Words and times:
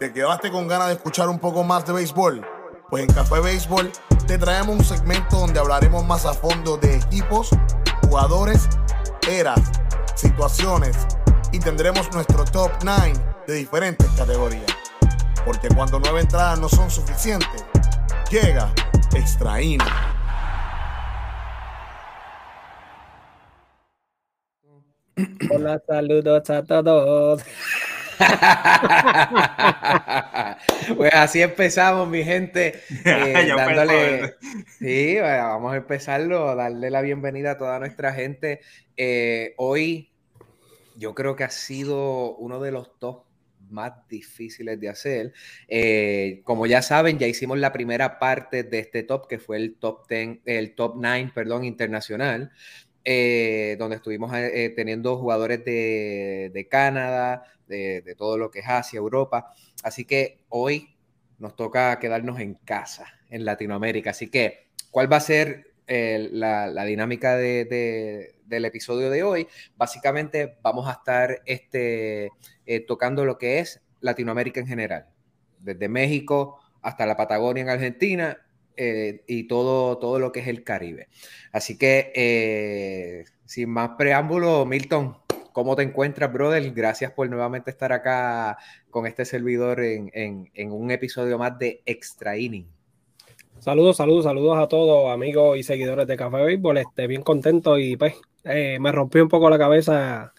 ¿Te 0.00 0.14
quedaste 0.14 0.50
con 0.50 0.66
ganas 0.66 0.88
de 0.88 0.94
escuchar 0.94 1.28
un 1.28 1.38
poco 1.38 1.62
más 1.62 1.86
de 1.86 1.92
béisbol? 1.92 2.40
Pues 2.88 3.02
en 3.02 3.12
Café 3.12 3.38
Béisbol 3.40 3.92
te 4.26 4.38
traemos 4.38 4.74
un 4.74 4.82
segmento 4.82 5.36
donde 5.36 5.60
hablaremos 5.60 6.06
más 6.06 6.24
a 6.24 6.32
fondo 6.32 6.78
de 6.78 6.96
equipos, 6.96 7.50
jugadores, 8.00 8.66
eras, 9.30 9.60
situaciones 10.14 10.96
y 11.52 11.58
tendremos 11.58 12.10
nuestro 12.14 12.46
top 12.46 12.70
9 12.82 13.12
de 13.46 13.54
diferentes 13.56 14.08
categorías. 14.16 14.64
Porque 15.44 15.68
cuando 15.68 16.00
nueve 16.00 16.22
entradas 16.22 16.58
no 16.58 16.70
son 16.70 16.90
suficientes, 16.90 17.62
llega 18.30 18.72
Extra 19.14 19.58
Hola, 25.50 25.82
saludos 25.86 26.48
a 26.48 26.62
todos. 26.62 27.42
pues 30.96 31.14
así 31.14 31.42
empezamos, 31.42 32.08
mi 32.08 32.24
gente. 32.24 32.80
Eh, 33.90 34.34
sí, 34.78 35.18
vamos 35.18 35.72
a 35.72 35.76
empezarlo, 35.76 36.54
darle 36.54 36.90
la 36.90 37.02
bienvenida 37.02 37.52
a 37.52 37.58
toda 37.58 37.78
nuestra 37.78 38.12
gente. 38.12 38.60
Eh, 38.96 39.54
hoy 39.56 40.10
yo 40.96 41.14
creo 41.14 41.36
que 41.36 41.44
ha 41.44 41.50
sido 41.50 42.36
uno 42.36 42.60
de 42.60 42.72
los 42.72 42.98
top 42.98 43.24
más 43.70 43.92
difíciles 44.08 44.78
de 44.80 44.88
hacer. 44.88 45.32
Eh, 45.68 46.42
como 46.44 46.66
ya 46.66 46.82
saben, 46.82 47.18
ya 47.18 47.26
hicimos 47.26 47.58
la 47.58 47.72
primera 47.72 48.18
parte 48.18 48.64
de 48.64 48.80
este 48.80 49.02
top, 49.02 49.28
que 49.28 49.38
fue 49.38 49.56
el 49.56 49.76
top 49.76 50.08
10, 50.08 50.40
el 50.44 50.74
top 50.74 50.96
9, 50.98 51.32
perdón, 51.34 51.64
internacional. 51.64 52.52
Eh, 53.02 53.76
donde 53.78 53.96
estuvimos 53.96 54.30
eh, 54.34 54.74
teniendo 54.76 55.16
jugadores 55.16 55.64
de, 55.64 56.68
Canadá, 56.70 57.44
de, 57.66 58.14
todo 58.18 58.36
lo 58.36 58.50
que 58.50 58.58
es 58.58 58.68
Asia, 58.68 58.98
Europa. 58.98 59.54
Así 59.82 60.04
que 60.04 60.40
hoy 60.50 60.96
nos 61.38 61.56
toca 61.56 61.98
quedarnos 61.98 62.40
en 62.40 62.54
casa, 62.54 63.06
en 63.30 63.46
Latinoamérica. 63.46 64.10
Así 64.10 64.28
que, 64.28 64.68
¿cuál 64.90 65.10
va 65.10 65.16
a 65.16 65.20
ser 65.20 65.72
la, 65.86 66.84
dinámica 66.84 67.36
del 67.36 68.64
episodio 68.64 69.08
de 69.08 69.22
hoy? 69.22 69.48
Básicamente 69.76 70.58
vamos 70.60 70.86
a 70.86 70.92
estar 70.92 71.40
este, 71.46 72.30
eh, 72.66 72.80
tocando 72.86 73.24
lo 73.24 73.38
que 73.38 73.60
es 73.60 73.80
Latinoamérica 74.00 74.60
en 74.60 74.66
general, 74.66 75.06
desde 75.58 75.88
México 75.88 76.60
hasta 76.82 77.06
la 77.06 77.16
Patagonia 77.16 77.62
en 77.62 77.70
Argentina 77.70 78.38
eh, 78.82 79.24
y 79.26 79.44
todo, 79.46 79.98
todo 79.98 80.18
lo 80.18 80.32
que 80.32 80.40
es 80.40 80.48
el 80.48 80.64
Caribe. 80.64 81.08
Así 81.52 81.76
que, 81.76 82.10
eh, 82.14 83.24
sin 83.44 83.68
más 83.68 83.90
preámbulo, 83.98 84.64
Milton, 84.64 85.18
¿cómo 85.52 85.76
te 85.76 85.82
encuentras, 85.82 86.32
brother? 86.32 86.72
Gracias 86.72 87.12
por 87.12 87.28
nuevamente 87.28 87.70
estar 87.70 87.92
acá 87.92 88.56
con 88.88 89.06
este 89.06 89.26
servidor 89.26 89.82
en, 89.82 90.50
un 90.72 90.90
episodio 90.90 91.36
más 91.36 91.58
de 91.58 91.82
Extra 91.84 92.38
Inning. 92.38 92.66
Saludos, 93.58 93.98
saludos, 93.98 94.24
saludos 94.24 94.56
a 94.56 94.66
todos, 94.66 95.12
amigos 95.12 95.58
y 95.58 95.62
seguidores 95.62 96.06
de 96.06 96.16
Café 96.16 96.38
Béisbol. 96.38 96.78
Este, 96.78 97.06
bien 97.06 97.20
contento 97.20 97.78
y 97.78 97.98
pues 97.98 98.14
eh, 98.44 98.78
me 98.80 98.92
rompió 98.92 99.22
un 99.22 99.28
poco 99.28 99.50
la 99.50 99.58
cabeza 99.58 100.32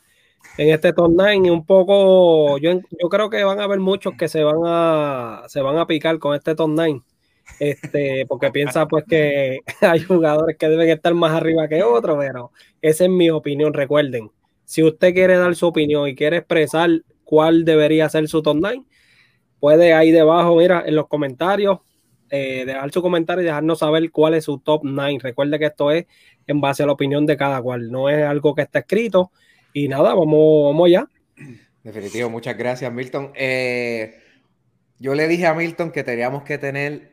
en 0.57 0.69
este 0.69 0.93
torneo 0.93 1.45
y 1.45 1.49
un 1.51 1.63
poco, 1.63 2.57
yo, 2.57 2.71
yo 2.99 3.09
creo 3.09 3.29
que 3.29 3.43
van 3.43 3.59
a 3.59 3.65
haber 3.65 3.79
muchos 3.79 4.15
que 4.17 4.27
se 4.27 4.43
van 4.43 4.61
a, 4.65 5.43
se 5.47 5.61
van 5.61 5.77
a 5.77 5.85
picar 5.85 6.17
con 6.17 6.33
este 6.33 6.55
torneo 6.55 7.03
este, 7.59 8.25
porque 8.27 8.51
piensa 8.51 8.87
pues 8.87 9.05
que 9.07 9.59
hay 9.81 9.99
jugadores 10.01 10.57
que 10.57 10.69
deben 10.69 10.89
estar 10.89 11.13
más 11.13 11.33
arriba 11.33 11.67
que 11.67 11.83
otros, 11.83 12.17
pero 12.19 12.51
esa 12.81 13.05
es 13.05 13.09
mi 13.09 13.29
opinión, 13.29 13.73
recuerden, 13.73 14.31
si 14.65 14.83
usted 14.83 15.13
quiere 15.13 15.37
dar 15.37 15.55
su 15.55 15.67
opinión 15.67 16.07
y 16.07 16.15
quiere 16.15 16.37
expresar 16.37 16.89
cuál 17.23 17.65
debería 17.65 18.09
ser 18.09 18.27
su 18.27 18.41
top 18.41 18.57
9, 18.59 18.83
puede 19.59 19.93
ahí 19.93 20.11
debajo, 20.11 20.55
mira, 20.55 20.83
en 20.85 20.95
los 20.95 21.07
comentarios, 21.07 21.79
eh, 22.29 22.63
dejar 22.65 22.89
su 22.91 23.01
comentario 23.01 23.41
y 23.41 23.45
dejarnos 23.45 23.79
saber 23.79 24.09
cuál 24.09 24.35
es 24.35 24.45
su 24.45 24.59
top 24.59 24.81
9. 24.85 25.19
Recuerde 25.21 25.59
que 25.59 25.65
esto 25.65 25.91
es 25.91 26.05
en 26.47 26.61
base 26.61 26.83
a 26.83 26.85
la 26.85 26.93
opinión 26.93 27.25
de 27.25 27.35
cada 27.35 27.61
cual, 27.61 27.91
no 27.91 28.09
es 28.09 28.23
algo 28.25 28.55
que 28.55 28.61
está 28.61 28.79
escrito. 28.79 29.31
Y 29.73 29.87
nada, 29.87 30.13
vamos, 30.13 30.65
vamos 30.65 30.89
ya. 30.89 31.07
Definitivo, 31.83 32.29
muchas 32.29 32.57
gracias, 32.57 32.91
Milton. 32.91 33.31
Eh, 33.35 34.15
yo 34.97 35.15
le 35.15 35.27
dije 35.27 35.47
a 35.47 35.53
Milton 35.53 35.91
que 35.91 36.03
teníamos 36.03 36.43
que 36.43 36.57
tener 36.57 37.10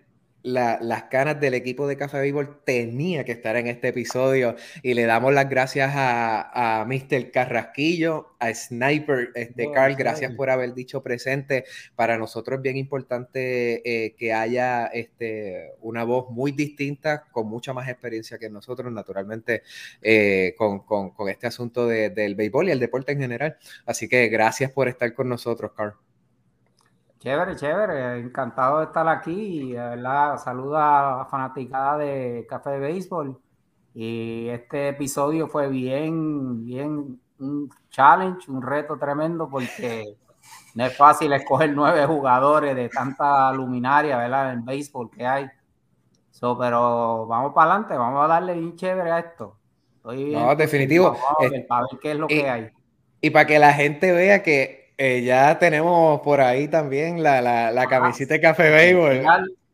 las 0.49 1.03
canas 1.05 1.41
del 1.41 1.55
equipo 1.55 1.87
de 1.87 1.97
Café 1.97 2.21
Béisbol 2.21 2.61
tenía 2.65 3.25
que 3.25 3.33
estar 3.33 3.57
en 3.57 3.67
este 3.67 3.89
episodio 3.89 4.57
y 4.83 4.95
le 4.95 5.05
damos 5.05 5.33
las 5.33 5.49
gracias 5.49 5.93
a, 5.95 6.81
a 6.81 6.85
Mr. 6.85 7.31
Carrasquillo, 7.31 8.35
a 8.39 8.53
Sniper, 8.55 9.31
este 9.35 9.71
Carl, 9.73 9.95
gracias 9.97 10.33
por 10.35 10.51
haber 10.51 10.75
dicho 10.75 11.03
presente. 11.03 11.65
Para 11.97 12.19
nosotros 12.19 12.59
es 12.59 12.63
bien 12.63 12.77
importante 12.77 13.83
eh, 13.85 14.15
que 14.17 14.33
haya 14.33 14.87
este, 14.87 15.73
una 15.81 16.05
voz 16.05 16.31
muy 16.31 16.53
distinta, 16.53 17.25
con 17.31 17.49
mucha 17.49 17.73
más 17.73 17.89
experiencia 17.89 18.39
que 18.39 18.51
nosotros, 18.51 18.93
naturalmente, 18.93 19.63
eh, 20.03 20.55
con, 20.57 20.81
con, 20.81 21.11
con, 21.11 21.29
este 21.29 21.47
asunto 21.47 21.87
de, 21.87 22.11
del 22.11 22.35
béisbol 22.35 22.69
y 22.69 22.73
el 22.73 22.81
deporte 22.81 23.13
en 23.13 23.21
general. 23.21 23.57
Así 23.87 24.09
que 24.09 24.29
gracias 24.29 24.71
por 24.73 24.89
estar 24.89 25.13
con 25.15 25.29
nosotros, 25.29 25.73
Carl. 25.77 25.95
Chévere, 27.19 27.57
chévere, 27.57 28.21
encantado 28.21 28.79
de 28.79 28.85
estar 28.85 29.09
aquí 29.09 29.33
y 29.33 29.73
verdad 29.73 30.39
saluda 30.39 31.15
a 31.15 31.19
la 31.19 31.25
fanaticada 31.25 31.99
de 31.99 32.47
Café 32.49 32.71
de 32.71 32.79
Béisbol. 32.79 33.41
Y 33.93 34.49
este 34.49 34.91
episodio 34.91 35.49
fue 35.49 35.69
bien, 35.69 36.65
bien 36.65 37.21
un 37.41 37.69
challenge, 37.91 38.49
un 38.49 38.63
reto 38.63 38.97
tremendo 38.99 39.49
porque 39.49 40.17
no 40.75 40.85
es 40.85 40.97
fácil 40.97 41.33
escoger 41.33 41.73
nueve 41.75 42.07
jugadores 42.07 42.77
de 42.77 42.89
tanta 42.89 43.53
luminaria, 43.53 44.17
¿verdad? 44.17 44.53
En 44.53 44.65
béisbol 44.65 45.11
que 45.11 45.27
hay. 45.27 45.47
So, 46.31 46.57
pero 46.57 47.27
vamos 47.27 47.53
para 47.53 47.73
adelante, 47.73 47.97
vamos 47.97 48.25
a 48.25 48.29
darle 48.29 48.55
bien 48.55 48.77
chévere 48.77 49.11
a 49.11 49.19
esto. 49.19 49.59
no, 50.05 50.55
definitivo. 50.55 51.17
para 51.69 51.83
ver 51.83 52.01
qué 52.01 52.13
es 52.13 52.17
lo 52.17 52.29
que 52.29 52.49
hay. 52.49 52.71
Y 53.21 53.31
para 53.31 53.47
que 53.47 53.59
la 53.59 53.73
gente 53.73 54.13
vea 54.13 54.45
que 54.45 54.88
eh, 54.99 55.23
ya 55.23 55.57
tenemos 55.59 56.21
por 56.23 56.41
ahí 56.41 56.67
también 56.67 57.23
la, 57.23 57.41
la, 57.41 57.71
la 57.71 57.87
camiseta 57.87 58.35
de 58.35 58.41
Café 58.41 58.69
Béisbol. 58.69 59.23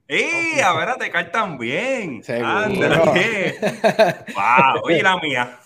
¡Ey! 0.06 0.60
A 0.62 0.74
ver, 0.74 0.96
te 0.98 1.10
cae 1.10 1.24
también. 1.24 2.22
wow, 4.34 4.82
oye, 4.84 5.02
la 5.02 5.16
mía. 5.16 5.58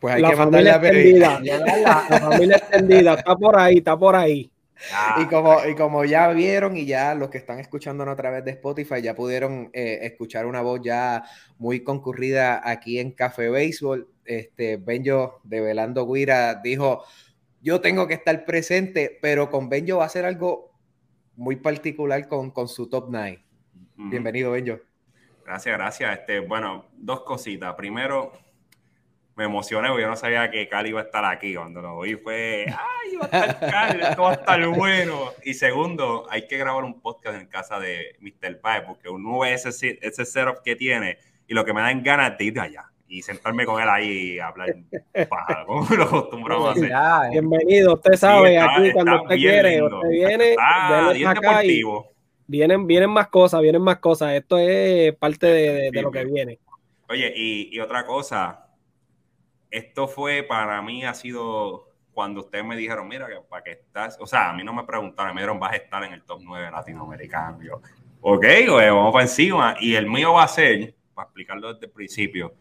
Pues 0.00 0.14
hay 0.16 0.22
la 0.22 0.30
que 0.30 0.36
mandarle 0.36 0.70
a 0.70 0.80
pedir. 0.80 1.18
La, 1.18 1.40
la, 1.40 2.20
familia 2.20 2.56
extendida, 2.56 3.14
está 3.14 3.36
por 3.36 3.56
ahí, 3.56 3.78
está 3.78 3.96
por 3.96 4.16
ahí. 4.16 4.50
y, 5.18 5.26
como, 5.26 5.64
y 5.64 5.76
como 5.76 6.04
ya 6.04 6.28
vieron 6.30 6.76
y 6.76 6.86
ya 6.86 7.14
los 7.14 7.30
que 7.30 7.38
están 7.38 7.60
escuchándonos 7.60 8.14
a 8.14 8.16
través 8.16 8.44
de 8.44 8.50
Spotify 8.50 9.00
ya 9.00 9.14
pudieron 9.14 9.70
eh, 9.72 10.00
escuchar 10.02 10.44
una 10.46 10.60
voz 10.60 10.80
ya 10.82 11.22
muy 11.58 11.84
concurrida 11.84 12.68
aquí 12.68 12.98
en 12.98 13.12
Café 13.12 13.48
Béisbol, 13.48 14.08
este 14.24 14.76
Benjo 14.76 15.40
de 15.44 15.60
Velando 15.60 16.04
Guira 16.12 16.56
dijo, 16.56 17.04
yo 17.64 17.80
tengo 17.80 18.06
que 18.06 18.12
estar 18.12 18.44
presente, 18.44 19.18
pero 19.22 19.50
con 19.50 19.70
Benjo 19.70 19.96
va 19.96 20.04
a 20.04 20.10
ser 20.10 20.26
algo 20.26 20.70
muy 21.34 21.56
particular 21.56 22.28
con, 22.28 22.50
con 22.50 22.68
su 22.68 22.90
top 22.90 23.06
9. 23.08 23.42
Bienvenido, 23.96 24.50
Benjo. 24.52 24.80
Gracias, 25.46 25.74
gracias. 25.74 26.18
Este, 26.18 26.40
bueno, 26.40 26.84
dos 26.92 27.22
cositas. 27.22 27.74
Primero, 27.74 28.32
me 29.34 29.44
emocioné 29.44 29.88
porque 29.88 30.02
yo 30.02 30.10
no 30.10 30.16
sabía 30.16 30.50
que 30.50 30.68
Cali 30.68 30.90
iba 30.90 31.00
a 31.00 31.04
estar 31.04 31.24
aquí. 31.24 31.54
Cuando 31.54 31.80
lo 31.80 31.96
oí 31.96 32.16
fue, 32.16 32.66
¡ay, 32.68 33.16
va 33.16 33.28
a 33.32 33.46
estar 33.46 33.60
Cali! 33.70 34.02
Esto 34.02 34.22
va 34.24 34.30
a 34.32 34.34
estar 34.34 34.68
bueno. 34.68 35.32
Y 35.42 35.54
segundo, 35.54 36.26
hay 36.28 36.46
que 36.46 36.58
grabar 36.58 36.84
un 36.84 37.00
podcast 37.00 37.40
en 37.40 37.46
casa 37.46 37.80
de 37.80 38.14
Mr. 38.20 38.60
Pae 38.60 38.82
porque 38.82 39.08
uno 39.08 39.38
ve 39.38 39.54
ese, 39.54 39.98
ese 40.02 40.24
setup 40.26 40.62
que 40.62 40.76
tiene 40.76 41.16
y 41.46 41.54
lo 41.54 41.64
que 41.64 41.72
me 41.72 41.80
da 41.80 41.90
en 41.90 42.02
ganas 42.02 42.36
de 42.36 42.44
ir 42.44 42.52
de 42.52 42.60
allá 42.60 42.93
y 43.08 43.22
sentarme 43.22 43.66
con 43.66 43.80
él 43.80 43.88
ahí 43.88 44.34
y 44.34 44.38
hablar 44.38 44.74
paja, 45.28 45.64
como 45.66 45.86
lo 45.94 46.04
acostumbramos 46.04 46.68
a 46.68 46.72
hacer. 46.72 47.30
bienvenido, 47.30 47.94
usted 47.94 48.14
sabe, 48.14 48.58
aquí 48.58 48.92
cuando 48.92 49.22
usted 49.22 49.36
quiere, 49.36 49.82
usted 49.82 50.08
viene, 50.08 50.54
acá 51.26 51.64
y 51.64 51.82
vienen, 52.46 52.86
vienen 52.86 53.10
más 53.10 53.28
cosas, 53.28 53.60
vienen 53.60 53.82
más 53.82 53.98
cosas. 53.98 54.32
Esto 54.32 54.58
es 54.58 55.14
parte 55.16 55.46
de, 55.46 55.90
de, 55.90 56.02
lo 56.02 56.10
que 56.10 56.24
viene. 56.24 56.58
Oye, 57.08 57.32
y, 57.34 57.76
y, 57.76 57.80
otra 57.80 58.06
cosa, 58.06 58.68
esto 59.70 60.08
fue 60.08 60.42
para 60.42 60.80
mí 60.82 61.04
ha 61.04 61.14
sido 61.14 61.88
cuando 62.14 62.40
ustedes 62.40 62.64
me 62.64 62.76
dijeron, 62.76 63.08
mira, 63.08 63.26
que 63.26 63.34
para 63.48 63.62
que 63.62 63.72
estás, 63.72 64.16
o 64.20 64.26
sea, 64.26 64.50
a 64.50 64.52
mí 64.54 64.62
no 64.62 64.72
me 64.72 64.84
preguntaron, 64.84 65.34
me 65.34 65.40
dijeron, 65.40 65.58
vas 65.58 65.72
a 65.72 65.76
estar 65.76 66.02
en 66.04 66.12
el 66.12 66.22
top 66.22 66.40
9 66.42 66.70
latinoamericano. 66.70 67.60
Yo, 67.60 67.80
ok, 68.20 68.44
vamos 68.68 69.12
para 69.12 69.24
encima. 69.24 69.76
Y 69.80 69.96
el 69.96 70.06
mío 70.06 70.34
va 70.34 70.44
a 70.44 70.48
ser, 70.48 70.94
para 71.12 71.26
explicarlo 71.26 71.74
desde 71.74 71.86
el 71.86 71.92
principio, 71.92 72.54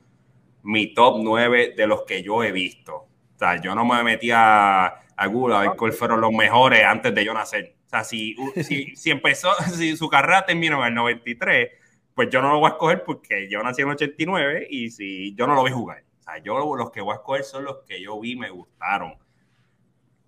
mi 0.64 0.94
top 0.94 1.20
9 1.22 1.74
de 1.76 1.88
los 1.88 2.04
que 2.04 2.24
yo 2.24 2.44
he 2.44 2.52
visto. 2.52 2.96
O 2.96 3.38
sea, 3.38 3.62
yo 3.62 3.76
no 3.76 3.86
me 3.86 4.04
metía 4.04 4.86
a 4.86 5.28
Google 5.28 5.56
a 5.56 5.60
ver 5.60 5.72
cuáles 5.78 5.98
fueron 5.98 6.22
los 6.22 6.32
mejores 6.32 6.84
antes 6.84 7.14
de 7.14 7.26
yo 7.26 7.34
nacer. 7.34 7.76
O 7.86 7.90
sea, 7.90 8.04
si, 8.04 8.36
si, 8.96 9.12
empezó, 9.12 9.54
si 9.76 9.96
su 9.96 10.10
carrera 10.10 10.46
terminó 10.46 10.82
en 10.82 10.88
el 10.88 10.96
93, 10.96 11.70
pues 12.14 12.30
yo 12.30 12.42
no 12.42 12.52
lo 12.52 12.60
voy 12.60 12.68
a 12.68 12.74
escoger 12.74 13.04
porque 13.04 13.50
yo 13.50 13.62
nací 13.62 13.82
en 13.82 13.90
el 13.90 13.96
89 13.96 14.68
y 14.70 14.90
si 14.90 15.36
yo 15.36 15.48
no 15.48 15.56
lo 15.56 15.64
vi 15.64 15.72
jugar. 15.72 16.04
O 16.20 16.24
sea, 16.24 16.38
yo 16.38 16.76
los 16.76 16.92
que 16.92 17.02
voy 17.02 17.14
a 17.14 17.18
escoger 17.18 17.44
son 17.44 17.66
los 17.66 17.78
que 17.88 18.02
yo 18.02 18.20
vi 18.20 18.36
me 18.36 18.50
gustaron. 18.50 19.16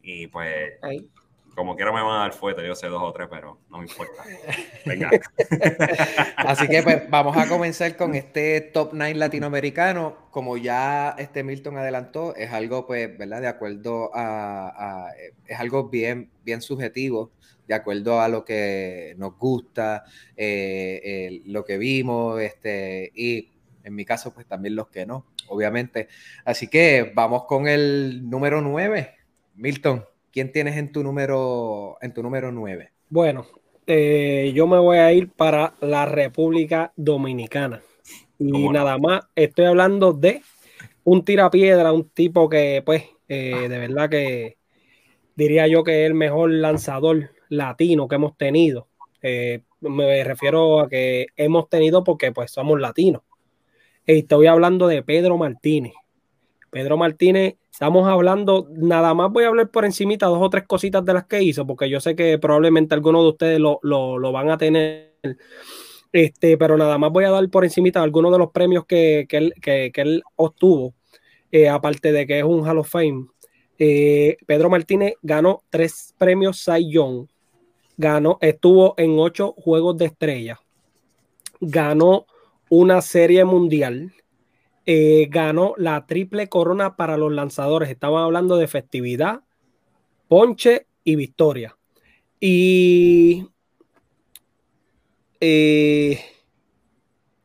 Y 0.02 0.28
pues 0.28 0.74
como 1.56 1.75
quiera 1.78 1.92
me 1.94 2.02
van 2.02 2.18
a 2.18 2.19
dar 2.24 2.34
fuerte, 2.34 2.68
yo 2.68 2.75
sé 2.75 2.88
dos 2.88 3.02
o 3.02 3.13
tres, 3.13 3.30
pero 3.31 3.60
no 3.69 3.78
me 3.78 3.86
importa. 3.86 4.24
Venga. 4.86 5.10
Así 6.36 6.68
que 6.68 6.84
pues 6.84 7.10
vamos 7.10 7.38
a 7.38 7.48
comenzar 7.48 7.96
con 7.96 8.13
este 8.13 8.60
top 8.60 8.90
9 8.94 9.16
latinoamericano. 9.16 10.28
Como 10.31 10.57
ya 10.57 11.16
este 11.18 11.44
Milton 11.44 11.78
adelantó, 11.78 12.36
es 12.36 12.52
algo 12.52 12.86
pues, 12.86 13.18
¿verdad? 13.18 13.42
De 13.42 13.48
acuerdo 13.48 14.12
a, 14.13 15.12
es 15.48 15.60
algo 15.60 15.88
bien, 15.88 16.30
bien 16.44 16.62
subjetivo, 16.62 17.31
de 17.68 17.74
acuerdo 17.74 18.19
a 18.19 18.28
lo 18.28 18.44
que 18.44 19.16
nos 19.18 19.38
gusta, 19.38 20.04
eh, 20.36 21.42
lo 21.46 21.63
que 21.63 21.78
vimos, 21.78 22.42
este, 22.42 23.12
y 23.16 23.50
en 23.86 23.96
mi 23.96 24.04
caso 24.04 24.34
pues 24.34 24.46
también 24.46 24.75
los 24.75 24.90
que 24.90 25.06
no, 25.06 25.25
obviamente. 25.48 26.10
Así 26.44 26.68
que 26.68 27.13
vamos 27.16 27.46
con 27.46 27.69
el 27.69 28.30
número 28.30 28.62
9, 28.62 29.16
Milton. 29.56 30.06
¿Quién 30.36 30.52
tienes 30.52 30.76
en 30.76 30.92
tu 30.92 31.02
número, 31.02 31.96
en 32.02 32.14
tu 32.14 32.22
número 32.22 32.52
9? 32.52 32.92
Bueno, 33.08 33.46
eh, 33.88 34.52
yo 34.54 34.68
me 34.68 34.78
voy 34.78 34.98
a 34.98 35.14
ir 35.14 35.32
para 35.32 35.76
la 35.80 36.06
República 36.06 36.92
Dominicana. 36.98 37.82
Y 38.38 38.68
nada 38.68 38.98
más, 38.98 39.22
estoy 39.34 39.64
hablando 39.64 40.12
de 40.12 40.42
un 41.06 41.24
tirapiedra, 41.24 41.94
un 41.94 42.10
tipo 42.10 42.50
que, 42.50 42.84
pues, 42.86 43.06
eh, 43.30 43.70
de 43.70 43.80
verdad 43.80 44.10
que 44.10 44.58
diría 45.38 45.68
yo 45.68 45.86
que 45.86 46.04
es 46.04 46.08
el 46.08 46.16
mejor 46.16 46.52
lanzador 46.52 47.31
latino 47.48 48.10
que 48.10 48.16
hemos 48.16 48.36
tenido. 48.36 48.90
Eh, 49.22 49.62
me 49.80 50.22
refiero 50.26 50.81
a 50.81 50.90
que 50.90 51.28
hemos 51.38 51.70
tenido 51.70 52.04
porque, 52.04 52.34
pues, 52.34 52.52
somos 52.52 52.78
latinos. 52.81 53.22
Y 54.06 54.20
estoy 54.20 54.48
hablando 54.48 54.88
de 54.88 55.02
Pedro 55.02 55.38
Martínez. 55.38 55.94
Pedro 56.75 56.98
Martínez, 56.98 57.56
estamos 57.72 58.06
hablando, 58.06 58.68
nada 58.69 59.13
más 59.13 59.31
voy 59.31 59.45
a 59.45 59.48
hablar 59.48 59.69
por 59.69 59.86
encimita 59.86 60.25
dos 60.25 60.39
o 60.42 60.50
tres 60.50 60.66
cositas 60.68 61.06
de 61.06 61.13
las 61.13 61.25
que 61.25 61.42
hizo, 61.42 61.66
porque 61.66 61.89
yo 61.89 62.01
sé 62.01 62.18
que 62.18 62.38
probablemente 62.38 62.94
algunos 62.94 63.24
de 63.24 63.30
ustedes 63.30 63.60
lo, 63.62 63.80
van 64.33 64.50
a 64.50 64.57
tener. 64.57 65.16
Este, 66.12 66.57
pero 66.57 66.75
nada 66.75 66.98
más 66.98 67.13
voy 67.13 67.24
a 67.24 67.30
dar 67.30 67.50
por 67.50 67.63
encimita 67.63 68.04
algunos 68.04 68.30
de 68.33 68.39
los 68.39 68.51
premios 68.51 68.86
que, 68.86 69.25
él, 69.30 70.24
obtuvo, 70.36 70.94
eh, 71.50 71.69
aparte 71.69 72.12
de 72.12 72.27
que 72.27 72.39
es 72.39 72.44
un 72.44 72.68
Hall 72.68 72.80
of 72.80 72.89
Fame. 72.89 73.28
Eh, 73.80 74.36
Pedro 74.45 74.69
Martínez 74.69 75.13
ganó 75.21 75.63
tres 75.69 76.13
premios 76.18 76.62
Cy 76.62 76.92
Young, 76.92 77.28
ganó, 77.95 78.38
estuvo 78.42 78.95
en 78.98 79.18
ocho 79.18 79.54
juegos 79.54 79.98
de 79.98 80.07
estrella, 80.07 80.60
ganó 81.62 82.25
una 82.69 83.01
serie 83.01 83.45
mundial, 83.45 84.12
eh, 84.86 85.28
ganó 85.30 85.74
la 85.78 86.06
triple 86.06 86.48
corona 86.48 86.96
para 86.96 87.18
los 87.18 87.32
lanzadores. 87.32 87.90
Estamos 87.90 88.22
hablando 88.22 88.58
de 88.58 88.68
festividad, 88.68 89.42
ponche 90.28 90.86
y 91.04 91.16
victoria. 91.16 91.76
Y 92.40 93.48
eh, 95.40 96.20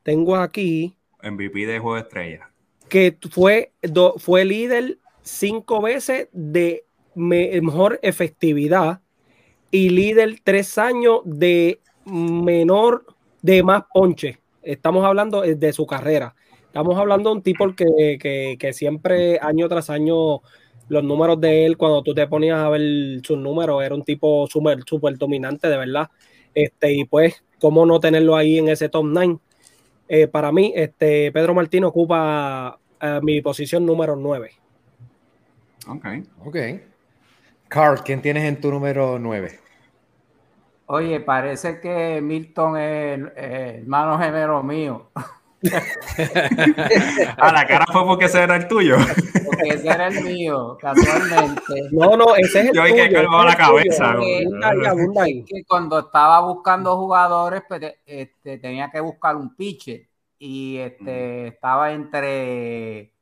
tengo 0.02 0.36
aquí. 0.36 0.96
MVP 1.22 1.66
de 1.66 1.78
Juego 1.78 1.96
de 1.96 2.02
Estrella. 2.02 2.50
Que 2.88 3.16
fue, 3.30 3.72
fue 4.18 4.44
líder 4.44 4.98
cinco 5.22 5.80
veces 5.80 6.28
de 6.32 6.84
mejor 7.14 8.00
efectividad 8.02 9.00
y 9.70 9.90
líder 9.90 10.40
tres 10.42 10.76
años 10.76 11.20
de 11.24 11.80
menor, 12.04 13.06
de 13.42 13.62
más 13.62 13.84
ponche. 13.92 14.38
Estamos 14.62 15.04
hablando 15.04 15.42
de 15.42 15.72
su 15.72 15.86
carrera. 15.86 16.34
Estamos 16.70 16.96
hablando 16.96 17.30
de 17.30 17.36
un 17.36 17.42
tipo 17.42 17.74
que, 17.74 18.56
que, 18.56 18.72
siempre, 18.72 19.40
año 19.42 19.68
tras 19.68 19.90
año, 19.90 20.40
los 20.88 21.02
números 21.02 21.40
de 21.40 21.66
él, 21.66 21.76
cuando 21.76 22.00
tú 22.04 22.14
te 22.14 22.28
ponías 22.28 22.60
a 22.60 22.68
ver 22.68 22.80
sus 23.24 23.36
números, 23.36 23.82
era 23.82 23.92
un 23.92 24.04
tipo 24.04 24.46
súper 24.46 24.84
super 24.86 25.18
dominante, 25.18 25.68
de 25.68 25.76
verdad. 25.76 26.08
Este, 26.54 26.92
y 26.92 27.04
pues, 27.06 27.42
¿cómo 27.60 27.84
no 27.86 27.98
tenerlo 27.98 28.36
ahí 28.36 28.58
en 28.58 28.68
ese 28.68 28.88
top 28.88 29.04
9? 29.04 29.38
Eh, 30.08 30.28
para 30.28 30.52
mí, 30.52 30.72
este, 30.76 31.32
Pedro 31.32 31.54
Martín 31.54 31.82
ocupa 31.82 32.78
eh, 33.00 33.18
mi 33.20 33.40
posición 33.40 33.84
número 33.84 34.14
9. 34.14 34.52
Ok. 35.88 36.06
Ok. 36.44 36.56
Carl, 37.66 38.00
¿quién 38.04 38.22
tienes 38.22 38.44
en 38.44 38.60
tu 38.60 38.70
número 38.70 39.18
9? 39.18 39.58
Oye, 40.86 41.18
parece 41.18 41.80
que 41.80 42.20
Milton 42.20 42.76
es 42.76 43.20
hermano 43.34 44.20
gemelo 44.20 44.62
mío. 44.62 45.10
a 47.36 47.52
la 47.52 47.66
cara 47.66 47.84
fue 47.92 48.04
porque 48.06 48.24
ese 48.24 48.42
era 48.42 48.56
el 48.56 48.66
tuyo. 48.66 48.96
Porque 49.44 49.68
ese 49.68 49.88
era 49.88 50.06
el 50.06 50.24
mío, 50.24 50.78
casualmente. 50.80 51.88
No, 51.92 52.16
no, 52.16 52.34
ese 52.34 52.60
es 52.60 52.66
el 52.66 52.72
Yo 52.74 52.82
tuyo. 52.82 52.94
Yo 52.96 53.02
hay 53.02 53.08
que 53.10 53.22
la 53.22 53.56
cabeza. 53.56 54.16
Que 54.18 55.64
cuando 55.66 55.98
estaba 55.98 56.40
buscando 56.40 56.96
jugadores, 56.96 57.62
pues, 57.68 57.94
este, 58.06 58.58
tenía 58.58 58.90
que 58.90 59.00
buscar 59.00 59.36
un 59.36 59.54
pitcher. 59.54 60.08
Y 60.38 60.78
este, 60.78 61.48
estaba 61.48 61.92
entre 61.92 63.12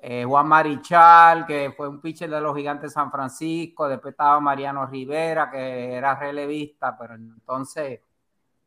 eh, 0.00 0.24
Juan 0.24 0.46
Marichal, 0.46 1.44
que 1.44 1.72
fue 1.76 1.88
un 1.88 2.00
pitcher 2.00 2.30
de 2.30 2.40
los 2.40 2.56
Gigantes 2.56 2.90
de 2.90 2.94
San 2.94 3.10
Francisco. 3.10 3.88
Después 3.88 4.12
estaba 4.12 4.38
Mariano 4.38 4.86
Rivera, 4.86 5.50
que 5.50 5.94
era 5.94 6.14
relevista, 6.14 6.96
pero 6.96 7.14
entonces 7.14 8.00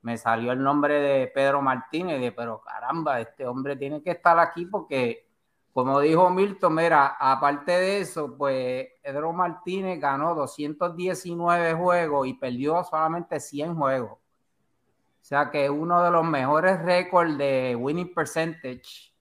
me 0.01 0.18
salió 0.18 0.51
el 0.51 0.63
nombre 0.63 1.00
de 1.00 1.27
Pedro 1.27 1.62
Martínez, 1.62 2.19
de, 2.19 2.31
pero 2.31 2.62
caramba, 2.62 3.19
este 3.19 3.45
hombre 3.45 3.75
tiene 3.75 4.01
que 4.01 4.12
estar 4.12 4.38
aquí 4.39 4.65
porque, 4.65 5.27
como 5.74 6.00
dijo 6.00 6.30
Milton, 6.30 6.75
mira, 6.75 7.15
aparte 7.19 7.71
de 7.71 8.00
eso, 8.01 8.36
pues 8.38 8.88
Pedro 9.03 9.31
Martínez 9.33 10.00
ganó 10.00 10.33
219 10.36 11.74
juegos 11.74 12.27
y 12.27 12.33
perdió 12.33 12.83
solamente 12.83 13.39
100 13.39 13.75
juegos. 13.75 14.12
O 14.13 15.24
sea 15.24 15.51
que 15.51 15.69
uno 15.69 16.03
de 16.03 16.12
los 16.12 16.25
mejores 16.25 16.81
récords 16.81 17.38
de 17.38 17.75
winning 17.75 18.13
percentage 18.13 19.12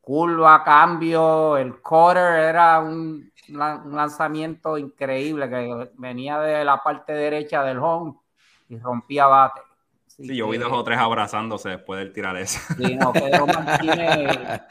curva, 0.01 0.65
cambio, 0.65 1.57
el 1.57 1.81
quarter 1.81 2.41
era 2.41 2.81
un, 2.81 3.31
lanzamiento 3.49 4.79
increíble 4.79 5.49
que 5.51 5.91
venía 5.99 6.39
de 6.39 6.65
la 6.65 6.83
parte 6.83 7.13
derecha 7.13 7.63
del 7.63 7.79
home 7.79 8.15
y 8.69 8.79
rompía 8.79 9.27
bate. 9.27 9.61
sí, 10.07 10.35
yo 10.35 10.49
vi 10.49 10.57
dos 10.57 10.73
o 10.73 10.83
tres 10.83 10.99
abrazándose 10.99 11.71
después 11.71 11.99
del 12.01 12.13
tirar 12.13 12.37
ese. 12.37 12.59
Sí, 12.75 12.97
no, 12.97 13.13
Pedro 13.13 13.47
Martínez 13.47 14.63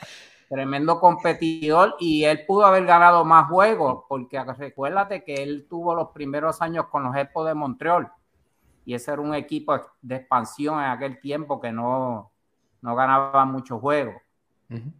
tremendo 0.54 1.00
competidor 1.00 1.96
y 2.00 2.26
él 2.26 2.46
pudo 2.46 2.66
haber 2.66 2.86
ganado 2.86 3.26
más 3.26 3.50
juegos, 3.50 4.04
porque 4.08 4.44
recuérdate 4.44 5.24
que 5.24 5.42
él 5.42 5.66
tuvo 5.68 5.96
los 5.96 6.10
primeros 6.10 6.62
años 6.62 6.88
con 6.92 7.04
los 7.04 7.16
Expos 7.16 7.48
de 7.48 7.56
Montreal 7.56 8.12
y 8.86 8.94
ese 8.94 9.12
era 9.12 9.22
un 9.22 9.34
equipo 9.34 9.80
de 10.02 10.16
expansión 10.16 10.80
en 10.80 10.92
aquel 10.92 11.20
tiempo 11.20 11.60
que 11.60 11.72
no, 11.72 12.32
no 12.82 12.96
ganaba 12.96 13.46
muchos 13.46 13.80
juegos. 13.80 14.16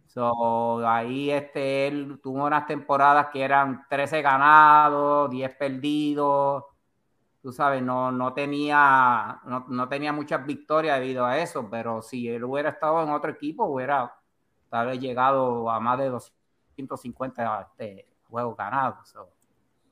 so, 0.06 0.86
ahí 0.86 1.30
este, 1.30 1.86
él 1.88 2.18
tuvo 2.22 2.46
unas 2.46 2.66
temporadas 2.66 3.28
que 3.32 3.42
eran 3.42 3.86
13 3.88 4.22
ganados, 4.22 5.30
10 5.30 5.54
perdidos. 5.56 6.64
Tú 7.42 7.52
sabes, 7.52 7.82
no, 7.82 8.10
no, 8.10 8.32
tenía, 8.32 9.40
no, 9.44 9.88
tenía 9.88 10.12
muchas 10.12 10.46
victorias 10.46 10.98
debido 10.98 11.26
a 11.26 11.38
eso, 11.38 11.68
pero 11.70 12.00
si 12.00 12.26
él 12.28 12.42
hubiera 12.42 12.70
estado 12.70 13.02
en 13.02 13.10
otro 13.10 13.30
equipo, 13.30 13.66
hubiera 13.66 14.14
tal 14.70 14.88
vez 14.88 15.00
llegado 15.00 15.70
a 15.70 15.80
más 15.80 15.98
de 15.98 16.08
250 16.08 17.60
este, 17.70 18.06
juegos 18.28 18.56
ganados. 18.56 19.14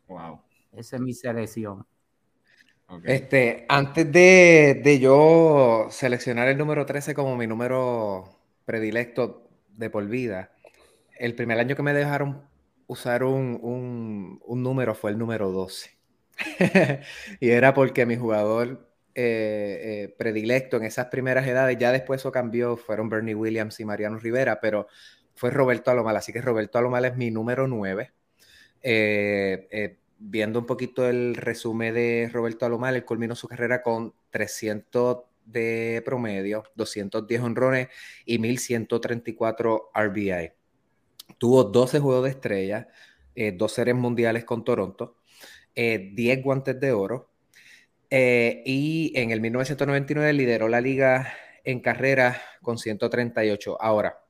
wow. 0.09 0.41
Esa 0.73 0.97
es 0.97 1.03
mi 1.03 1.13
selección. 1.13 1.87
Este, 3.05 3.65
antes 3.69 4.11
de, 4.13 4.81
de, 4.85 4.99
yo 4.99 5.87
seleccionar 5.91 6.49
el 6.49 6.59
número 6.59 6.85
13 6.85 7.15
como 7.15 7.37
mi 7.37 7.47
número 7.47 8.39
predilecto 8.67 9.49
de 9.71 9.89
por 9.89 10.07
vida, 10.07 10.53
el 11.19 11.35
primer 11.35 11.59
año 11.59 11.75
que 11.75 11.83
me 11.83 11.95
dejaron 11.95 12.43
usar 12.87 13.25
un, 13.25 13.59
un, 13.63 14.41
un 14.45 14.63
número 14.63 14.95
fue 14.95 15.11
el 15.11 15.19
número 15.19 15.51
12. 15.51 15.91
y 17.41 17.51
era 17.51 17.73
porque 17.73 18.05
mi 18.05 18.17
jugador 18.17 18.92
eh, 19.15 19.81
eh, 20.05 20.15
predilecto 20.17 20.77
en 20.77 20.85
esas 20.85 21.07
primeras 21.07 21.47
edades, 21.47 21.77
ya 21.79 21.93
después 21.93 22.21
eso 22.21 22.33
cambió, 22.33 22.77
fueron 22.77 23.09
Bernie 23.09 23.35
Williams 23.35 23.79
y 23.81 23.85
Mariano 23.85 24.19
Rivera, 24.19 24.61
pero 24.61 24.89
fue 25.35 25.51
Roberto 25.51 25.91
Alomal, 25.91 26.17
así 26.17 26.33
que 26.33 26.41
Roberto 26.41 26.79
Alomal 26.79 27.05
es 27.05 27.17
mi 27.17 27.31
número 27.31 27.67
9. 27.67 28.13
Eh, 28.83 29.99
viendo 30.19 30.59
un 30.59 30.67
poquito 30.67 31.09
el 31.09 31.35
resumen 31.35 31.95
de 31.95 32.31
Roberto 32.33 32.67
Alomal, 32.67 32.97
él 32.97 33.05
culminó 33.05 33.35
su 33.35 33.49
carrera 33.49 33.83
con 33.83 34.15
300 34.31 35.19
de 35.45 36.03
promedio, 36.05 36.65
210 36.75 37.41
honrones 37.41 37.89
y 38.25 38.39
1134 38.39 39.91
RBI. 39.95 40.53
Tuvo 41.39 41.65
12 41.65 41.99
juegos 41.99 42.25
de 42.25 42.31
estrella, 42.31 42.89
dos 43.55 43.73
series 43.73 43.97
mundiales 43.97 44.45
con 44.45 44.65
Toronto, 44.65 45.17
10 45.75 46.39
eh, 46.39 46.43
guantes 46.43 46.79
de 46.79 46.93
oro. 46.93 47.31
Eh, 48.15 48.63
y 48.67 49.11
en 49.15 49.31
el 49.31 49.41
1999 49.41 50.35
lideró 50.35 50.69
la 50.69 50.83
liga 50.83 51.33
en 51.65 51.81
carrera 51.81 52.43
con 52.61 52.77
138. 52.77 53.81
Ahora, 53.81 54.23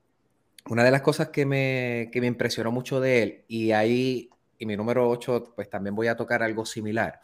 una 0.71 0.85
de 0.85 0.93
las 0.93 1.03
cosas 1.03 1.31
que 1.31 1.45
me, 1.45 2.09
que 2.12 2.21
me 2.21 2.29
impresionó 2.29 2.71
mucho 2.71 3.01
de 3.01 3.23
él, 3.25 3.45
y 3.49 3.73
ahí 3.73 4.31
y 4.57 4.67
mi 4.67 4.77
número 4.77 5.11
8, 5.11 5.55
pues 5.57 5.69
también 5.69 5.97
voy 5.97 6.07
a 6.07 6.17
tocar 6.17 6.45
algo 6.45 6.65
similar. 6.65 7.23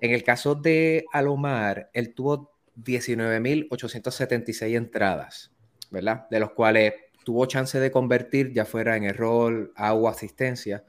En 0.00 0.12
el 0.12 0.22
caso 0.22 0.54
de 0.54 1.04
Alomar, 1.12 1.90
él 1.92 2.14
tuvo 2.14 2.52
19.876 2.76 4.76
entradas, 4.76 5.50
¿verdad? 5.90 6.28
De 6.30 6.38
los 6.38 6.52
cuales 6.52 6.94
tuvo 7.24 7.46
chance 7.46 7.80
de 7.80 7.90
convertir, 7.90 8.52
ya 8.52 8.64
fuera 8.64 8.96
en 8.96 9.02
error, 9.02 9.72
agua, 9.74 10.12
asistencia, 10.12 10.84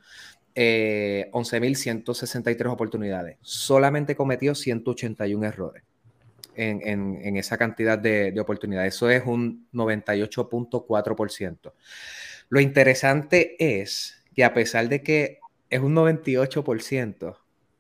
11.163 0.55 2.62
eh, 2.62 2.67
oportunidades. 2.67 3.38
Solamente 3.41 4.15
cometió 4.15 4.55
181 4.55 5.45
errores 5.45 5.83
en, 6.55 7.38
esa 7.38 7.57
cantidad 7.57 7.98
de, 7.98 8.31
de, 8.31 8.39
oportunidades. 8.39 8.95
Eso 8.95 9.10
es 9.10 9.24
un 9.25 9.67
98.4%. 9.74 11.74
Lo 12.50 12.60
interesante 12.60 13.55
es 13.60 14.24
que 14.36 14.43
a 14.43 14.53
pesar 14.53 14.89
de 14.89 15.01
que 15.01 15.39
es 15.74 15.79
un 15.79 15.95
98%. 15.95 17.36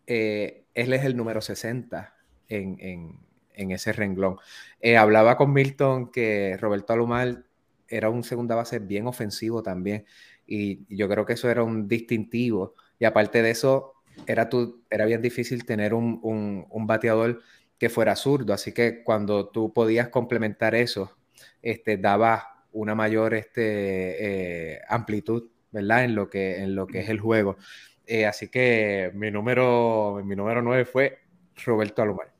Eh, 0.07 0.65
él 0.73 0.93
es 0.93 1.05
el 1.05 1.15
número 1.15 1.41
60 1.41 2.15
en, 2.49 3.19
ese 3.55 3.93
renglón. 3.93 4.37
Eh, 4.81 4.97
hablaba 4.97 5.37
con 5.37 5.53
Milton 5.53 6.11
que 6.11 6.57
Roberto 6.59 6.93
Alumar 6.93 7.43
era 7.87 8.09
un 8.09 8.23
segunda 8.23 8.55
base 8.55 8.79
bien 8.79 9.05
ofensivo 9.05 9.61
también. 9.61 10.05
Y, 10.47 10.85
yo 10.95 11.07
creo 11.09 11.25
que 11.25 11.33
eso 11.33 11.49
era 11.49 11.63
un 11.63 11.87
distintivo. 11.87 12.75
Y 12.99 13.05
aparte 13.05 13.41
de 13.41 13.51
eso, 13.51 13.93
era, 14.27 14.49
era 14.89 15.05
bien 15.05 15.21
difícil 15.21 15.65
tener 15.65 15.93
un, 15.93 16.67
bateador 16.87 17.41
que 17.77 17.89
fuera 17.89 18.15
zurdo. 18.15 18.53
Así 18.53 18.73
que 18.73 19.03
cuando 19.03 19.49
tú 19.49 19.73
podías 19.73 20.09
complementar 20.09 20.75
eso, 20.75 21.17
este, 21.61 21.97
daba 21.97 22.65
una 22.71 22.95
mayor 22.95 23.33
este, 23.33 24.73
eh, 24.75 24.81
amplitud 24.87 25.49
¿verdad? 25.73 26.05
En 26.05 26.15
lo 26.15 26.29
que, 26.29 26.63
en 26.63 26.75
lo 26.75 26.87
que 26.87 26.99
es 26.99 27.09
el 27.09 27.19
juego. 27.19 27.57
Eh, 28.05 28.25
así 28.25 28.49
que 28.49 29.11
mi 29.15 29.31
número, 29.31 30.21
mi 30.23 30.35
número 30.35 30.61
9 30.61 30.85
fue 30.85 31.19
Roberto 31.65 32.01
Alomar. 32.01 32.31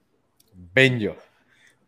Benjo. 0.53 1.15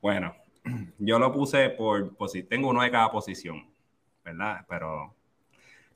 Bueno, 0.01 0.35
yo 0.97 1.19
lo 1.19 1.31
puse 1.31 1.69
por, 1.69 2.15
si 2.27 2.43
tengo 2.43 2.69
uno 2.69 2.81
de 2.81 2.91
cada 2.91 3.11
posición, 3.11 3.69
¿verdad? 4.23 4.65
Pero 4.67 5.13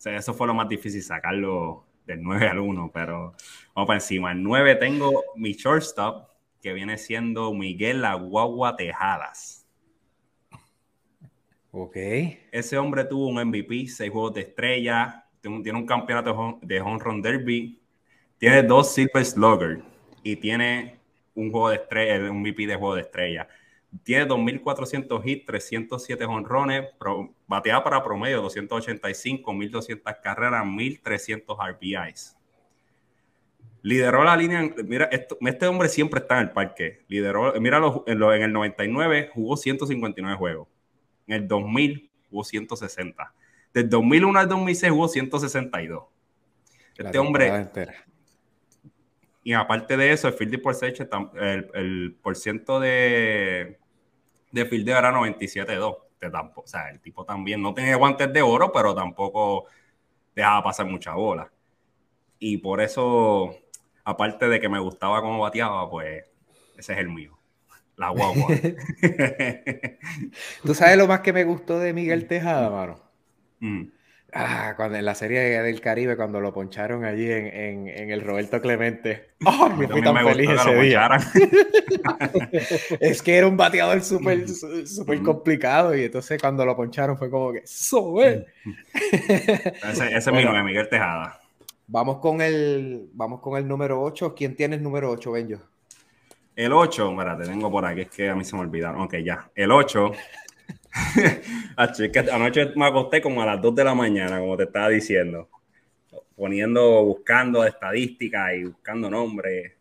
eso 0.05 0.33
fue 0.33 0.47
lo 0.47 0.53
más 0.53 0.69
difícil, 0.69 1.03
sacarlo 1.03 1.85
del 2.05 2.21
9 2.23 2.47
al 2.47 2.59
1, 2.59 2.91
pero 2.93 3.33
vamos 3.75 3.87
para 3.87 3.97
encima. 3.97 4.31
El 4.31 4.41
9 4.43 4.75
tengo 4.75 5.23
mi 5.35 5.53
shortstop, 5.53 6.29
que 6.61 6.73
viene 6.73 6.97
siendo 6.97 7.53
Miguel 7.53 8.03
Aguagua 8.03 8.75
Tejadas. 8.75 9.67
Ok. 11.71 11.95
Ese 12.51 12.77
hombre 12.77 13.05
tuvo 13.05 13.27
un 13.27 13.35
MVP, 13.47 13.87
seis 13.87 14.11
juegos 14.11 14.33
de 14.33 14.41
estrella, 14.41 15.25
tiene 15.41 15.77
un 15.77 15.85
campeonato 15.85 16.59
de 16.61 16.81
Home 16.81 16.99
Run 16.99 17.21
Derby, 17.21 17.79
tiene 18.37 18.63
dos 18.63 18.93
Silver 18.93 19.23
Slugger 19.23 19.83
y 20.23 20.35
tiene 20.37 20.99
un 21.35 21.51
juego 21.51 21.69
de 21.69 21.75
estrella, 21.75 22.31
un 22.31 22.43
VP 22.43 22.67
de 22.67 22.75
juego 22.75 22.95
de 22.95 23.01
estrella. 23.01 23.47
Tiene 24.03 24.27
2.400 24.27 25.21
hits, 25.25 25.45
307 25.45 26.25
honrones, 26.25 26.87
bateada 27.47 27.83
para 27.83 28.03
promedio 28.03 28.41
285, 28.41 29.51
1.200 29.51 30.21
carreras, 30.21 30.63
1.300 30.63 31.73
RBIs. 31.73 32.35
Lideró 33.81 34.23
la 34.23 34.35
línea, 34.35 34.73
mira, 34.85 35.09
este 35.11 35.65
hombre 35.67 35.89
siempre 35.89 36.19
está 36.19 36.37
en 36.37 36.47
el 36.47 36.51
parque. 36.51 36.99
Lideró, 37.07 37.53
mira, 37.59 37.77
en, 38.05 38.21
en 38.21 38.41
el 38.43 38.53
99 38.53 39.31
jugó 39.33 39.57
159 39.57 40.37
juegos. 40.37 40.67
En 41.27 41.35
el 41.35 41.47
2000 41.47 42.11
jugó 42.29 42.43
160 42.43 43.33
del 43.73 43.89
2001 43.89 44.39
al 44.39 44.47
2006 44.47 44.91
hubo 44.91 45.07
162. 45.07 46.03
Este 46.97 47.17
hombre. 47.17 47.69
Y 49.43 49.53
aparte 49.53 49.97
de 49.97 50.11
eso, 50.11 50.27
el 50.27 50.33
field 50.33 50.61
el, 51.35 51.71
el 51.73 52.17
por 52.21 52.35
ciento 52.35 52.79
de, 52.79 53.79
de 54.51 54.65
fildeo 54.65 54.97
era 54.97 55.11
97-2. 55.11 55.97
O 56.55 56.67
sea, 56.67 56.89
el 56.89 56.99
tipo 56.99 57.25
también 57.25 57.61
no 57.61 57.73
tenía 57.73 57.95
guantes 57.95 58.31
de 58.33 58.41
oro, 58.41 58.71
pero 58.73 58.93
tampoco 58.93 59.65
dejaba 60.35 60.63
pasar 60.63 60.85
mucha 60.85 61.13
bola. 61.13 61.51
Y 62.39 62.57
por 62.57 62.81
eso, 62.81 63.51
aparte 64.03 64.47
de 64.47 64.59
que 64.59 64.69
me 64.69 64.79
gustaba 64.79 65.21
cómo 65.21 65.39
bateaba, 65.39 65.89
pues 65.89 66.23
ese 66.77 66.93
es 66.93 66.99
el 66.99 67.09
mío. 67.09 67.37
La 67.95 68.09
guagua. 68.09 68.47
¿Tú 70.63 70.73
sabes 70.73 70.97
lo 70.97 71.07
más 71.07 71.19
que 71.19 71.33
me 71.33 71.43
gustó 71.43 71.79
de 71.79 71.93
Miguel 71.93 72.27
Tejada, 72.27 72.69
mano? 72.69 73.01
Mm. 73.59 73.91
Ah, 74.33 74.73
cuando 74.75 74.97
en 74.97 75.05
la 75.05 75.15
serie 75.15 75.39
del 75.61 75.81
Caribe, 75.81 76.15
cuando 76.15 76.39
lo 76.39 76.53
poncharon 76.53 77.03
allí 77.03 77.31
en, 77.31 77.87
el 77.87 78.21
Roberto 78.21 78.61
Clemente. 78.61 79.31
¡Oh, 79.45 79.69
me 79.69 79.87
fui 79.87 80.01
tan 80.01 80.15
feliz 80.17 80.49
ese 80.49 80.75
día! 80.75 81.09
es 82.99 83.21
que 83.21 83.37
era 83.37 83.47
un 83.47 83.57
bateador 83.57 84.01
súper 84.01 84.47
super 84.47 85.21
complicado 85.23 85.95
y 85.95 86.03
entonces 86.03 86.39
cuando 86.39 86.65
lo 86.65 86.75
poncharon 86.75 87.17
fue 87.17 87.29
como 87.29 87.53
que 87.53 87.61
¡So, 87.65 88.21
Ese, 88.23 88.43
ese 89.91 90.17
es 90.17 90.31
mi 90.31 90.43
nombre, 90.43 90.63
Miguel 90.63 90.89
Tejada. 90.89 91.39
Vamos 91.87 92.19
con 92.19 92.41
el, 92.41 93.09
vamos 93.13 93.39
con 93.41 93.57
el 93.57 93.67
número 93.67 94.01
8. 94.01 94.35
¿Quién 94.35 94.55
tiene 94.55 94.75
el 94.75 94.83
número 94.83 95.09
8, 95.09 95.31
Benjo? 95.31 95.61
El 96.55 96.73
8, 96.73 97.15
te 97.39 97.45
tengo 97.45 97.71
por 97.71 97.85
aquí, 97.85 98.01
es 98.01 98.09
que 98.09 98.29
a 98.29 98.35
mí 98.35 98.43
se 98.43 98.55
me 98.55 98.61
olvidaron. 98.61 99.01
Ok, 99.01 99.15
ya. 99.23 99.49
El 99.55 99.71
8 99.71 100.11
anoche 101.75 102.73
me 102.75 102.85
acosté 102.85 103.21
como 103.21 103.41
a 103.41 103.45
las 103.45 103.61
2 103.61 103.75
de 103.75 103.83
la 103.83 103.93
mañana, 103.93 104.39
como 104.39 104.57
te 104.57 104.63
estaba 104.63 104.89
diciendo, 104.89 105.49
poniendo, 106.35 107.03
buscando 107.03 107.63
estadísticas 107.65 108.53
y 108.55 108.63
buscando 108.65 109.09
nombres. 109.09 109.73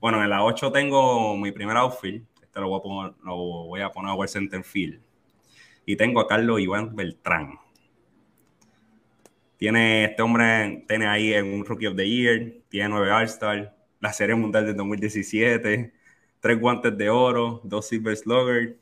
Bueno, 0.00 0.22
en 0.22 0.30
la 0.30 0.44
8 0.44 0.72
tengo 0.72 1.36
mi 1.36 1.52
primer 1.52 1.76
outfield, 1.76 2.24
este 2.42 2.60
lo 2.60 2.68
voy 2.68 2.78
a 2.78 2.82
poner, 2.82 3.12
lo 3.24 3.36
voy 3.36 3.80
a 3.80 3.90
poner 3.90 4.10
a 4.18 4.28
center 4.28 4.64
field. 4.64 5.00
Y 5.84 5.96
tengo 5.96 6.20
a 6.20 6.28
Carlos 6.28 6.60
Iván 6.60 6.94
Beltrán. 6.94 7.58
Tiene 9.56 10.04
este 10.04 10.22
hombre, 10.22 10.84
tiene 10.88 11.06
ahí 11.06 11.34
en 11.34 11.52
un 11.52 11.66
Rookie 11.66 11.88
of 11.88 11.96
the 11.96 12.08
Year, 12.08 12.54
tiene 12.70 12.88
nueve 12.88 13.10
All-Star, 13.10 13.76
la 14.00 14.12
Serie 14.12 14.34
Mundial 14.34 14.64
de 14.64 14.72
2017, 14.72 15.92
tres 16.40 16.58
guantes 16.58 16.96
de 16.96 17.10
oro, 17.10 17.60
dos 17.62 17.86
Silver 17.86 18.16
Slugger, 18.16 18.79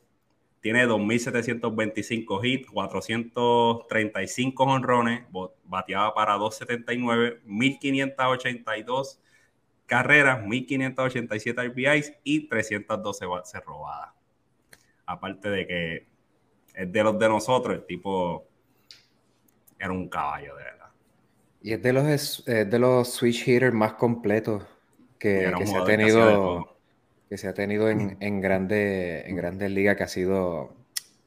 tiene 0.61 0.85
2.725 0.85 2.43
hits, 2.43 2.69
435 2.69 4.63
honrones, 4.63 5.23
bateaba 5.63 6.13
para 6.13 6.33
279, 6.33 7.41
1.582 7.45 9.19
carreras, 9.85 10.43
1.587 10.43 11.69
RBIs 11.69 12.13
y 12.23 12.47
312 12.47 13.25
bases 13.25 13.63
robadas. 13.65 14.13
Aparte 15.05 15.49
de 15.49 15.65
que 15.65 16.07
es 16.73 16.91
de 16.91 17.03
los 17.03 17.17
de 17.17 17.29
nosotros, 17.29 17.75
el 17.75 17.85
tipo 17.85 18.45
era 19.79 19.91
un 19.91 20.09
caballo, 20.09 20.55
de 20.55 20.63
verdad. 20.63 20.89
Y 21.61 21.73
es 21.73 21.81
de 21.81 21.93
los, 21.93 22.45
de 22.45 22.79
los 22.79 23.13
switch 23.13 23.47
hitters 23.47 23.73
más 23.73 23.93
completos 23.93 24.63
que, 25.17 25.51
se 25.65 25.75
ha 25.75 25.83
tenido, 25.83 26.78
que 27.29 27.37
se 27.37 27.47
ha 27.47 27.53
tenido 27.53 27.89
en, 27.89 28.17
en, 28.19 28.41
grande, 28.41 29.23
en 29.27 29.35
grandes 29.35 29.71
ligas, 29.71 29.95
que 29.95 30.03
ha 30.03 30.07
sido 30.07 30.73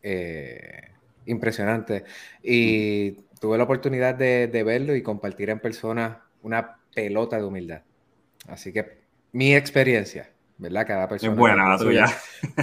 eh, 0.02 0.90
impresionante. 1.26 2.04
Y 2.42 3.12
tuve 3.40 3.56
la 3.56 3.64
oportunidad 3.64 4.14
de, 4.14 4.48
de, 4.48 4.62
verlo 4.64 4.96
y 4.96 5.02
compartir 5.02 5.50
en 5.50 5.60
persona 5.60 6.22
una 6.42 6.78
pelota 6.94 7.36
de 7.36 7.44
humildad. 7.44 7.82
Así 8.48 8.72
que 8.72 9.02
mi 9.30 9.54
experiencia, 9.54 10.30
¿verdad? 10.58 10.86
Cada 10.86 11.08
persona. 11.08 11.32
Es 11.32 11.38
buena 11.38 11.68
la 11.68 11.78
tuya. 11.78 12.06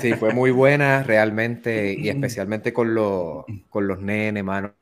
Sí, 0.01 0.13
fue 0.13 0.33
muy 0.33 0.51
buena 0.51 1.03
realmente 1.03 1.93
y 1.93 2.09
especialmente 2.09 2.73
con, 2.73 2.93
los, 2.93 3.45
con 3.69 3.87
los 3.87 3.99
nenes, 3.99 4.43
mano. 4.43 4.73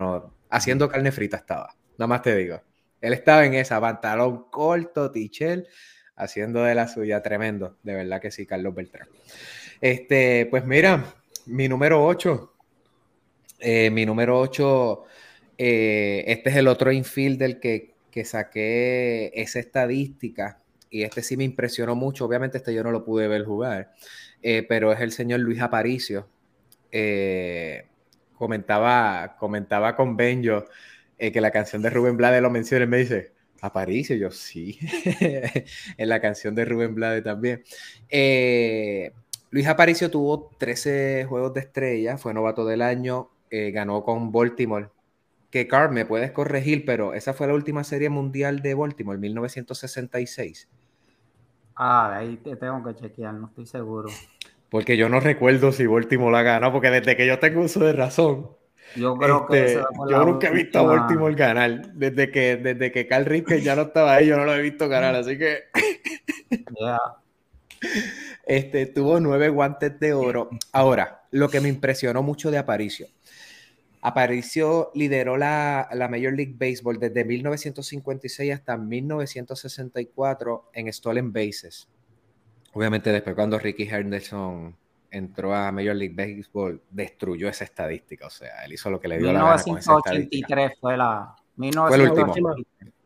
Haciendo 0.50 0.90
carne 0.90 1.12
frita 1.12 1.38
estaba, 1.38 1.76
nada 1.98 2.08
más 2.08 2.22
te 2.22 2.36
digo. 2.36 2.62
Él 3.02 3.14
estaba 3.14 3.46
en 3.46 3.54
esa, 3.54 3.80
pantalón 3.80 4.50
corto, 4.50 5.12
tichel, 5.12 5.68
haciendo 6.18 6.64
de 6.64 6.76
la 6.76 6.88
suya 6.88 7.22
tremendo. 7.22 7.78
De 7.84 7.94
verdad 7.94 8.20
que 8.20 8.32
sí, 8.32 8.46
Carlos 8.46 8.76
Beltrán. 8.76 9.08
Este, 9.80 10.48
pues 10.48 10.66
mira, 10.66 11.14
mi 11.46 11.70
número 11.70 12.04
8. 12.06 12.54
Eh, 13.60 13.90
mi 13.90 14.06
número 14.06 14.40
8, 14.40 15.04
eh, 15.58 16.24
este 16.28 16.50
es 16.52 16.56
el 16.58 16.68
otro 16.68 16.92
infield 16.92 17.40
del 17.40 17.60
que, 17.60 17.96
que 18.12 18.24
saqué 18.24 19.32
esa 19.34 19.60
estadística 19.60 20.62
y 20.90 21.04
este 21.04 21.24
sí 21.24 21.38
me 21.38 21.44
impresionó 21.44 21.96
mucho. 21.96 22.26
Obviamente, 22.26 22.58
este 22.58 22.74
yo 22.74 22.84
no 22.84 22.92
lo 22.92 23.04
pude 23.04 23.28
ver 23.28 23.46
jugar, 23.46 23.94
eh, 24.44 24.64
pero 24.68 24.92
es 24.92 25.00
el 25.02 25.12
señor 25.12 25.40
Luis 25.40 25.62
Aparicio. 25.62 26.30
comentaba, 28.38 29.36
comentaba 29.40 29.96
con 29.96 30.16
Benjo 30.16 30.66
que 31.18 31.42
la 31.42 31.50
canción 31.52 31.82
de 31.82 31.90
Rubén 31.90 32.16
Blades 32.16 32.42
lo 32.42 32.52
menciona 32.52 32.86
y 32.86 32.88
me 32.88 32.98
dice: 32.98 33.32
Aparicio, 33.62 34.16
yo 34.16 34.32
sí, 34.32 34.80
en 35.98 36.10
la 36.10 36.22
canción 36.22 36.56
de 36.56 36.66
Rubén 36.66 36.96
Blades 36.96 37.24
también. 37.24 37.64
Luis 39.50 39.66
Aparicio 39.68 40.12
tuvo 40.12 40.52
13 40.58 41.26
juegos 41.28 41.54
de 41.54 41.62
estrella, 41.62 42.18
fue 42.18 42.34
novato 42.34 42.66
del 42.66 42.82
año, 42.82 43.30
eh, 43.50 43.72
ganó 43.72 44.04
con 44.04 44.32
Baltimore. 44.32 44.90
Que 45.50 45.68
Carl, 45.68 45.94
me 45.94 46.06
puedes 46.06 46.32
corregir, 46.32 46.84
pero 46.86 47.14
esa 47.14 47.34
fue 47.34 47.48
la 47.48 47.54
última 47.54 47.86
serie 47.86 48.10
mundial 48.10 48.62
de 48.62 48.74
Baltimore, 48.74 49.18
1966. 49.18 50.68
Ah, 51.76 52.10
de 52.12 52.18
ahí 52.18 52.38
te 52.38 52.58
tengo 52.58 52.84
que 52.84 52.96
chequear, 52.96 53.34
no 53.36 53.48
estoy 53.48 53.66
seguro. 53.66 54.10
Porque 54.70 54.98
yo 54.98 55.08
no 55.08 55.22
recuerdo 55.22 55.72
si 55.72 55.86
Baltimore 55.88 56.34
la 56.34 56.44
ganó, 56.44 56.74
porque 56.74 56.90
desde 56.90 57.16
que 57.16 57.26
yo 57.26 57.40
tengo 57.40 57.62
uso 57.62 57.80
de 57.80 57.94
razón. 57.94 58.50
Yo 58.96 59.16
creo 59.16 59.46
que 59.48 59.66
este, 59.66 59.84
yo 60.10 60.26
nunca 60.26 60.48
he 60.48 60.52
visto 60.52 60.80
a 60.80 60.84
Baltimore 60.84 61.36
ganar. 61.36 61.94
Desde 61.94 62.32
que, 62.32 62.58
desde 62.58 62.92
que 62.92 63.08
Carl 63.08 63.26
Ripken 63.26 63.62
ya 63.62 63.76
no 63.76 63.84
estaba 63.84 64.16
ahí, 64.16 64.28
yo 64.28 64.38
no 64.38 64.46
lo 64.46 64.56
he 64.56 64.62
visto 64.62 64.88
ganar, 64.88 65.16
así 65.16 65.38
que. 65.38 65.64
Este, 68.46 68.86
tuvo 68.88 69.20
nueve 69.20 69.50
guantes 69.50 70.00
de 70.00 70.14
oro. 70.14 70.50
Ahora, 70.72 71.28
lo 71.32 71.50
que 71.50 71.62
me 71.62 71.68
impresionó 71.68 72.24
mucho 72.24 72.50
de 72.50 72.58
Aparicio. 72.58 73.08
Aparicio 74.02 74.92
lideró 74.96 75.38
la, 75.38 75.90
la 75.92 76.08
Major 76.08 76.34
League 76.34 76.56
Baseball 76.58 76.98
desde 76.98 77.26
1956 77.26 78.54
hasta 78.54 78.78
1964 78.78 80.70
en 80.74 80.94
stolen 80.94 81.34
bases. 81.34 81.90
Obviamente 82.74 83.12
después 83.12 83.36
cuando 83.36 83.60
Ricky 83.60 83.84
Henderson 83.84 84.76
entró 85.12 85.54
a 85.54 85.72
Major 85.72 85.96
League 85.96 86.16
Baseball, 86.16 86.82
destruyó 86.90 87.50
esa 87.50 87.64
estadística. 87.64 88.28
O 88.28 88.30
sea, 88.30 88.66
él 88.66 88.74
hizo 88.74 88.90
lo 88.90 89.00
que 89.00 89.08
le 89.08 89.18
dio 89.18 89.32
la 89.32 89.44
gana 89.44 89.64
con 89.64 89.78
esa 89.78 90.00
fue 90.80 90.98
la... 90.98 91.36
fue 91.56 91.96
el 91.96 92.12
último. 92.12 92.56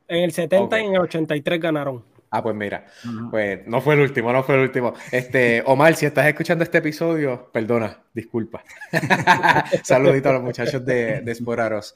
En 0.07 0.23
el 0.23 0.31
70 0.31 0.81
y 0.81 0.85
en 0.85 0.95
el 0.95 1.01
83 1.01 1.59
ganaron. 1.59 2.03
Ah, 2.33 2.41
pues 2.41 2.55
mira, 2.55 2.85
pues 3.29 3.67
no 3.67 3.81
fue 3.81 3.95
el 3.95 3.99
último, 3.99 4.31
no 4.31 4.41
fue 4.41 4.55
el 4.55 4.61
último. 4.61 4.93
Este, 5.11 5.63
Omar, 5.65 5.95
si 5.95 6.05
estás 6.05 6.25
escuchando 6.27 6.63
este 6.63 6.77
episodio, 6.77 7.49
perdona, 7.51 8.03
disculpa. 8.13 8.63
Saludito 9.83 10.29
a 10.29 10.33
los 10.33 10.41
muchachos 10.41 10.85
de, 10.85 11.19
de 11.19 11.31
Esporaros. 11.31 11.93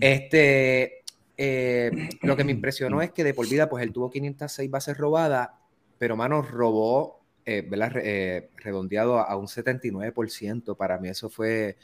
Este, 0.00 1.04
eh, 1.36 2.10
lo 2.22 2.36
que 2.36 2.44
me 2.44 2.52
impresionó 2.52 3.00
es 3.00 3.12
que 3.12 3.24
de 3.24 3.32
por 3.32 3.48
vida, 3.48 3.68
pues 3.68 3.82
él 3.84 3.92
tuvo 3.92 4.10
506 4.10 4.70
bases 4.70 4.98
robadas, 4.98 5.50
pero 5.98 6.16
mano, 6.16 6.42
robó, 6.42 7.19
eh. 7.58 7.68
Eh, 8.02 8.50
redondeado 8.56 9.18
a 9.18 9.36
un 9.36 9.46
79%. 9.46 10.76
Para 10.76 10.98
mí 10.98 11.08
eso 11.08 11.28
fue 11.28 11.76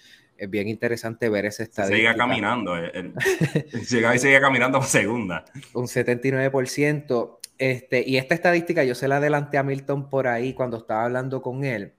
bien 0.48 0.68
interesante 0.68 1.28
ver 1.28 1.46
ese 1.46 1.62
estadio. 1.62 1.96
Sigue 1.96 2.14
caminando, 2.14 2.74
llega 3.90 4.14
y 4.14 4.18
sigue 4.18 4.40
caminando 4.40 4.78
por 4.78 4.86
segunda. 4.86 5.44
Un 5.74 5.86
79%. 5.86 7.38
Este, 7.58 8.04
y 8.06 8.18
esta 8.18 8.34
estadística 8.34 8.84
yo 8.84 8.94
se 8.94 9.08
la 9.08 9.16
adelanté 9.16 9.56
a 9.58 9.62
Milton 9.62 10.10
por 10.10 10.28
ahí 10.28 10.52
cuando 10.52 10.76
estaba 10.76 11.04
hablando 11.04 11.40
con 11.42 11.64
él. 11.64 11.94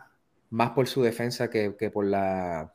más 0.49 0.71
por 0.71 0.87
su 0.87 1.03
defensa 1.03 1.49
que, 1.49 1.71
por, 1.91 2.05
la, 2.05 2.73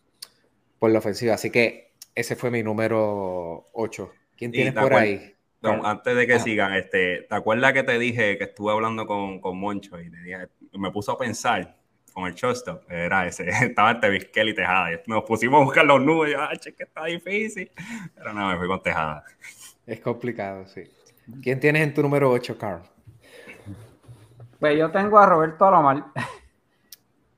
por 0.79 0.91
la 0.91 0.99
ofensiva. 0.99 1.35
Así 1.35 1.51
que 1.51 1.93
ese 2.15 2.37
fue 2.37 2.51
mi 2.51 2.63
número 2.63 3.67
8. 3.73 4.13
¿Quién 4.37 4.53
tienes 4.53 4.75
por 4.75 4.95
ahí? 4.95 5.35
Antes 5.63 6.17
de 6.17 6.27
que 6.27 6.39
sigan, 6.39 6.75
este, 6.75 7.27
¿te 7.29 7.35
acuerdas 7.35 7.73
que 7.73 7.83
te 7.83 7.99
dije 7.99 8.39
que 8.39 8.45
estuve 8.45 8.73
hablando 8.73 9.07
con, 9.07 9.41
con 9.41 9.59
Moncho 9.59 10.01
y 10.01 10.11
me 10.79 10.91
puso 10.91 11.13
a 11.13 11.19
pensar 11.19 11.77
con 12.13 12.27
el 12.27 12.35
shortstop? 12.35 12.91
Era 12.91 13.27
ese, 13.27 13.49
estaba 13.63 13.91
entre 13.91 14.11
Vizquel 14.11 14.51
y 14.51 14.55
Tejada. 14.55 14.93
Y 14.93 14.97
nos 15.07 15.25
pusimos 15.25 15.61
a 15.61 15.65
buscar 15.65 15.85
los 15.85 16.01
números 16.01 16.29
y 16.29 16.33
yo, 16.33 16.41
ah, 16.41 16.57
che, 16.57 16.75
que 16.75 16.85
está 16.85 17.05
difícil. 17.05 17.71
Pero 18.15 18.33
no, 18.33 18.49
me 18.49 18.57
fui 18.57 18.69
con 18.69 18.83
Tejada. 18.83 19.25
Es 19.87 20.01
complicado, 20.01 20.67
sí. 20.67 20.85
¿Quién 21.43 21.61
tienes 21.61 21.83
en 21.83 21.95
tu 21.95 22.03
número 22.03 22.31
8, 22.31 22.57
Carl? 22.59 22.83
Pues 24.59 24.79
yo 24.79 24.91
tengo 24.91 25.19
a 25.19 25.27
Roberto 25.27 25.67
Alomar. 25.67 26.05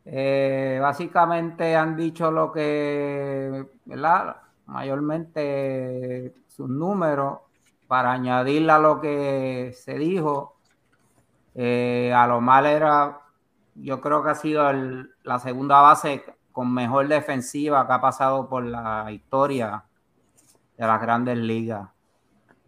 Eh, 0.04 0.78
básicamente 0.80 1.76
han 1.76 1.96
dicho 1.96 2.28
lo 2.32 2.50
que, 2.50 3.64
¿verdad? 3.85 4.37
Mayormente 4.66 6.35
sus 6.48 6.68
números, 6.68 7.38
para 7.92 8.12
añadirle 8.12 8.72
a 8.72 8.78
lo 8.78 9.02
que 9.02 9.74
se 9.76 9.98
dijo, 9.98 10.57
eh, 11.55 12.11
Alomar 12.16 12.64
era, 12.64 13.20
yo 13.74 14.00
creo 14.00 14.24
que 14.24 14.31
ha 14.31 14.35
sido 14.35 14.64
la 15.24 15.38
segunda 15.38 15.78
base 15.83 16.24
con 16.52 16.72
mejor 16.72 17.07
defensiva 17.07 17.87
que 17.87 17.92
ha 17.92 18.00
pasado 18.00 18.48
por 18.48 18.64
la 18.64 19.12
historia 19.12 19.85
de 20.78 20.87
las 20.87 21.02
grandes 21.02 21.37
ligas, 21.37 21.90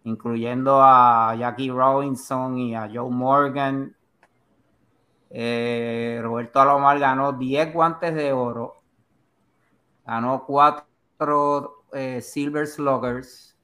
incluyendo 0.03 0.83
a 0.83 1.33
Jackie 1.35 1.71
Robinson 1.71 2.59
y 2.59 2.75
a 2.75 2.87
Joe 2.93 3.09
Morgan. 3.09 3.95
Eh, 5.31 6.19
Roberto 6.21 6.61
Alomar 6.61 6.99
ganó 6.99 7.31
10 7.33 7.73
guantes 7.73 8.13
de 8.13 8.31
oro, 8.31 8.83
ganó 10.05 10.45
4 10.45 11.83
eh, 11.93 12.21
Silver 12.21 12.67
Sluggers, 12.67 13.54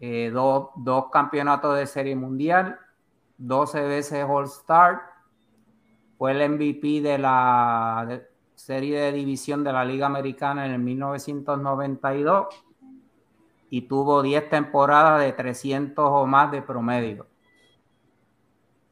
eh, 0.00 0.30
dos, 0.32 0.70
campeonatos 1.10 1.76
de 1.76 1.86
serie 1.86 2.16
mundial, 2.16 2.78
12 3.38 3.82
veces 3.82 4.24
All 4.28 4.44
Star, 4.44 5.02
fue 6.18 6.32
el 6.32 6.50
MVP 6.50 7.00
de 7.00 7.18
la 7.18 8.22
serie 8.54 9.00
de 9.00 9.12
división 9.12 9.64
de 9.64 9.72
la 9.72 9.84
Liga 9.84 10.06
Americana 10.06 10.66
en 10.66 10.72
el 10.72 10.78
1992 10.80 12.46
y 13.70 13.82
tuvo 13.82 14.22
10 14.22 14.48
temporadas 14.48 15.20
de 15.20 15.32
300 15.32 16.04
o 16.08 16.26
más 16.26 16.50
de 16.50 16.62
promedio. 16.62 17.26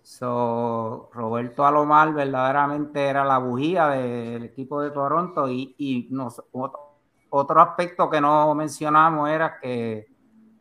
So, 0.02 1.08
Roberto 1.14 1.64
Alomar 1.64 2.12
verdaderamente 2.12 3.06
era 3.06 3.24
la 3.24 3.38
bujía 3.38 3.88
del 3.88 4.44
equipo 4.44 4.82
de 4.82 4.90
Toronto 4.90 5.48
y, 5.48 6.10
otro 7.30 7.60
aspecto 7.62 8.10
que 8.10 8.20
no 8.20 8.54
mencionamos 8.54 9.30
era 9.30 9.58
que 9.58 10.13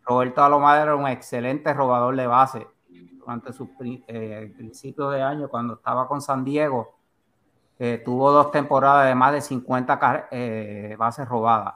Roberto 0.05 0.43
Alomar 0.43 0.81
era 0.81 0.95
un 0.95 1.07
excelente 1.07 1.73
robador 1.73 2.15
de 2.15 2.27
base 2.27 2.67
durante 2.89 3.53
sus 3.53 3.69
eh, 4.07 4.53
principios 4.55 5.13
de 5.13 5.21
año 5.21 5.47
cuando 5.47 5.75
estaba 5.75 6.07
con 6.07 6.21
San 6.21 6.43
Diego. 6.43 6.95
tuvo 8.03 8.31
dos 8.31 8.51
temporadas 8.51 9.07
de 9.07 9.15
más 9.15 9.33
de 9.33 9.41
50 9.41 10.27
eh, 10.31 10.95
bases 10.97 11.27
robadas. 11.27 11.75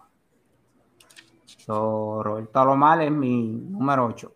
Roberto 1.68 2.60
Alomar 2.60 3.02
es 3.02 3.12
mi 3.12 3.66
número 3.70 4.06
8. 4.06 4.34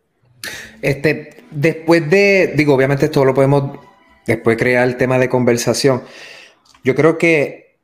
Este, 0.82 1.43
después 1.51 2.10
de, 2.10 2.54
digo, 2.56 2.73
obviamente 2.73 3.06
esto 3.06 3.23
lo 3.23 3.34
podemos 3.34 3.80
después 4.25 4.58
crear 4.58 4.88
el 4.88 4.97
tema 4.97 5.17
de 5.17 5.30
conversación. 5.30 6.04
Yo 6.84 6.95
creo 6.95 7.17
que 7.17 7.77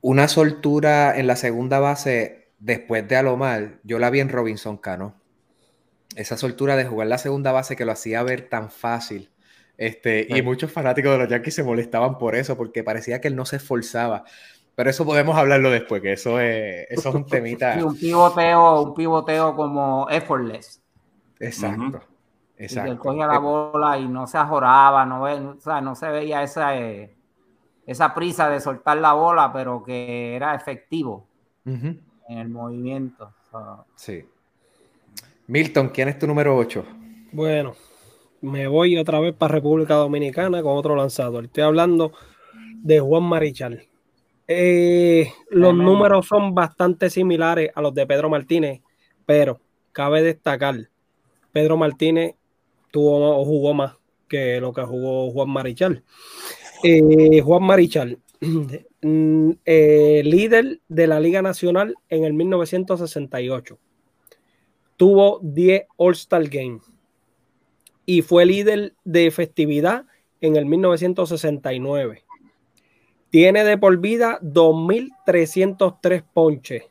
una 0.00 0.28
soltura 0.28 1.16
en 1.18 1.26
la 1.26 1.36
segunda 1.36 1.78
base 1.78 2.48
después 2.58 3.06
de 3.06 3.16
Alomar, 3.16 3.80
yo 3.84 3.98
la 3.98 4.10
vi 4.10 4.20
en 4.20 4.28
Robinson 4.28 4.76
Cano. 4.78 5.19
Esa 6.16 6.36
soltura 6.36 6.76
de 6.76 6.84
jugar 6.84 7.08
la 7.08 7.18
segunda 7.18 7.52
base 7.52 7.76
que 7.76 7.84
lo 7.84 7.92
hacía 7.92 8.22
ver 8.22 8.48
tan 8.48 8.70
fácil. 8.70 9.30
Este, 9.76 10.26
Y 10.28 10.42
muchos 10.42 10.70
fanáticos 10.70 11.12
de 11.12 11.18
los 11.18 11.28
Yankees 11.28 11.54
se 11.54 11.62
molestaban 11.62 12.18
por 12.18 12.34
eso, 12.34 12.56
porque 12.56 12.84
parecía 12.84 13.20
que 13.20 13.28
él 13.28 13.36
no 13.36 13.46
se 13.46 13.56
esforzaba. 13.56 14.24
Pero 14.74 14.90
eso 14.90 15.04
podemos 15.04 15.36
hablarlo 15.36 15.70
después, 15.70 16.02
que 16.02 16.12
eso 16.12 16.38
es, 16.40 16.86
eso 16.90 17.08
es 17.08 17.14
un 17.14 17.24
temita. 17.26 17.76
un 17.84 17.96
pivoteo, 17.96 18.82
un 18.82 18.94
pivoteo 18.94 19.54
como 19.56 20.08
effortless. 20.10 20.82
Exacto. 21.38 22.02
exacto. 22.56 22.88
Y 22.88 22.92
él 22.92 22.98
cogía 22.98 23.26
la 23.26 23.38
bola 23.38 23.98
y 23.98 24.06
no 24.06 24.26
se 24.26 24.38
ajoraba, 24.38 25.06
no, 25.06 25.22
o 25.22 25.60
sea, 25.60 25.80
no 25.80 25.94
se 25.94 26.08
veía 26.10 26.42
esa, 26.42 26.76
eh, 26.76 27.14
esa 27.86 28.14
prisa 28.14 28.50
de 28.50 28.60
soltar 28.60 28.98
la 28.98 29.14
bola, 29.14 29.52
pero 29.52 29.82
que 29.82 30.36
era 30.36 30.54
efectivo 30.54 31.26
en 31.64 32.02
el 32.28 32.48
movimiento. 32.48 33.32
Sí. 33.96 34.24
Milton, 35.50 35.88
¿quién 35.88 36.06
es 36.08 36.16
tu 36.16 36.28
número 36.28 36.56
8? 36.56 36.84
Bueno, 37.32 37.74
me 38.40 38.68
voy 38.68 38.96
otra 38.96 39.18
vez 39.18 39.34
para 39.34 39.56
República 39.56 39.94
Dominicana 39.94 40.62
con 40.62 40.76
otro 40.76 40.94
lanzador. 40.94 41.46
Estoy 41.46 41.64
hablando 41.64 42.12
de 42.76 43.00
Juan 43.00 43.24
Marichal. 43.24 43.82
Eh, 44.46 45.28
los 45.50 45.74
números 45.74 46.28
son 46.28 46.54
bastante 46.54 47.10
similares 47.10 47.72
a 47.74 47.82
los 47.82 47.92
de 47.92 48.06
Pedro 48.06 48.30
Martínez, 48.30 48.80
pero 49.26 49.58
cabe 49.90 50.22
destacar 50.22 50.88
Pedro 51.50 51.76
Martínez 51.76 52.36
tuvo 52.92 53.36
o 53.36 53.44
jugó 53.44 53.74
más 53.74 53.96
que 54.28 54.60
lo 54.60 54.72
que 54.72 54.82
jugó 54.82 55.32
Juan 55.32 55.50
Marichal. 55.50 56.04
Eh, 56.84 57.40
Juan 57.40 57.64
Marichal, 57.64 58.18
eh, 59.64 60.22
líder 60.24 60.80
de 60.86 61.06
la 61.08 61.18
Liga 61.18 61.42
Nacional 61.42 61.96
en 62.08 62.22
el 62.22 62.34
1968. 62.34 63.80
Tuvo 65.00 65.40
10 65.40 65.86
All-Star 65.96 66.46
Games 66.46 66.82
y 68.04 68.20
fue 68.20 68.44
líder 68.44 68.92
de 69.04 69.30
festividad 69.30 70.04
en 70.42 70.56
el 70.56 70.66
1969. 70.66 72.22
Tiene 73.30 73.64
de 73.64 73.78
por 73.78 73.96
vida 73.96 74.38
2.303 74.42 76.22
ponches. 76.34 76.82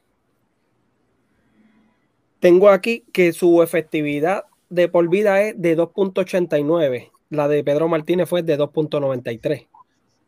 Tengo 2.40 2.70
aquí 2.70 3.06
que 3.14 3.32
su 3.32 3.62
efectividad 3.62 4.46
de 4.70 4.90
por 4.90 5.08
vida 5.08 5.44
es 5.44 5.62
de 5.62 5.78
2.89. 5.78 7.12
La 7.30 7.48
de 7.48 7.64
Pedro 7.64 7.90
Martínez 7.90 8.28
fue 8.28 8.42
de 8.42 8.58
2.93. 8.58 9.68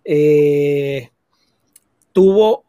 Eh, 0.05 1.09
tuvo 2.13 2.63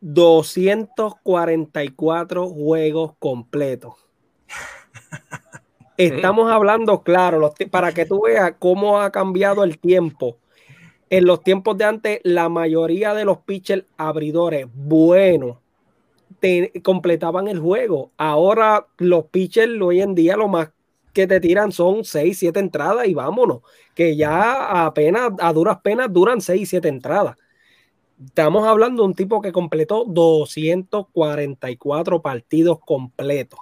244 0.00 2.48
juegos 2.48 3.12
completos. 3.18 3.94
Estamos 5.96 6.50
hablando, 6.50 7.02
claro, 7.02 7.52
para 7.70 7.92
que 7.92 8.06
tú 8.06 8.22
veas 8.22 8.54
cómo 8.58 9.00
ha 9.00 9.10
cambiado 9.10 9.64
el 9.64 9.78
tiempo. 9.78 10.38
En 11.10 11.26
los 11.26 11.42
tiempos 11.42 11.76
de 11.76 11.84
antes, 11.84 12.20
la 12.22 12.48
mayoría 12.48 13.12
de 13.14 13.24
los 13.24 13.38
pitchers 13.38 13.84
abridores 13.98 14.68
buenos 14.72 15.58
completaban 16.82 17.48
el 17.48 17.58
juego. 17.58 18.12
Ahora 18.16 18.86
los 18.98 19.26
pitchers 19.26 19.80
hoy 19.82 20.00
en 20.00 20.14
día 20.14 20.36
lo 20.36 20.48
más 20.48 20.70
que 21.12 21.26
te 21.26 21.40
tiran 21.40 21.72
son 21.72 22.04
6, 22.04 22.38
7 22.38 22.60
entradas 22.60 23.08
y 23.08 23.14
vámonos, 23.14 23.62
que 23.94 24.16
ya 24.16 24.86
apenas, 24.86 25.32
a 25.40 25.52
duras 25.52 25.78
penas 25.82 26.12
duran 26.12 26.40
6, 26.40 26.68
7 26.68 26.88
entradas. 26.88 27.36
Estamos 28.24 28.66
hablando 28.66 29.02
de 29.02 29.08
un 29.08 29.14
tipo 29.14 29.40
que 29.40 29.52
completó 29.52 30.04
244 30.04 32.20
partidos 32.20 32.78
completos 32.80 33.60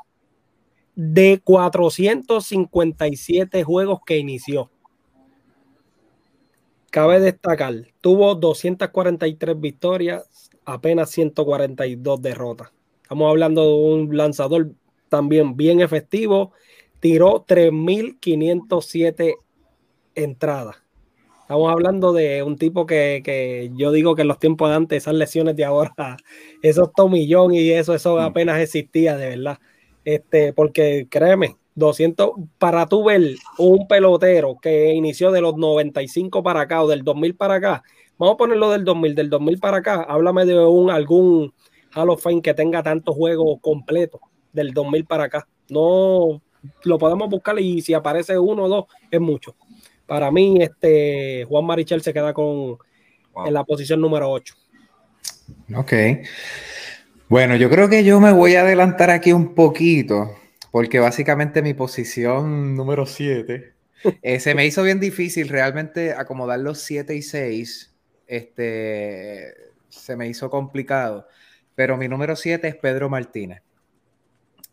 de 0.96 1.40
457 1.44 3.62
juegos 3.62 4.00
que 4.04 4.18
inició. 4.18 4.72
Cabe 6.90 7.20
destacar, 7.20 7.74
tuvo 8.00 8.34
243 8.34 9.60
victorias, 9.60 10.50
apenas 10.64 11.10
142 11.10 12.20
derrotas. 12.20 12.72
Estamos 13.02 13.30
hablando 13.30 13.62
de 13.62 13.74
un 13.74 14.16
lanzador 14.16 14.72
también 15.08 15.56
bien 15.56 15.80
efectivo. 15.80 16.50
Tiró 16.98 17.44
3.507 17.46 19.36
entradas. 20.16 20.87
Estamos 21.48 21.72
hablando 21.72 22.12
de 22.12 22.42
un 22.42 22.58
tipo 22.58 22.84
que, 22.84 23.72
yo 23.74 23.90
digo 23.90 24.14
que 24.14 24.20
en 24.20 24.28
los 24.28 24.38
tiempos 24.38 24.68
de 24.68 24.76
antes, 24.76 24.98
esas 24.98 25.14
lesiones 25.14 25.56
de 25.56 25.64
ahora, 25.64 26.18
esos 26.62 26.92
tomillón 26.92 27.54
y 27.54 27.70
eso, 27.70 27.94
eso 27.94 28.16
mm. 28.16 28.20
apenas 28.20 28.60
existía, 28.60 29.16
de 29.16 29.30
verdad. 29.30 29.58
Este, 30.04 30.52
porque 30.52 31.06
créeme, 31.08 31.56
200, 31.74 32.32
para 32.58 32.84
tú 32.84 33.04
ver 33.04 33.36
un 33.56 33.88
pelotero 33.88 34.58
que 34.60 34.92
inició 34.92 35.32
de 35.32 35.40
los 35.40 35.56
95 35.56 36.42
para 36.42 36.60
acá 36.60 36.82
o 36.82 36.86
del 36.86 37.02
2000 37.02 37.34
para 37.34 37.54
acá, 37.54 37.82
Vamos 38.18 38.34
a 38.34 38.36
ponerlo 38.36 38.70
del 38.70 38.84
2000, 38.84 39.14
del 39.14 39.30
2000 39.30 39.58
para 39.58 39.76
acá. 39.78 40.02
Háblame 40.02 40.44
de 40.44 40.58
un 40.58 40.90
algún 40.90 41.54
Hall 41.94 42.10
of 42.10 42.20
Fame 42.20 42.42
que 42.42 42.52
tenga 42.52 42.82
tantos 42.82 43.14
juegos 43.14 43.58
completos 43.62 44.20
del 44.52 44.74
2000 44.74 45.06
para 45.06 45.24
acá. 45.24 45.48
No 45.70 46.42
lo 46.82 46.98
podemos 46.98 47.30
buscar 47.30 47.58
y 47.60 47.80
si 47.80 47.94
aparece 47.94 48.36
uno 48.36 48.64
o 48.64 48.68
dos 48.68 48.84
es 49.10 49.20
mucho. 49.20 49.54
Para 50.08 50.32
mí, 50.32 50.60
este 50.60 51.44
Juan 51.44 51.66
Marichel 51.66 52.02
se 52.02 52.12
queda 52.12 52.32
con 52.32 52.78
en 53.46 53.54
la 53.54 53.62
posición 53.62 54.00
número 54.00 54.28
8. 54.30 54.54
Ok. 55.76 55.92
Bueno, 57.28 57.54
yo 57.56 57.70
creo 57.70 57.88
que 57.88 58.02
yo 58.02 58.18
me 58.18 58.32
voy 58.32 58.56
a 58.56 58.62
adelantar 58.62 59.10
aquí 59.10 59.32
un 59.32 59.54
poquito, 59.54 60.34
porque 60.72 60.98
básicamente 60.98 61.62
mi 61.62 61.74
posición 61.74 62.74
número 62.74 63.06
7 63.06 63.74
eh, 64.22 64.40
se 64.40 64.54
me 64.54 64.66
hizo 64.66 64.82
bien 64.82 64.98
difícil 64.98 65.48
realmente 65.48 66.12
acomodar 66.12 66.58
los 66.60 66.78
7 66.78 67.14
y 67.14 67.22
6 67.22 67.94
este, 68.26 69.54
se 69.88 70.16
me 70.16 70.26
hizo 70.28 70.48
complicado. 70.48 71.28
Pero 71.74 71.96
mi 71.96 72.08
número 72.08 72.34
7 72.34 72.66
es 72.66 72.76
Pedro 72.76 73.08
Martínez. 73.08 73.62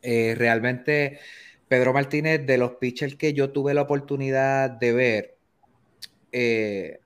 Eh, 0.01 0.35
realmente, 0.37 1.19
Pedro 1.67 1.93
Martínez, 1.93 2.45
de 2.45 2.57
los 2.57 2.73
pitchers 2.73 3.15
que 3.15 3.33
yo 3.33 3.51
tuve 3.51 3.73
la 3.73 3.81
oportunidad 3.81 4.69
de 4.69 4.93
ver, 4.93 5.37
eh, 6.31 6.99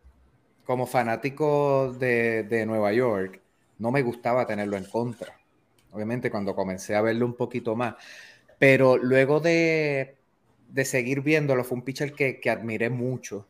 como 0.65 0.85
fanático 0.85 1.93
de, 1.93 2.43
de, 2.43 2.65
Nueva 2.65 2.93
York, 2.93 3.41
no 3.79 3.91
me 3.91 4.01
gustaba 4.01 4.45
tenerlo 4.45 4.77
en 4.77 4.85
contra. 4.85 5.39
Obviamente 5.91 6.29
cuando 6.29 6.55
comencé 6.55 6.95
a 6.95 7.01
verlo 7.01 7.25
un 7.25 7.35
poquito 7.35 7.75
más. 7.75 7.95
Pero 8.59 8.97
luego 8.97 9.39
de, 9.39 10.15
de 10.69 10.85
seguir 10.85 11.21
viéndolo, 11.21 11.63
fue 11.63 11.77
un 11.77 11.83
pitcher 11.83 12.13
que, 12.13 12.39
que 12.39 12.49
admiré 12.49 12.89
mucho. 12.89 13.47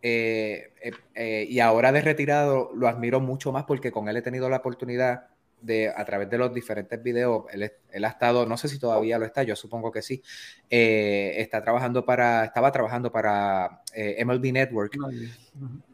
Eh, 0.00 0.72
eh, 1.14 1.46
y 1.48 1.60
ahora 1.60 1.92
de 1.92 2.00
retirado 2.00 2.70
lo 2.74 2.86
admiro 2.88 3.20
mucho 3.20 3.50
más 3.50 3.64
porque 3.64 3.90
con 3.90 4.08
él 4.08 4.16
he 4.16 4.22
tenido 4.22 4.48
la 4.48 4.58
oportunidad 4.58 5.26
de, 5.60 5.88
a 5.88 6.04
través 6.04 6.30
de 6.30 6.38
los 6.38 6.52
diferentes 6.52 7.02
videos, 7.02 7.44
él, 7.52 7.70
él 7.90 8.04
ha 8.04 8.08
estado, 8.08 8.46
no 8.46 8.56
sé 8.56 8.68
si 8.68 8.78
todavía 8.78 9.18
lo 9.18 9.26
está, 9.26 9.42
yo 9.42 9.56
supongo 9.56 9.90
que 9.90 10.02
sí, 10.02 10.22
está 10.68 11.62
trabajando 11.62 12.04
para, 12.04 12.44
estaba 12.44 12.70
trabajando 12.72 13.10
para 13.10 13.82
MLB 13.94 14.52
Network. 14.52 14.96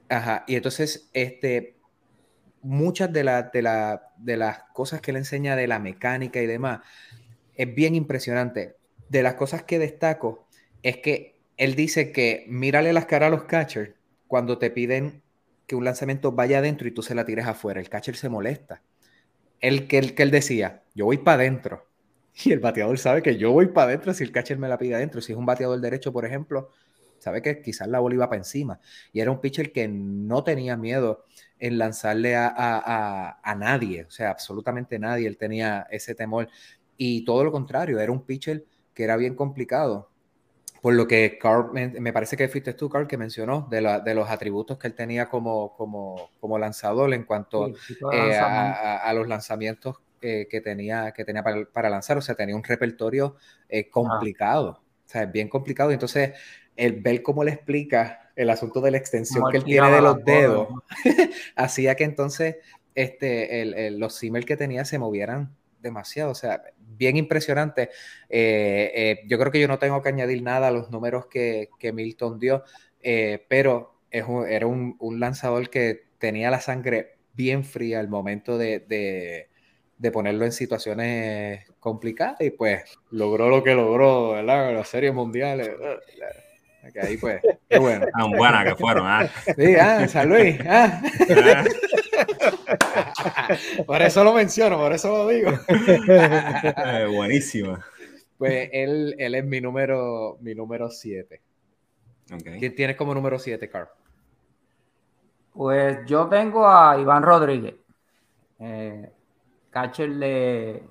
Ajá, 0.08 0.44
y 0.46 0.56
entonces, 0.56 1.08
este, 1.12 1.76
muchas 2.62 3.12
de, 3.12 3.22
de, 3.22 3.98
de 4.18 4.36
las 4.36 4.58
cosas 4.72 5.00
que 5.00 5.10
él 5.10 5.18
enseña 5.18 5.56
de 5.56 5.66
la 5.66 5.78
mecánica 5.78 6.40
y 6.40 6.46
demás, 6.46 6.80
es 7.54 7.74
bien 7.74 7.94
impresionante. 7.94 8.76
De 9.08 9.22
las 9.22 9.34
cosas 9.34 9.62
que 9.62 9.78
destaco 9.78 10.46
es 10.82 10.98
que 10.98 11.34
él 11.56 11.74
dice 11.74 12.12
que 12.12 12.44
mírale 12.48 12.92
las 12.92 13.06
caras 13.06 13.28
a 13.28 13.30
los 13.30 13.44
catchers 13.44 13.92
cuando 14.26 14.58
te 14.58 14.70
piden 14.70 15.22
que 15.66 15.76
un 15.76 15.84
lanzamiento 15.84 16.32
vaya 16.32 16.58
adentro 16.58 16.88
y 16.88 16.90
tú 16.90 17.02
se 17.02 17.14
la 17.14 17.24
tires 17.24 17.46
afuera. 17.46 17.80
El 17.80 17.88
catcher 17.88 18.16
se 18.16 18.28
molesta. 18.28 18.82
El 19.64 19.88
que, 19.88 19.96
el, 19.96 20.14
que 20.14 20.22
él 20.22 20.30
decía, 20.30 20.82
yo 20.94 21.06
voy 21.06 21.16
para 21.16 21.42
adentro. 21.42 21.88
Y 22.44 22.52
el 22.52 22.58
bateador 22.60 22.98
sabe 22.98 23.22
que 23.22 23.38
yo 23.38 23.52
voy 23.52 23.68
para 23.68 23.88
adentro 23.88 24.12
si 24.12 24.24
el 24.24 24.32
catcher 24.32 24.58
me 24.58 24.68
la 24.68 24.76
pide 24.76 24.96
adentro. 24.96 25.22
Si 25.22 25.32
es 25.32 25.38
un 25.38 25.46
bateador 25.46 25.80
derecho, 25.80 26.12
por 26.12 26.26
ejemplo, 26.26 26.68
sabe 27.18 27.40
que 27.40 27.62
quizás 27.62 27.88
la 27.88 28.00
bola 28.00 28.16
iba 28.16 28.28
para 28.28 28.40
encima. 28.40 28.78
Y 29.12 29.20
era 29.20 29.30
un 29.30 29.40
pitcher 29.40 29.72
que 29.72 29.88
no 29.88 30.44
tenía 30.44 30.76
miedo 30.76 31.24
en 31.58 31.78
lanzarle 31.78 32.36
a, 32.36 32.52
a, 32.54 33.40
a, 33.42 33.54
nadie, 33.54 34.04
o 34.04 34.10
sea, 34.10 34.30
absolutamente 34.30 34.98
nadie. 34.98 35.26
Él 35.28 35.38
tenía 35.38 35.86
ese 35.90 36.14
temor. 36.14 36.48
Y 36.98 37.24
todo 37.24 37.42
lo 37.44 37.52
contrario, 37.52 38.00
era 38.00 38.12
un 38.12 38.26
pitcher 38.26 38.66
que 38.92 39.04
era 39.04 39.16
bien 39.16 39.34
complicado 39.34 40.10
por 40.84 40.92
lo 40.92 41.08
que 41.08 41.38
Carl, 41.38 41.72
me, 41.72 42.12
parece 42.12 42.36
que 42.36 42.46
fuiste 42.46 42.74
tú, 42.74 42.90
Carl, 42.90 43.06
que 43.06 43.16
mencionó 43.16 43.66
de, 43.70 43.80
los 43.80 44.28
atributos 44.28 44.76
que 44.76 44.86
él 44.86 44.92
tenía 44.92 45.30
como, 45.30 45.74
como, 45.78 46.58
lanzador 46.58 47.14
en 47.14 47.24
cuanto 47.24 47.68
eh, 48.12 48.36
a, 48.36 49.10
los 49.14 49.26
lanzamientos 49.26 49.96
eh, 50.20 50.46
que 50.50 50.60
tenía, 50.60 51.12
que 51.12 51.24
tenía 51.24 51.42
para, 51.42 51.88
lanzar. 51.88 52.18
O 52.18 52.20
sea, 52.20 52.34
tenía 52.34 52.54
un 52.54 52.62
repertorio 52.62 53.36
eh, 53.66 53.88
complicado, 53.88 54.82
o 55.06 55.08
sea, 55.08 55.22
es 55.22 55.32
bien 55.32 55.48
complicado. 55.48 55.90
Y 55.90 55.94
entonces, 55.94 56.32
el 56.76 57.00
ver 57.00 57.22
cómo 57.22 57.44
le 57.44 57.52
explica 57.52 58.30
el 58.36 58.50
asunto 58.50 58.82
de 58.82 58.90
la 58.90 58.98
extensión 58.98 59.44
que 59.50 59.56
él 59.56 59.64
tiene 59.64 59.90
de 59.90 60.02
los 60.02 60.22
dedos, 60.22 60.68
hacía 61.56 61.94
que 61.94 62.04
entonces 62.04 62.56
este, 62.94 63.90
los 63.92 64.16
simmers 64.16 64.44
que 64.44 64.58
tenía 64.58 64.84
se 64.84 64.98
movieran 64.98 65.56
demasiado. 65.84 66.32
O 66.32 66.34
sea, 66.34 66.60
bien 66.76 67.16
impresionante. 67.16 67.90
Eh, 68.28 68.90
eh, 68.94 69.20
yo 69.28 69.38
creo 69.38 69.52
que 69.52 69.60
yo 69.60 69.68
no 69.68 69.78
tengo 69.78 70.02
que 70.02 70.08
añadir 70.08 70.42
nada 70.42 70.68
a 70.68 70.72
los 70.72 70.90
números 70.90 71.26
que, 71.26 71.68
Milton 71.92 72.40
dio, 72.40 72.64
eh, 73.00 73.46
pero 73.48 74.00
es 74.10 74.24
era 74.48 74.66
un, 74.66 74.96
lanzador 75.20 75.70
que 75.70 76.06
tenía 76.18 76.50
la 76.50 76.60
sangre 76.60 77.18
bien 77.34 77.64
fría 77.64 78.00
al 78.00 78.08
momento 78.08 78.58
de, 78.58 79.48
ponerlo 80.12 80.44
en 80.44 80.52
situaciones 80.52 81.70
complicadas 81.80 82.40
y 82.40 82.50
pues 82.50 82.98
logró 83.10 83.48
lo 83.48 83.62
que 83.62 83.74
logró, 83.74 84.32
¿verdad? 84.32 84.74
Las 84.74 84.88
series 84.88 85.14
mundiales. 85.14 85.70
Que 86.92 87.00
ahí 87.00 87.16
pues, 87.16 87.40
qué 87.66 87.78
bueno. 87.78 88.06
Tan 88.14 88.30
buenas 88.32 88.64
que 88.66 88.76
fueron, 88.76 89.06
¿ah? 89.06 89.26
Sí, 89.56 89.74
ah, 89.74 90.06
San 90.06 90.28
Luis, 90.28 90.58
ah. 90.68 91.00
ah. 91.40 91.64
Por 93.86 94.02
eso 94.02 94.24
lo 94.24 94.32
menciono, 94.32 94.78
por 94.78 94.92
eso 94.92 95.08
lo 95.10 95.28
digo. 95.28 95.50
Eh, 95.68 97.06
buenísima. 97.14 97.84
Pues 98.38 98.68
él, 98.72 99.14
él 99.18 99.34
es 99.34 99.44
mi 99.44 99.60
número 99.60 100.38
mi 100.40 100.54
número 100.54 100.90
7. 100.90 101.40
¿Quién 102.58 102.74
tienes 102.74 102.96
como 102.96 103.14
número 103.14 103.38
7, 103.38 103.68
Carl? 103.68 103.88
Pues 105.52 105.98
yo 106.06 106.26
tengo 106.28 106.68
a 106.68 106.98
Iván 106.98 107.22
Rodríguez, 107.22 107.76
eh, 108.58 109.08
catcher 109.70 110.10
de, 110.14 110.82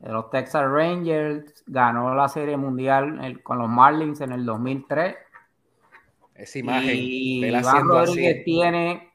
los 0.00 0.30
Texas 0.30 0.64
Rangers, 0.70 1.62
ganó 1.66 2.14
la 2.14 2.28
Serie 2.28 2.56
Mundial 2.56 3.40
con 3.42 3.58
los 3.58 3.68
Marlins 3.68 4.20
en 4.20 4.32
el 4.32 4.46
2003. 4.46 5.16
Esa 6.34 6.58
imagen. 6.58 6.90
Y 6.94 7.44
Iván 7.44 7.88
Rodríguez 7.88 8.44
tiene 8.44 9.12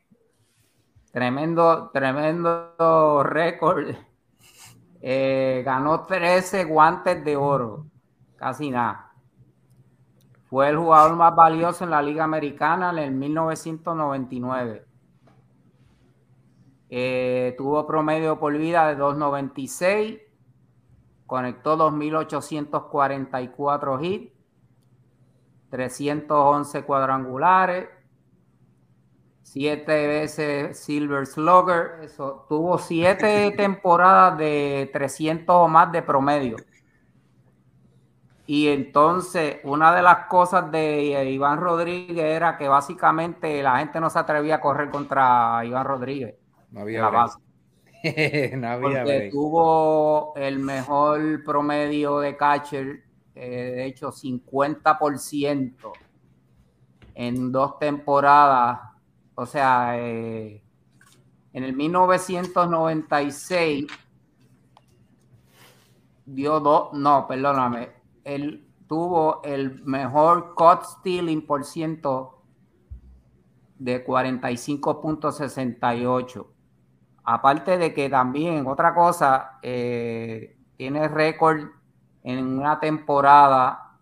Tremendo, 1.11 1.89
tremendo 1.91 3.23
récord. 3.23 3.95
Eh, 5.03 5.63
ganó 5.65 6.05
13 6.05 6.63
guantes 6.65 7.25
de 7.25 7.35
oro, 7.35 7.87
casi 8.35 8.69
nada. 8.69 9.13
Fue 10.47 10.69
el 10.69 10.77
jugador 10.77 11.15
más 11.15 11.35
valioso 11.35 11.85
en 11.85 11.89
la 11.89 12.03
Liga 12.03 12.23
Americana 12.23 12.91
en 12.91 12.99
el 12.99 13.09
1999. 13.09 14.85
Eh, 16.91 17.55
tuvo 17.57 17.87
promedio 17.87 18.37
por 18.37 18.55
vida 18.55 18.89
de 18.89 18.97
2.96, 19.01 20.21
conectó 21.25 21.75
2.844 21.77 24.03
hits, 24.03 24.33
311 25.69 26.83
cuadrangulares, 26.83 27.89
siete 29.43 30.07
veces 30.07 30.77
Silver 30.79 31.25
Slugger, 31.25 31.99
eso, 32.03 32.45
tuvo 32.47 32.77
siete 32.77 33.51
temporadas 33.55 34.37
de 34.37 34.89
300 34.93 35.55
o 35.55 35.67
más 35.67 35.91
de 35.91 36.01
promedio. 36.01 36.57
Y 38.45 38.67
entonces, 38.67 39.59
una 39.63 39.95
de 39.95 40.01
las 40.01 40.27
cosas 40.27 40.71
de 40.71 41.29
Iván 41.31 41.59
Rodríguez 41.59 42.25
era 42.25 42.57
que 42.57 42.67
básicamente 42.67 43.61
la 43.63 43.79
gente 43.79 43.99
no 43.99 44.09
se 44.09 44.19
atrevía 44.19 44.55
a 44.55 44.61
correr 44.61 44.89
contra 44.89 45.63
Iván 45.63 45.85
Rodríguez. 45.85 46.35
No 46.71 46.81
había 46.81 47.01
la 47.01 47.09
base. 47.09 47.39
no 48.57 48.67
había 48.67 49.03
porque 49.03 49.29
tuvo 49.31 50.33
el 50.35 50.59
mejor 50.59 51.43
promedio 51.43 52.19
de 52.19 52.35
catcher, 52.35 53.03
eh, 53.35 53.73
de 53.75 53.85
hecho 53.85 54.11
50% 54.11 55.91
en 57.13 57.51
dos 57.51 57.79
temporadas 57.79 58.90
o 59.41 59.45
sea, 59.47 59.97
eh, 59.97 60.61
en 61.51 61.63
el 61.63 61.75
1996 61.75 63.87
dio 66.27 66.59
dos, 66.59 66.93
no, 66.93 67.25
perdóname, 67.27 67.89
él 68.23 68.67
tuvo 68.87 69.41
el 69.43 69.83
mejor 69.83 70.53
cut 70.53 70.83
stealing 70.83 71.47
por 71.47 71.65
ciento 71.65 72.43
de 73.79 74.05
45.68. 74.05 76.45
Aparte 77.23 77.79
de 77.79 77.95
que 77.95 78.11
también, 78.11 78.67
otra 78.67 78.93
cosa, 78.93 79.57
eh, 79.63 80.55
tiene 80.77 81.07
récord 81.07 81.61
en 82.21 82.59
una 82.59 82.79
temporada 82.79 83.97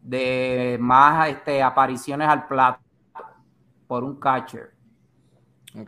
de 0.00 0.78
más 0.80 1.28
este, 1.28 1.62
apariciones 1.62 2.28
al 2.28 2.46
plato 2.46 2.87
por 3.88 4.04
un 4.04 4.20
catcher. 4.20 4.74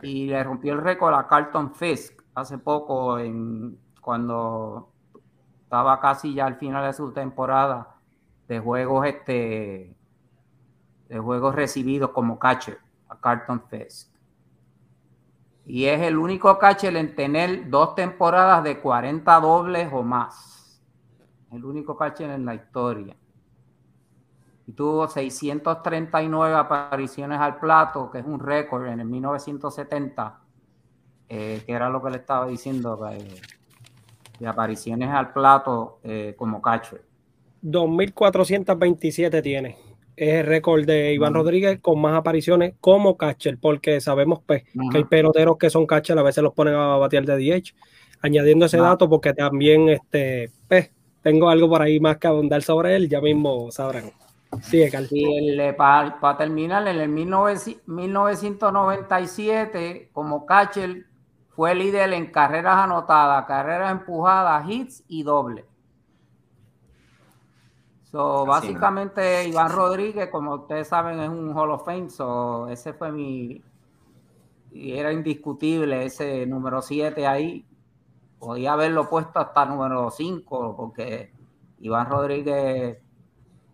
Y 0.01 0.25
le 0.25 0.43
rompió 0.43 0.73
el 0.73 0.81
récord 0.81 1.13
a 1.13 1.27
Carlton 1.27 1.73
Fisk 1.73 2.21
hace 2.35 2.57
poco, 2.57 3.19
en, 3.19 3.79
cuando 4.01 4.91
estaba 5.63 5.99
casi 6.01 6.33
ya 6.33 6.47
al 6.47 6.57
final 6.57 6.85
de 6.85 6.93
su 6.93 7.13
temporada 7.13 7.95
de 8.47 8.59
juegos, 8.59 9.05
este, 9.07 9.95
de 11.07 11.19
juegos 11.19 11.55
recibidos 11.55 12.09
como 12.11 12.37
catcher, 12.37 12.79
a 13.07 13.19
Carlton 13.19 13.63
Fisk. 13.69 14.11
Y 15.65 15.85
es 15.85 16.01
el 16.01 16.17
único 16.17 16.57
catcher 16.57 16.95
en 16.97 17.15
tener 17.15 17.69
dos 17.69 17.95
temporadas 17.95 18.63
de 18.63 18.81
40 18.81 19.39
dobles 19.39 19.89
o 19.93 20.03
más. 20.03 20.81
El 21.51 21.63
único 21.65 21.95
catcher 21.95 22.29
en 22.31 22.45
la 22.45 22.55
historia 22.55 23.15
tuvo 24.71 25.07
639 25.07 26.55
apariciones 26.55 27.39
al 27.39 27.59
plato, 27.59 28.09
que 28.11 28.19
es 28.19 28.25
un 28.25 28.39
récord 28.39 28.87
en 28.87 28.99
el 28.99 29.07
1970, 29.07 30.39
eh, 31.29 31.61
que 31.65 31.71
era 31.71 31.89
lo 31.89 32.01
que 32.01 32.09
le 32.09 32.17
estaba 32.17 32.47
diciendo 32.47 32.99
eh, 33.09 33.41
de 34.39 34.47
apariciones 34.47 35.09
al 35.09 35.31
plato 35.33 35.99
eh, 36.03 36.35
como 36.37 36.61
catcher. 36.61 37.01
2.427 37.63 39.41
tiene. 39.41 39.77
Es 40.15 40.33
el 40.41 40.45
récord 40.45 40.85
de 40.85 41.13
Iván 41.13 41.33
Rodríguez 41.33 41.79
con 41.79 42.01
más 42.01 42.15
apariciones 42.15 42.73
como 42.79 43.17
catcher, 43.17 43.57
porque 43.59 44.01
sabemos 44.01 44.41
pues, 44.45 44.63
que 44.91 44.97
hay 44.97 45.03
peloteros 45.05 45.57
que 45.57 45.69
son 45.69 45.85
catcher, 45.85 46.17
a 46.17 46.23
veces 46.23 46.43
los 46.43 46.53
ponen 46.53 46.73
a 46.73 46.97
batear 46.97 47.25
de 47.25 47.37
DH. 47.37 47.73
Añadiendo 48.23 48.65
ese 48.65 48.77
dato, 48.77 49.09
porque 49.09 49.33
también 49.33 49.89
este, 49.89 50.51
pues, 50.67 50.91
tengo 51.21 51.49
algo 51.49 51.69
por 51.69 51.81
ahí 51.81 51.99
más 51.99 52.17
que 52.17 52.27
abundar 52.27 52.61
sobre 52.61 52.95
él, 52.95 53.09
ya 53.09 53.21
mismo 53.21 53.71
sabrán. 53.71 54.11
Sí, 54.61 54.83
y 55.11 55.71
para 55.73 56.37
terminar, 56.37 56.87
en 56.87 56.99
el 56.99 57.09
1997, 57.09 60.09
como 60.11 60.45
catcher, 60.45 61.07
fue 61.55 61.73
líder 61.73 62.13
en 62.13 62.31
carreras 62.31 62.77
anotadas, 62.77 63.45
carreras 63.45 63.91
empujadas, 63.91 64.69
hits 64.69 65.03
y 65.07 65.23
doble. 65.23 65.65
So, 68.11 68.45
básicamente, 68.45 69.47
Iván 69.47 69.71
Rodríguez, 69.71 70.29
como 70.29 70.55
ustedes 70.55 70.89
saben, 70.89 71.21
es 71.21 71.29
un 71.29 71.57
Hall 71.57 71.71
of 71.71 71.85
Fame. 71.85 72.09
So, 72.09 72.67
ese 72.67 72.91
fue 72.93 73.09
mi. 73.11 73.63
Y 74.73 74.97
era 74.97 75.13
indiscutible 75.13 76.05
ese 76.05 76.45
número 76.45 76.81
7 76.81 77.25
ahí. 77.25 77.65
Podía 78.37 78.73
haberlo 78.73 79.09
puesto 79.09 79.39
hasta 79.39 79.65
número 79.65 80.11
5, 80.11 80.75
porque 80.75 81.31
Iván 81.79 82.09
Rodríguez, 82.09 82.97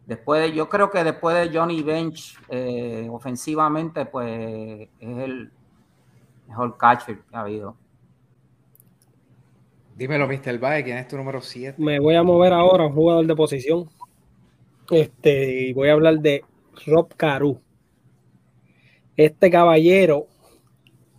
después 0.07 0.41
de, 0.41 0.53
yo 0.53 0.67
creo 0.69 0.89
que 0.89 1.03
después 1.03 1.35
de 1.35 1.55
Johnny 1.55 1.83
Bench, 1.83 2.39
eh, 2.49 3.07
ofensivamente, 3.11 4.05
pues 4.05 4.89
es 4.99 5.17
el 5.17 5.51
mejor 6.47 6.77
catcher 6.77 7.19
que 7.19 7.35
ha 7.35 7.41
habido. 7.41 7.75
Dímelo, 9.95 10.27
Mr. 10.27 10.57
Bae, 10.59 10.83
¿quién 10.83 10.97
es 10.97 11.07
tu 11.07 11.17
número 11.17 11.41
7? 11.41 11.81
Me 11.81 11.99
voy 11.99 12.15
a 12.15 12.23
mover 12.23 12.53
ahora 12.53 12.83
a 12.83 12.87
un 12.87 12.93
jugador 12.93 13.25
de 13.25 13.35
posición. 13.35 13.89
Este, 14.89 15.67
y 15.67 15.73
voy 15.73 15.89
a 15.89 15.93
hablar 15.93 16.19
de 16.19 16.45
Rob 16.85 17.13
Caru. 17.15 17.59
Este 19.17 19.49
caballero 19.49 20.27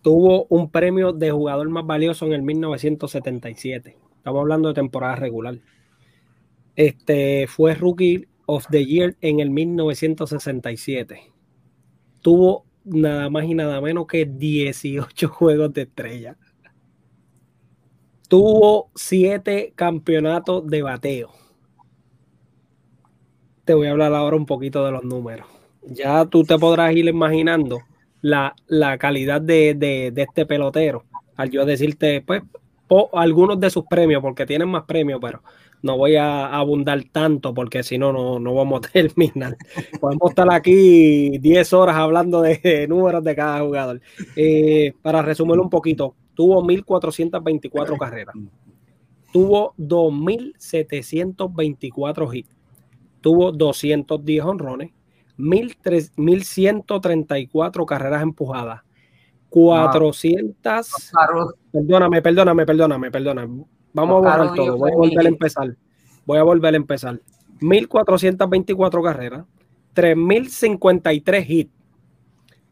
tuvo 0.01 0.47
un 0.49 0.71
premio 0.71 1.13
de 1.13 1.31
jugador 1.31 1.69
más 1.69 1.85
valioso 1.85 2.25
en 2.25 2.33
el 2.33 2.43
1977. 2.43 3.97
Estamos 4.17 4.41
hablando 4.41 4.69
de 4.69 4.75
temporada 4.75 5.17
regular. 5.17 5.59
Este 6.77 7.47
fue 7.49 7.75
Rookie 7.75 8.29
of 8.49 8.67
the 8.71 8.85
Year 8.85 9.17
en 9.21 9.41
el 9.41 9.51
1967. 9.51 11.33
Tuvo 12.21 12.65
nada 12.85 13.31
más 13.31 13.45
y 13.45 13.55
nada 13.55 13.81
menos 13.81 14.07
que 14.07 14.25
18 14.27 15.29
juegos 15.29 15.73
de 15.73 15.83
estrella. 15.83 16.37
Tuvo 18.29 18.91
7 18.95 19.73
campeonatos 19.77 20.67
de 20.67 20.83
bateo 20.83 21.39
te 23.69 23.75
voy 23.75 23.87
a 23.87 23.91
hablar 23.91 24.15
ahora 24.15 24.35
un 24.35 24.47
poquito 24.47 24.83
de 24.83 24.93
los 24.93 25.05
números. 25.05 25.47
Ya 25.83 26.25
tú 26.25 26.43
te 26.43 26.59
podrás 26.59 26.97
ir 26.97 27.05
imaginando 27.05 27.81
la, 28.23 28.55
calidad 28.99 29.43
de, 29.43 30.11
este 30.17 30.47
pelotero. 30.47 31.05
Al 31.37 31.51
yo 31.51 31.67
decirte, 31.67 32.23
pues, 32.23 32.43
algunos 33.13 33.61
de 33.61 33.69
sus 33.69 33.85
premios, 33.85 34.23
porque 34.23 34.47
tienen 34.47 34.71
más 34.71 34.85
premios, 34.85 35.21
pero 35.21 35.43
no 35.83 35.97
voy 35.97 36.15
a 36.17 36.47
abundar 36.47 37.03
tanto 37.13 37.55
porque 37.55 37.83
si 37.83 37.97
no, 37.99 38.39
no 38.39 38.55
vamos 38.55 38.81
a 38.85 38.89
terminar. 38.93 39.57
Podemos 40.01 40.31
estar 40.31 40.53
aquí 40.53 41.39
10 41.39 41.73
horas 41.73 41.97
hablando 41.97 42.43
de, 42.43 42.87
números 42.89 43.25
de 43.25 43.37
cada 43.37 43.61
jugador. 43.61 44.03
Eh, 44.37 44.93
para 45.03 45.23
resumirlo 45.23 45.63
un 45.63 45.71
poquito, 45.71 46.15
tuvo 46.35 46.63
1.424 46.63 47.97
carreras, 47.99 48.35
tuvo 49.33 49.73
2.724 49.79 52.35
hits, 52.35 52.55
tuvo 53.21 53.53
210 53.53 54.45
honrones, 54.45 54.91
1134 55.37 57.87
carreras 57.87 58.23
empujadas, 58.23 58.81
400. 59.49 61.13
Perdóname, 61.71 62.23
perdóname, 62.23 62.67
perdóname, 62.67 63.11
perdóname. 63.11 63.65
Vamos 63.93 64.25
a 64.25 64.29
borrar 64.29 64.55
todo. 64.55 64.77
Voy 64.77 64.93
a 64.93 64.97
volver 64.97 65.27
a 65.27 65.29
empezar. 65.29 65.77
Voy 66.27 66.39
a 66.39 66.43
volver 66.43 66.75
a 66.75 66.77
empezar. 66.77 67.21
1424 67.61 69.03
carreras, 69.03 69.45
3053 69.95 71.51
hits, 71.51 71.73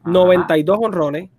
92 0.05 0.77
honrones, 0.81 1.29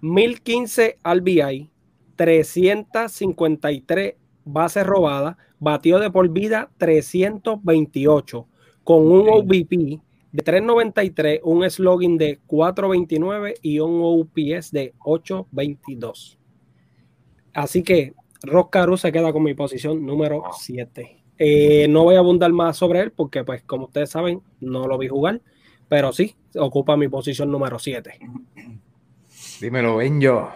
1015 0.00 0.98
RBI, 1.02 1.70
353 2.16 4.14
bases 4.44 4.86
robadas, 4.86 5.36
batió 5.58 5.98
de 5.98 6.10
por 6.10 6.28
vida 6.28 6.70
328 6.78 8.46
con 8.84 9.10
un 9.10 9.28
OVP 9.28 10.00
de 10.32 10.42
393, 10.42 11.40
un 11.44 11.68
slogan 11.70 12.16
de 12.16 12.40
429 12.46 13.54
y 13.62 13.78
un 13.80 14.00
OPS 14.02 14.72
de 14.72 14.94
822. 15.00 16.38
Así 17.52 17.82
que 17.82 18.14
Ross 18.42 19.00
se 19.00 19.12
queda 19.12 19.32
con 19.32 19.42
mi 19.42 19.54
posición 19.54 20.04
número 20.04 20.42
7. 20.52 21.22
Eh, 21.38 21.86
no 21.88 22.04
voy 22.04 22.16
a 22.16 22.18
abundar 22.18 22.52
más 22.52 22.76
sobre 22.76 23.00
él 23.00 23.12
porque, 23.12 23.44
pues, 23.44 23.62
como 23.62 23.86
ustedes 23.86 24.10
saben, 24.10 24.42
no 24.60 24.86
lo 24.86 24.98
vi 24.98 25.08
jugar, 25.08 25.40
pero 25.88 26.12
sí, 26.12 26.34
ocupa 26.56 26.96
mi 26.96 27.08
posición 27.08 27.50
número 27.50 27.78
7. 27.78 28.18
Dímelo, 29.60 29.96
ven 29.96 30.20
yo. 30.20 30.50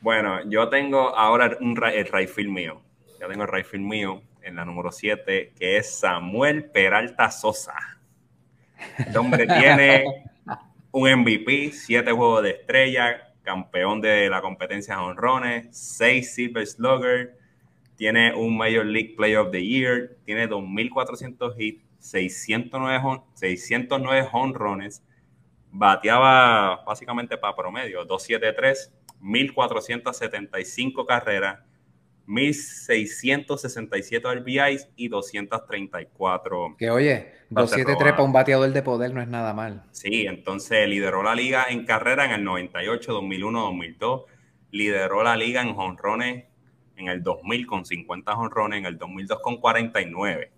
Bueno, 0.00 0.40
yo 0.48 0.68
tengo 0.68 1.16
ahora 1.16 1.56
un, 1.60 1.76
el 1.92 2.06
right 2.06 2.48
mío. 2.48 2.80
Ya 3.20 3.28
tengo 3.28 3.44
el 3.44 3.52
right 3.52 3.72
mío 3.74 4.22
en 4.42 4.56
la 4.56 4.64
número 4.64 4.90
7, 4.90 5.52
que 5.56 5.76
es 5.76 5.98
Samuel 5.98 6.64
Peralta 6.64 7.30
Sosa. 7.30 7.74
El 8.98 9.16
hombre 9.16 9.46
tiene 9.60 10.04
un 10.90 11.20
MVP, 11.20 11.70
7 11.72 12.10
juegos 12.12 12.42
de 12.42 12.50
estrella, 12.50 13.31
campeón 13.42 14.00
de 14.00 14.28
la 14.30 14.40
competencia 14.40 14.96
de 14.96 15.02
honrones, 15.02 15.68
6 15.76 16.34
Silver 16.34 16.66
Slugger, 16.66 17.38
tiene 17.96 18.34
un 18.34 18.56
Major 18.56 18.84
League 18.84 19.14
Player 19.16 19.38
of 19.38 19.50
the 19.50 19.64
Year, 19.64 20.16
tiene 20.24 20.48
2.400 20.48 21.54
hits, 21.58 21.84
609, 21.98 23.22
609 23.34 24.28
honrones, 24.32 25.02
bateaba 25.70 26.82
básicamente 26.84 27.36
para 27.36 27.54
promedio, 27.54 28.04
273, 28.04 28.92
1.475 29.20 31.06
carreras, 31.06 31.60
1667 32.32 34.34
RBIs 34.34 34.88
y 34.96 35.08
234. 35.08 36.76
Que 36.78 36.90
oye, 36.90 37.32
273 37.50 38.12
para 38.12 38.22
un 38.22 38.32
bateador 38.32 38.72
de 38.72 38.82
poder 38.82 39.12
no 39.12 39.20
es 39.20 39.28
nada 39.28 39.52
mal. 39.52 39.84
Sí, 39.92 40.24
entonces 40.26 40.88
lideró 40.88 41.22
la 41.22 41.34
liga 41.34 41.66
en 41.68 41.84
carrera 41.84 42.24
en 42.24 42.30
el 42.30 42.44
98, 42.44 43.12
2001, 43.12 43.60
2002. 43.60 44.22
Lideró 44.70 45.22
la 45.22 45.36
liga 45.36 45.60
en 45.60 45.74
jonrones 45.74 46.46
en 46.96 47.08
el 47.08 47.22
2000 47.22 47.66
con 47.66 47.84
50 47.84 48.34
jonrones, 48.34 48.78
en 48.78 48.86
el 48.86 48.96
2002 48.96 49.40
con 49.40 49.58
49. 49.58 50.52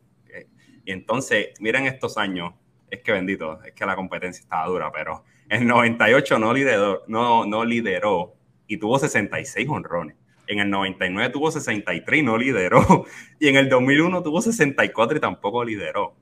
Y 0.84 0.92
entonces, 0.92 1.48
miren 1.60 1.86
estos 1.86 2.18
años, 2.18 2.52
es 2.90 3.00
que 3.00 3.12
bendito, 3.12 3.62
es 3.64 3.72
que 3.72 3.86
la 3.86 3.96
competencia 3.96 4.42
estaba 4.42 4.66
dura, 4.66 4.92
pero 4.92 5.24
en 5.48 5.62
el 5.62 5.68
98 5.68 6.38
no 6.38 6.52
lideró, 6.52 7.02
no, 7.08 7.46
no 7.46 7.64
lideró 7.64 8.34
y 8.66 8.76
tuvo 8.76 8.98
66 8.98 9.66
honrones. 9.68 10.16
En 10.46 10.58
el 10.58 10.70
99 10.70 11.32
tuvo 11.32 11.50
63 11.50 12.20
y 12.20 12.22
no 12.22 12.36
lideró. 12.36 13.04
Y 13.38 13.48
en 13.48 13.56
el 13.56 13.68
2001 13.68 14.22
tuvo 14.22 14.40
64 14.40 15.18
y 15.18 15.20
tampoco 15.20 15.64
lideró. 15.64 16.14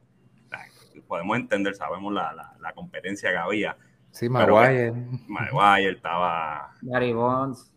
podemos 1.06 1.36
entender, 1.36 1.74
sabemos 1.74 2.12
la, 2.12 2.54
la, 2.58 2.72
competencia 2.72 3.30
que 3.30 3.36
había. 3.36 3.76
Sí, 4.10 4.28
Maguire. 4.28 4.92
Maguire 5.26 5.92
estaba. 5.92 6.74
Gary 6.82 7.12
Bonds. 7.12 7.70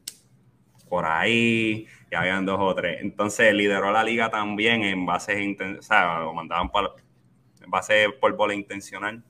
Por 0.90 1.06
ahí, 1.06 1.88
y 2.12 2.16
habían 2.16 2.46
dos 2.46 2.60
o 2.60 2.74
tres. 2.76 3.00
Entonces 3.02 3.54
lideró 3.54 3.92
la 3.92 4.04
liga 4.04 4.30
también 4.30 4.84
en 4.84 5.06
bases, 5.06 5.58
o 5.80 5.82
sea, 5.82 6.20
lo 6.20 6.34
mandaban 6.34 6.70
para, 6.70 6.90
en 7.62 7.70
base 7.70 8.08
por 8.22 8.36
bola 8.36 8.54
intencional. 8.54 9.24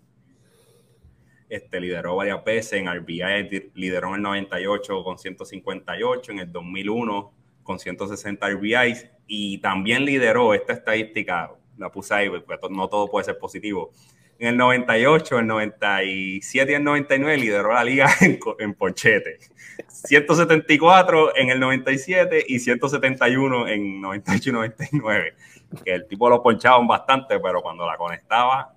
Este, 1.47 1.79
lideró 1.79 2.15
varias 2.15 2.43
veces, 2.43 2.73
en 2.73 2.91
RBI 2.91 3.71
lideró 3.75 4.09
en 4.09 4.15
el 4.15 4.21
98 4.23 5.03
con 5.03 5.17
158, 5.19 6.31
en 6.31 6.39
el 6.39 6.51
2001 6.51 7.31
con 7.61 7.79
160 7.79 8.49
RBIs 8.49 9.07
y 9.27 9.59
también 9.59 10.05
lideró 10.05 10.53
esta 10.53 10.73
estadística, 10.73 11.51
la 11.77 11.91
puse 11.91 12.13
ahí 12.13 12.29
porque 12.29 12.57
no 12.71 12.87
todo 12.87 13.07
puede 13.07 13.25
ser 13.25 13.37
positivo. 13.37 13.91
En 14.37 14.49
el 14.49 14.57
98, 14.57 15.39
el 15.39 15.47
97 15.47 16.71
y 16.71 16.75
el 16.75 16.83
99 16.83 17.37
lideró 17.37 17.73
la 17.73 17.83
liga 17.83 18.09
en, 18.21 18.39
en 18.59 18.73
ponchete. 18.73 19.39
174 19.87 21.37
en 21.37 21.49
el 21.51 21.59
97 21.59 22.43
y 22.47 22.59
171 22.59 23.67
en 23.67 24.01
98 24.01 24.49
y 24.49 24.53
99. 24.53 25.35
Que 25.83 25.93
el 25.93 26.07
tipo 26.07 26.29
lo 26.29 26.41
ponchaban 26.43 26.87
bastante, 26.87 27.39
pero 27.39 27.61
cuando 27.61 27.87
la 27.87 27.97
conectaba 27.97 28.75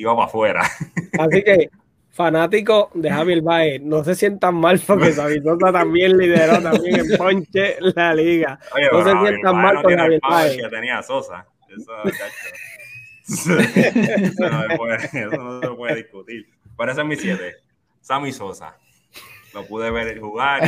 iba 0.00 0.14
para 0.14 0.26
afuera. 0.26 0.62
Así 1.18 1.42
que, 1.42 1.70
fanático 2.10 2.90
de 2.94 3.10
Javier 3.10 3.42
Baez, 3.42 3.82
no 3.82 4.02
se 4.02 4.14
sientan 4.14 4.54
mal 4.54 4.80
porque 4.84 5.12
Javier 5.16 5.42
Sosa 5.42 5.72
también 5.72 6.16
lideró 6.16 6.60
también 6.62 7.00
en 7.00 7.18
ponche 7.18 7.76
la 7.80 8.14
liga. 8.14 8.58
no 8.92 9.04
se 9.04 9.12
sientan 9.18 9.56
mal 9.56 9.76
no 9.76 9.82
con 9.82 9.96
Javier 9.96 10.20
Baez. 10.28 10.56
que 10.56 10.68
tenía 10.68 11.02
Sosa. 11.02 11.46
Eso, 11.68 11.92
eso, 13.28 14.50
no 14.50 14.62
se 14.68 14.76
puede, 14.76 14.96
eso 15.04 15.36
no 15.36 15.60
se 15.60 15.68
puede 15.68 15.94
discutir. 15.96 16.48
Por 16.76 16.90
eso 16.90 17.02
es 17.02 17.06
mi 17.06 17.16
7. 17.16 17.56
Sammy 18.00 18.32
Sosa. 18.32 18.76
Lo 19.54 19.66
pude 19.66 19.90
ver 19.90 20.18
jugar 20.18 20.62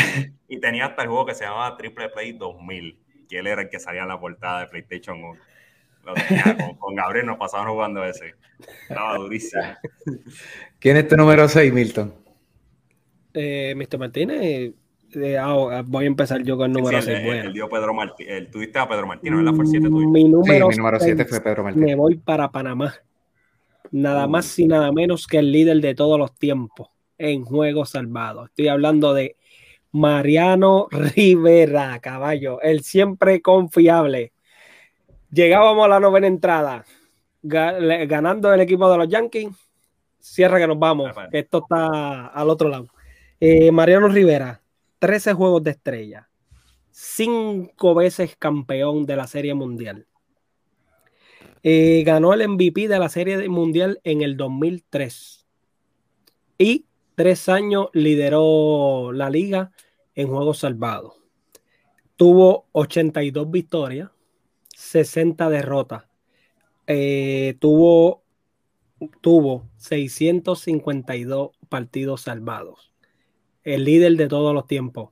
y 0.49 0.59
tenía 0.59 0.87
hasta 0.87 1.03
el 1.03 1.09
juego 1.09 1.27
que 1.27 1.35
se 1.35 1.45
llamaba 1.45 1.77
Triple 1.77 2.09
Play 2.11 2.33
2000, 2.33 2.99
que 3.29 3.39
él 3.39 3.47
era 3.47 3.63
el 3.63 3.69
que 3.69 3.79
salía 3.79 4.03
en 4.03 4.09
la 4.09 4.19
portada 4.19 4.61
de 4.61 4.67
PlayStation 4.67 5.23
1. 5.23 5.41
Con, 6.79 6.95
Gabriel 6.95 7.27
nos 7.27 7.39
pasamos 7.39 7.69
jugando 7.69 8.05
ese. 8.05 8.35
Estaba 8.89 9.17
durísimo. 9.17 9.63
¿Quién 10.79 10.97
es 10.97 11.09
tu 11.09 11.17
número 11.17 11.49
6, 11.49 11.73
Milton? 11.73 12.15
Eh, 13.35 13.75
Mr. 13.77 13.99
Martínez. 13.99 14.73
Eh, 15.15 15.37
ah, 15.39 15.83
voy 15.85 16.05
a 16.05 16.07
empezar 16.07 16.43
yo 16.43 16.57
con 16.57 16.71
el 16.71 16.73
número 16.73 17.01
6. 17.03 17.19
El, 17.19 17.47
el, 17.47 17.53
dio 17.53 17.69
Pedro 17.69 17.95
Martínez. 17.95 18.35
El 18.35 18.51
tuviste 18.51 18.79
a 18.79 18.89
Pedro 18.89 19.07
Martínez, 19.07 19.39
¿verdad? 19.39 19.55
Fue 19.55 19.65
el 19.65 19.71
7 19.71 19.89
tuyo. 19.89 20.09
Mi 20.09 20.25
número, 20.25 20.67
sí, 20.67 20.71
mi 20.71 20.77
número 20.77 21.01
7 21.01 21.25
fue 21.25 21.41
Pedro 21.41 21.65
Martínez. 21.65 21.89
Me 21.89 21.95
voy 21.95 22.17
para 22.17 22.51
Panamá. 22.51 22.95
Nada 23.91 24.27
más 24.27 24.59
y 24.59 24.67
nada 24.67 24.91
menos 24.91 25.27
que 25.27 25.39
el 25.39 25.53
líder 25.53 25.81
de 25.81 25.95
todos 25.95 26.19
los 26.19 26.35
tiempos 26.35 26.89
en 27.19 27.45
juegos 27.45 27.91
salvados. 27.91 28.49
Estoy 28.49 28.69
hablando 28.69 29.13
de 29.13 29.37
Mariano 29.93 30.89
Rivera, 30.91 31.99
caballo, 32.01 32.61
el 32.63 32.83
siempre 32.83 33.43
confiable. 33.43 34.33
Llegábamos 35.33 35.87
a 35.87 35.89
la 35.89 35.99
novena 35.99 36.27
entrada, 36.27 36.85
ganando 37.43 38.53
el 38.53 38.61
equipo 38.61 38.91
de 38.91 38.99
los 38.99 39.09
Yankees. 39.09 39.49
Cierra 40.21 40.59
que 40.59 40.67
nos 40.67 40.79
vamos. 40.79 41.11
Esto 41.33 41.59
está 41.59 42.27
al 42.27 42.51
otro 42.51 42.69
lado. 42.69 42.87
Eh, 43.41 43.73
Mariano 43.73 44.09
Rivera, 44.09 44.63
13 44.99 45.33
juegos 45.33 45.65
de 45.65 45.73
estrella, 45.73 46.29
cinco 46.91 47.95
veces 47.95 48.37
campeón 48.39 49.05
de 49.07 49.17
la 49.17 49.27
Serie 49.27 49.55
Mundial. 49.55 50.07
Eh, 51.65 52.03
ganó 52.05 52.35
el 52.35 52.47
MVP 52.47 52.87
de 52.87 52.99
la 52.99 53.09
Serie 53.09 53.49
Mundial 53.49 54.01
en 54.05 54.23
el 54.23 54.37
2003 54.37 55.47
y 56.59 56.87
tres 57.15 57.49
años 57.49 57.89
lideró 57.95 59.13
la 59.13 59.31
liga 59.31 59.73
en 60.15 60.29
juegos 60.29 60.59
salvados. 60.59 61.15
Tuvo 62.17 62.67
82 62.73 63.51
victorias, 63.51 64.12
60 64.83 65.49
derrotas. 65.49 66.05
Eh, 66.89 67.55
tuvo, 67.61 68.25
tuvo 69.21 69.71
652 69.77 71.51
partidos 71.69 72.23
salvados. 72.23 72.93
El 73.63 73.85
líder 73.85 74.17
de 74.17 74.27
todos 74.29 74.53
los 74.53 74.67
tiempos. 74.67 75.11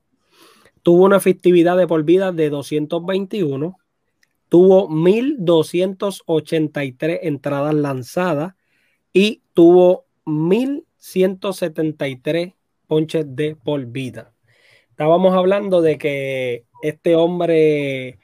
Tuvo 0.83 1.05
una 1.05 1.18
efectividad 1.18 1.77
de 1.77 1.87
por 1.87 2.03
vida 2.05 2.33
de 2.33 2.51
221. 2.51 3.79
Tuvo 4.49 4.89
1283 4.89 7.21
entradas 7.23 7.75
lanzadas 7.75 8.55
y 9.12 9.43
tuvo 9.55 10.07
1173 10.27 12.55
ponches 12.89 13.37
de 13.37 13.55
por 13.55 13.87
vida. 13.87 14.33
Estábamos 14.91 15.33
hablando 15.35 15.81
de 15.81 15.97
que 15.97 16.64
este 16.83 17.14
hombre, 17.14 18.18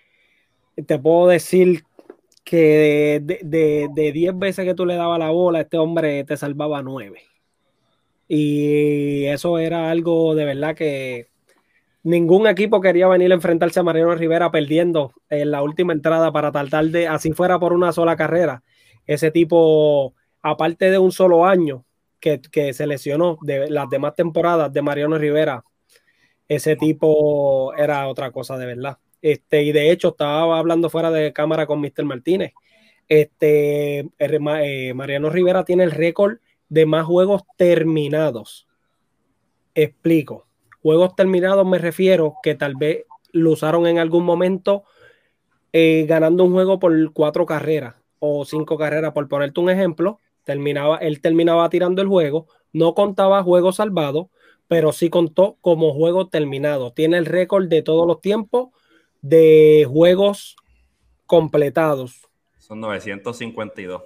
te 0.85 0.99
puedo 0.99 1.29
decir 1.29 1.85
que 2.45 3.21
de 3.23 4.13
10 4.13 4.39
veces 4.39 4.65
que 4.65 4.75
tú 4.75 4.87
le 4.87 4.97
dabas 4.97 5.19
la 5.19 5.31
bola, 5.31 5.63
este 5.63 5.79
hombre 5.79 6.25
te 6.25 6.37
salvaba 6.37 6.83
9. 6.83 7.21
Y 8.29 9.25
eso 9.27 9.59
era 9.59 9.91
algo 9.91 10.35
de 10.35 10.45
verdad 10.45 10.75
que 10.75 11.29
ningún 12.03 12.47
equipo 12.47 12.81
quería 12.81 13.09
venir 13.09 13.33
a 13.33 13.35
enfrentarse 13.35 13.81
a 13.81 13.83
Mariano 13.83 14.15
Rivera 14.15 14.51
perdiendo 14.51 15.13
en 15.29 15.51
la 15.51 15.63
última 15.63 15.93
entrada 15.93 16.33
para 16.33 16.53
tratar 16.53 16.87
de, 16.87 17.09
así 17.09 17.33
fuera 17.33 17.59
por 17.59 17.73
una 17.73 17.93
sola 17.93 18.17
carrera. 18.17 18.63
Ese 19.07 19.31
tipo, 19.31 20.15
aparte 20.43 20.91
de 20.91 20.99
un 20.99 21.13
solo 21.13 21.47
año 21.47 21.85
que, 22.21 22.41
que 22.41 22.73
se 22.75 22.87
lesionó 22.87 23.39
de 23.43 23.71
las 23.71 23.89
demás 23.91 24.15
temporadas 24.15 24.73
de 24.73 24.83
Mariano 24.83 25.19
Rivera, 25.19 25.65
ese 26.49 26.77
tipo 26.77 27.75
era 27.75 28.07
otra 28.09 28.31
cosa 28.31 28.57
de 28.57 28.67
verdad. 28.67 28.99
Este, 29.27 29.65
y 29.65 29.73
de 29.73 29.91
hecho, 29.91 30.11
estaba 30.11 30.57
hablando 30.57 30.89
fuera 30.89 31.11
de 31.11 31.33
cámara 31.33 31.67
con 31.67 31.81
Mr. 31.81 32.05
Martínez. 32.05 32.53
Este, 33.09 34.09
eh, 34.21 34.95
Mariano 34.95 35.31
Rivera 35.31 35.65
tiene 35.65 35.83
el 35.83 35.91
récord 35.91 36.37
de 36.69 36.87
más 36.87 37.07
juegos 37.07 37.43
terminados. 37.57 38.69
Explico. 39.75 40.47
Juegos 40.81 41.17
terminados 41.17 41.67
me 41.67 41.79
refiero 41.79 42.37
que 42.41 42.55
tal 42.55 42.77
vez 42.77 43.05
lo 43.33 43.51
usaron 43.51 43.89
en 43.89 43.99
algún 43.99 44.25
momento 44.25 44.85
eh, 45.73 46.07
ganando 46.09 46.45
un 46.45 46.53
juego 46.53 46.79
por 46.79 47.13
cuatro 47.13 47.47
carreras 47.47 47.97
o 48.21 48.45
cinco 48.45 48.79
carreras, 48.79 49.13
por 49.13 49.27
ponerte 49.27 49.59
un 49.59 49.71
ejemplo. 49.71 50.21
Terminaba, 50.45 50.99
él 50.99 51.21
terminaba 51.21 51.69
tirando 51.69 52.01
el 52.01 52.07
juego, 52.07 52.47
no 52.73 52.95
contaba 52.95 53.43
juegos 53.43 53.75
salvados, 53.75 54.29
pero 54.69 54.93
sí 54.93 55.11
contó 55.11 55.57
como 55.63 55.93
juego 55.95 56.29
terminado. 56.29 56.93
Tiene 56.93 57.19
el 57.19 57.27
récord 57.27 57.67
de 57.67 57.83
todos 57.83 58.07
los 58.07 58.21
tiempos 58.21 58.69
de 59.29 59.87
juegos 59.89 60.57
completados. 61.27 62.29
Son 62.59 62.81
952. 62.81 64.03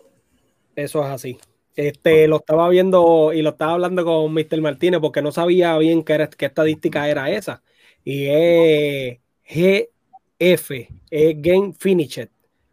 Eso 0.76 1.00
es 1.02 1.06
así. 1.06 1.38
Este, 1.76 2.26
lo 2.26 2.36
estaba 2.36 2.68
viendo 2.68 3.32
y 3.32 3.42
lo 3.42 3.50
estaba 3.50 3.72
hablando 3.72 4.04
con 4.04 4.32
Mr. 4.32 4.60
Martínez 4.60 5.00
porque 5.00 5.22
no 5.22 5.32
sabía 5.32 5.76
bien 5.78 6.02
qué, 6.02 6.28
qué 6.36 6.46
estadística 6.46 7.08
era 7.08 7.30
esa. 7.30 7.62
Y 8.04 8.26
es 8.26 9.18
GF, 9.46 10.88
es 11.10 11.42
Game 11.42 11.74
Finished, 11.78 12.28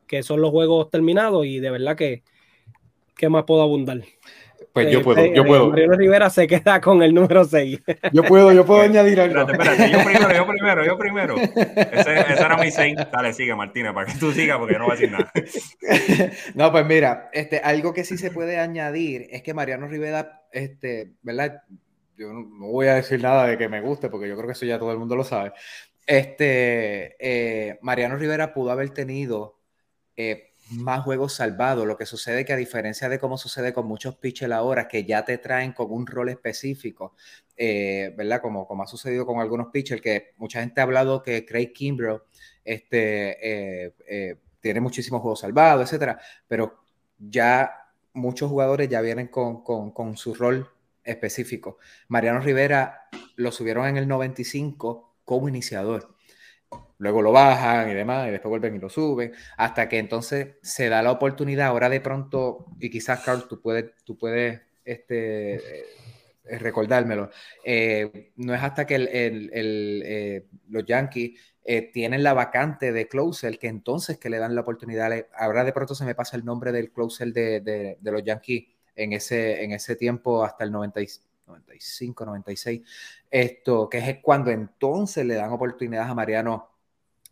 que 0.08 0.24
son 0.24 0.42
los 0.42 0.52
juegos 0.52 0.90
terminados 0.90 1.46
y 1.46 1.60
de 1.60 1.70
verdad 1.70 1.98
que, 1.98 2.24
¿qué 3.16 3.30
más 3.30 3.44
puedo 3.44 3.62
abundar? 3.62 4.04
Pues 4.74 4.92
yo 4.92 5.02
puedo, 5.02 5.26
yo 5.34 5.46
puedo. 5.46 5.70
Mariano 5.70 5.94
Rivera 5.96 6.30
se 6.30 6.48
queda 6.48 6.80
con 6.82 7.02
el 7.02 7.14
número 7.14 7.44
6. 7.44 7.82
Yo 8.14 8.24
puedo, 8.24 8.52
yo 8.52 8.66
puedo 8.66 8.82
añadir 8.82 9.20
algo. 9.20 9.40
Espérate, 9.42 9.74
espérate, 9.74 9.92
yo 9.92 10.04
primero, 10.04 10.34
yo 10.34 10.48
primero, 10.48 10.86
yo 10.86 10.98
primero. 10.98 11.36
Ese, 11.38 12.20
ese 12.20 12.44
era 12.44 12.58
mi 12.58 12.72
6. 12.72 12.96
Dale, 13.12 13.34
sigue, 13.34 13.56
Martina, 13.56 13.94
para 13.94 14.12
que 14.12 14.20
tú 14.20 14.32
sigas, 14.32 14.58
porque 14.58 14.78
no 14.78 14.86
voy 14.86 14.92
a 14.92 14.96
decir 14.96 15.12
nada. 15.12 15.32
No, 16.56 16.72
pues 16.72 16.86
mira, 16.86 17.30
este, 17.34 17.60
algo 17.60 17.94
que 17.94 18.04
sí 18.04 18.18
se 18.18 18.32
puede 18.32 18.60
añadir 18.60 19.28
es 19.32 19.42
que 19.42 19.54
Mariano 19.54 19.88
Rivera, 19.88 20.44
este, 20.52 21.14
¿verdad? 21.22 21.64
Yo 22.16 22.32
no, 22.34 22.46
voy 22.68 22.88
a 22.88 22.96
decir 22.96 23.22
nada 23.22 23.48
de 23.48 23.58
que 23.58 23.70
me 23.70 23.82
guste, 23.82 24.10
porque 24.10 24.28
yo 24.28 24.36
creo 24.36 24.48
que 24.48 24.54
eso 24.54 24.66
ya 24.66 24.80
todo 24.80 24.92
el 24.92 25.00
mundo 25.00 25.16
lo 25.16 25.24
sabe. 25.24 25.54
Este, 26.06 27.16
eh, 27.20 27.80
Mariano 27.82 28.16
Rivera 28.16 28.54
pudo 28.54 28.72
haber 28.72 28.92
tenido 28.92 29.60
eh, 30.16 30.47
más 30.72 31.04
juegos 31.04 31.34
salvados. 31.34 31.86
Lo 31.86 31.98
que 31.98 32.06
sucede 32.06 32.46
que 32.46 32.54
a 32.54 32.58
diferencia 32.58 33.10
de 33.10 33.20
cómo 33.20 33.38
sucede 33.38 33.74
con 33.74 33.88
muchos 33.88 34.16
pitchers 34.16 34.52
ahora, 34.52 34.88
que 34.88 35.06
ya 35.06 35.24
te 35.26 35.38
traen 35.38 35.74
con 35.74 35.92
un 35.92 36.06
rol 36.08 36.30
específico, 36.30 37.16
eh, 37.56 38.14
¿verdad? 38.18 38.42
Como, 38.42 38.68
como 38.68 38.84
ha 38.84 38.88
sucedido 38.88 39.26
con 39.26 39.40
algunos 39.40 39.68
pitchers, 39.68 40.02
que 40.02 40.34
mucha 40.38 40.62
gente 40.62 40.82
ha 40.82 40.84
hablado 40.84 41.24
que 41.24 41.46
Craig 41.46 41.74
Kimbrough 41.74 42.24
este, 42.64 43.86
eh, 43.86 43.94
eh, 44.08 44.36
tiene 44.60 44.82
muchísimos 44.82 45.22
juegos 45.22 45.40
salvados, 45.40 45.84
etcétera, 45.84 46.20
pero 46.48 46.84
ya 47.18 47.72
muchos 48.14 48.50
jugadores 48.50 48.90
ya 48.90 49.02
vienen 49.02 49.28
con, 49.28 49.64
con, 49.64 49.92
con 49.92 50.18
su 50.18 50.34
rol 50.34 50.70
específico. 51.04 51.78
Mariano 52.10 52.42
Rivera 52.42 53.10
lo 53.36 53.52
subieron 53.52 53.88
en 53.88 53.98
el 53.98 54.08
95 54.08 55.16
como 55.24 55.48
iniciador 55.48 56.17
luego 56.98 57.22
lo 57.22 57.32
bajan 57.32 57.90
y 57.90 57.94
demás, 57.94 58.28
y 58.28 58.32
después 58.32 58.50
vuelven 58.50 58.76
y 58.76 58.80
lo 58.80 58.90
suben, 58.90 59.34
hasta 59.58 59.88
que 59.88 60.00
entonces 60.00 60.56
se 60.62 60.90
da 60.90 61.02
la 61.02 61.12
oportunidad, 61.12 61.68
ahora 61.68 61.90
de 61.90 62.02
pronto, 62.02 62.66
y 62.80 62.90
quizás, 62.90 63.22
Carl, 63.22 63.48
tú 63.48 63.62
puedes, 63.62 63.94
tú 64.04 64.18
puedes 64.18 64.62
este, 64.84 65.56
eh, 65.56 66.60
recordármelo, 66.60 67.30
eh, 67.64 68.32
no 68.38 68.54
es 68.54 68.64
hasta 68.64 68.86
que 68.88 68.96
el, 68.96 69.10
eh, 69.12 70.46
los 70.70 70.86
Yankees 70.86 71.40
tienen 71.92 72.24
la 72.24 72.34
vacante 72.34 72.94
de 72.94 73.10
closer, 73.10 73.60
que 73.60 73.68
entonces 73.68 74.18
que 74.18 74.30
le 74.30 74.38
dan 74.38 74.56
la 74.56 74.62
oportunidad, 74.62 75.12
ahora 75.36 75.66
de 75.66 75.74
pronto 75.74 75.96
se 75.96 76.06
me 76.06 76.16
pasa 76.16 76.38
el 76.38 76.46
nombre 76.46 76.72
del 76.72 76.92
closer 76.92 77.34
de, 77.34 77.60
de, 77.60 77.98
de 78.00 78.12
los 78.12 78.24
Yankees 78.24 78.68
en 78.96 79.12
ese, 79.12 79.64
en 79.64 79.74
ese 79.74 79.98
tiempo 79.98 80.46
hasta 80.46 80.64
el 80.64 80.72
95, 80.72 82.26
96, 82.26 82.82
esto, 83.30 83.90
que 83.90 83.98
es 83.98 84.20
cuando 84.22 84.50
entonces 84.50 85.26
le 85.26 85.36
dan 85.36 85.52
oportunidades 85.52 86.10
a 86.10 86.16
Mariano 86.16 86.77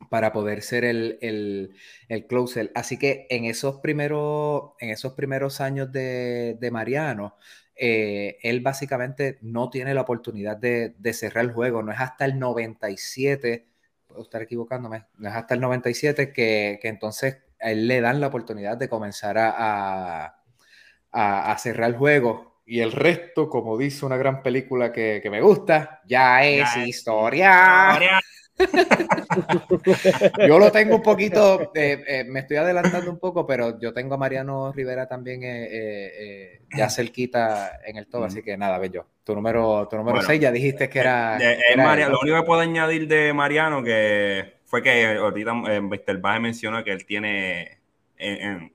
para 0.10 0.32
poder 0.34 0.62
ser 0.62 0.86
el, 0.86 1.18
el, 1.22 1.76
el, 2.10 2.28
closer. 2.28 2.72
Así 2.76 2.98
que 2.98 3.28
en 3.30 3.46
esos 3.46 3.80
primeros, 3.80 4.72
en 4.80 4.90
esos 4.90 5.14
primeros 5.14 5.62
años 5.62 5.92
de, 5.92 6.58
de 6.60 6.72
Mariano, 6.72 7.36
eh, 7.76 8.38
él 8.42 8.62
básicamente 8.62 9.38
no 9.42 9.70
tiene 9.70 9.94
la 9.94 10.02
oportunidad 10.02 10.58
de, 10.58 10.96
de, 10.98 11.14
cerrar 11.14 11.46
el 11.46 11.52
juego. 11.52 11.84
No 11.84 11.92
es 11.92 12.00
hasta 12.00 12.26
el 12.26 12.40
97, 12.40 13.68
puedo 14.08 14.22
estar 14.24 14.42
equivocándome, 14.42 15.06
no 15.18 15.30
es 15.30 15.36
hasta 15.36 15.56
el 15.56 15.62
97 15.62 16.32
que, 16.32 16.80
que 16.82 16.88
entonces 16.88 17.38
a 17.60 17.72
él 17.72 17.88
le 17.88 18.02
dan 18.02 18.22
la 18.22 18.28
oportunidad 18.28 18.78
de 18.78 18.90
comenzar 18.90 19.38
a, 19.38 20.26
a, 21.12 21.52
a, 21.52 21.58
cerrar 21.58 21.90
el 21.90 21.98
juego. 21.98 22.62
Y 22.66 22.80
el 22.80 22.92
resto, 22.92 23.50
como 23.50 23.78
dice 23.78 24.06
una 24.06 24.18
gran 24.18 24.42
película 24.42 24.92
que, 24.92 25.20
que 25.22 25.30
me 25.30 25.42
gusta, 25.42 26.02
ya 26.06 26.44
es, 26.44 26.76
historia. 26.78 27.90
historia. 27.92 28.22
yo 30.48 30.60
lo 30.60 30.72
tengo 30.72 30.96
un 30.96 31.02
poquito, 31.02 31.72
eh, 31.76 32.04
eh, 32.08 32.24
me 32.24 32.40
estoy 32.42 32.58
adelantando 32.58 33.12
un 33.12 33.20
poco, 33.20 33.46
pero 33.46 33.80
yo 33.80 33.94
tengo 33.94 34.16
a 34.16 34.18
Mariano 34.18 34.72
Rivera 34.72 35.08
también 35.08 35.42
eh, 35.44 36.62
ya 36.76 36.90
cerquita 36.90 37.80
en 37.86 37.98
el 37.98 38.08
todo, 38.08 38.24
así 38.24 38.42
que 38.42 38.58
nada, 38.58 38.78
ve 38.78 38.90
yo. 38.90 39.06
Tu 39.24 39.36
número, 39.36 39.88
tu 39.90 39.98
número 39.98 40.22
6 40.22 40.40
ya 40.40 40.52
dijiste 40.52 40.90
que 40.90 41.00
era. 41.00 41.38
lo 41.38 42.20
único 42.22 42.38
que 42.38 42.44
puedo 42.44 42.62
añadir 42.62 43.08
de 43.08 43.34
Mariano 43.34 43.84
que 43.84 44.56
fue 44.66 44.82
que 44.82 45.16
ahorita 45.18 45.54
Mr. 45.54 46.20
Baje 46.20 46.40
mencionó 46.40 46.84
que 46.84 46.92
él 46.92 47.06
tiene 47.06 47.80
en, 48.18 48.74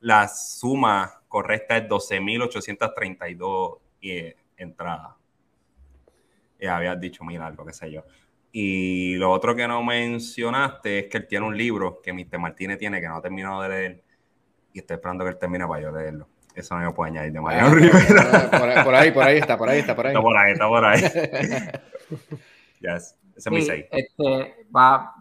la 0.00 0.28
suma 0.28 1.22
correcta 1.28 1.76
es 1.76 1.88
12.832 1.88 3.78
eh, 4.02 4.36
entradas. 4.56 5.14
Y 6.60 6.66
habías 6.66 7.00
dicho 7.00 7.24
mil 7.24 7.40
algo, 7.40 7.64
qué 7.64 7.72
sé 7.72 7.90
yo. 7.90 8.04
Y 8.52 9.14
lo 9.16 9.30
otro 9.30 9.56
que 9.56 9.66
no 9.66 9.82
mencionaste 9.82 10.98
es 11.00 11.06
que 11.06 11.16
él 11.18 11.26
tiene 11.26 11.46
un 11.46 11.56
libro 11.56 12.00
que 12.02 12.12
Mr. 12.12 12.38
Martínez 12.38 12.78
tiene 12.78 13.00
que 13.00 13.08
no 13.08 13.16
ha 13.16 13.22
terminado 13.22 13.62
de 13.62 13.68
leer 13.68 14.04
y 14.74 14.80
estoy 14.80 14.96
esperando 14.96 15.24
que 15.24 15.30
él 15.30 15.38
termine 15.38 15.66
para 15.66 15.80
yo 15.80 15.90
leerlo. 15.90 16.28
Eso 16.54 16.76
no 16.78 16.84
me 16.84 16.92
puedo 16.92 17.10
añadir 17.10 17.32
de 17.32 17.40
Mariano 17.40 17.74
Rivera. 17.74 18.50
Por, 18.50 18.94
ahí, 18.94 19.10
por 19.10 19.24
ahí 19.24 19.38
está, 19.38 19.56
por 19.56 19.68
ahí 19.68 19.78
está, 19.78 19.96
por 19.96 20.06
ahí. 20.06 20.12
Está 20.12 20.22
por 20.22 20.36
ahí, 20.36 20.52
está 20.52 20.68
por 20.68 20.84
ahí. 20.84 21.02
yes. 22.80 23.16
Ese 23.34 23.48
es 23.48 23.50
mi 23.50 23.86
Este, 23.90 24.66
para 24.70 25.14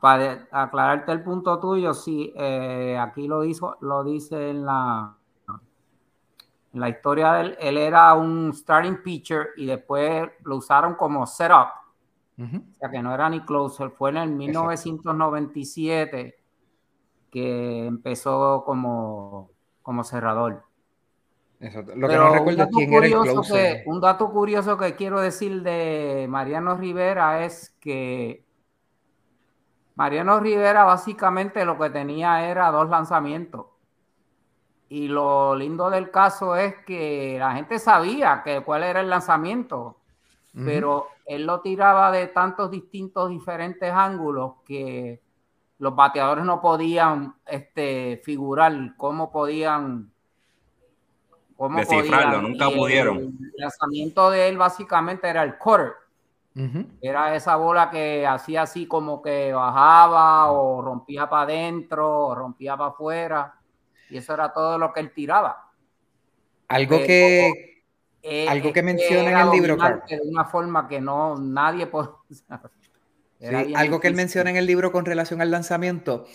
aclararte 0.51 1.13
el 1.13 1.23
punto 1.23 1.59
tuyo, 1.59 1.93
sí, 1.93 2.33
eh, 2.35 2.97
aquí 2.99 3.27
lo, 3.27 3.45
hizo, 3.45 3.77
lo 3.79 4.03
dice 4.03 4.49
en 4.49 4.65
la, 4.65 5.15
en 6.73 6.79
la 6.79 6.89
historia 6.89 7.33
de 7.33 7.41
él, 7.41 7.57
él 7.59 7.77
era 7.77 8.13
un 8.13 8.53
starting 8.53 9.01
pitcher 9.01 9.51
y 9.55 9.65
después 9.65 10.29
lo 10.43 10.57
usaron 10.57 10.95
como 10.95 11.25
setup. 11.25 11.69
O 12.43 12.79
sea 12.79 12.89
que 12.89 13.03
no 13.03 13.13
era 13.13 13.29
ni 13.29 13.41
closer, 13.41 13.91
fue 13.91 14.09
en 14.09 14.17
el 14.17 14.31
1997 14.31 16.35
que 17.29 17.85
empezó 17.85 18.63
como, 18.65 19.51
como 19.81 20.03
cerrador. 20.03 20.65
Lo 21.59 22.07
que 22.07 22.15
no 22.15 22.33
recuerdo 22.33 22.67
quién 22.69 22.93
era 22.93 23.05
el 23.05 23.13
closer. 23.13 23.83
un 23.85 24.01
dato 24.01 24.31
curioso 24.31 24.77
que 24.77 24.95
quiero 24.95 25.21
decir 25.21 25.61
de 25.61 26.25
Mariano 26.27 26.75
Rivera 26.75 27.45
es 27.45 27.69
que 27.79 28.43
Mariano 29.95 30.39
Rivera 30.39 30.83
básicamente 30.83 31.63
lo 31.63 31.77
que 31.77 31.91
tenía 31.91 32.49
era 32.49 32.71
dos 32.71 32.89
lanzamientos. 32.89 33.67
Y 34.89 35.07
lo 35.07 35.55
lindo 35.55 35.89
del 35.89 36.11
caso 36.11 36.55
es 36.55 36.75
que 36.85 37.37
la 37.39 37.53
gente 37.53 37.79
sabía 37.79 38.41
que 38.43 38.61
cuál 38.61 38.83
era 38.83 38.99
el 38.99 39.09
lanzamiento, 39.09 40.01
pero 40.53 41.07
él 41.33 41.45
lo 41.45 41.61
tiraba 41.61 42.11
de 42.11 42.27
tantos 42.27 42.69
distintos 42.69 43.29
diferentes 43.29 43.91
ángulos 43.91 44.53
que 44.65 45.21
los 45.79 45.95
bateadores 45.95 46.45
no 46.45 46.61
podían 46.61 47.35
este, 47.45 48.21
figurar 48.23 48.95
cómo 48.97 49.31
podían 49.31 50.11
cómo 51.55 51.79
descifrarlo, 51.79 52.41
nunca 52.41 52.69
pudieron. 52.69 53.17
El 53.17 53.51
lanzamiento 53.55 54.29
de 54.29 54.49
él 54.49 54.57
básicamente 54.57 55.27
era 55.27 55.43
el 55.43 55.57
quarter. 55.57 55.93
Era 57.01 57.33
esa 57.33 57.55
bola 57.55 57.89
que 57.89 58.27
hacía 58.27 58.63
así 58.63 58.85
como 58.85 59.21
que 59.21 59.53
bajaba 59.53 60.51
o 60.51 60.81
rompía 60.81 61.29
para 61.29 61.43
adentro 61.43 62.27
o 62.27 62.35
rompía 62.35 62.75
para 62.75 62.89
afuera 62.89 63.55
y 64.09 64.17
eso 64.17 64.33
era 64.33 64.51
todo 64.51 64.77
lo 64.77 64.91
que 64.91 64.99
él 64.99 65.13
tiraba. 65.13 65.71
Algo 66.67 66.97
que 66.97 67.70
eh, 68.23 68.47
algo 68.47 68.71
que 68.71 68.83
menciona 68.83 69.31
en 69.31 69.37
el 69.37 69.51
libro, 69.51 69.77
De 70.07 70.21
una 70.23 70.45
forma 70.45 70.87
que 70.87 71.01
no 71.01 71.37
nadie 71.37 71.87
puede. 71.87 72.09
algo 73.75 73.99
que 73.99 74.07
él 74.07 74.15
menciona 74.15 74.49
en 74.49 74.57
el 74.57 74.65
libro 74.65 74.91
con 74.91 75.05
relación 75.05 75.41
al 75.41 75.51
lanzamiento 75.51 76.25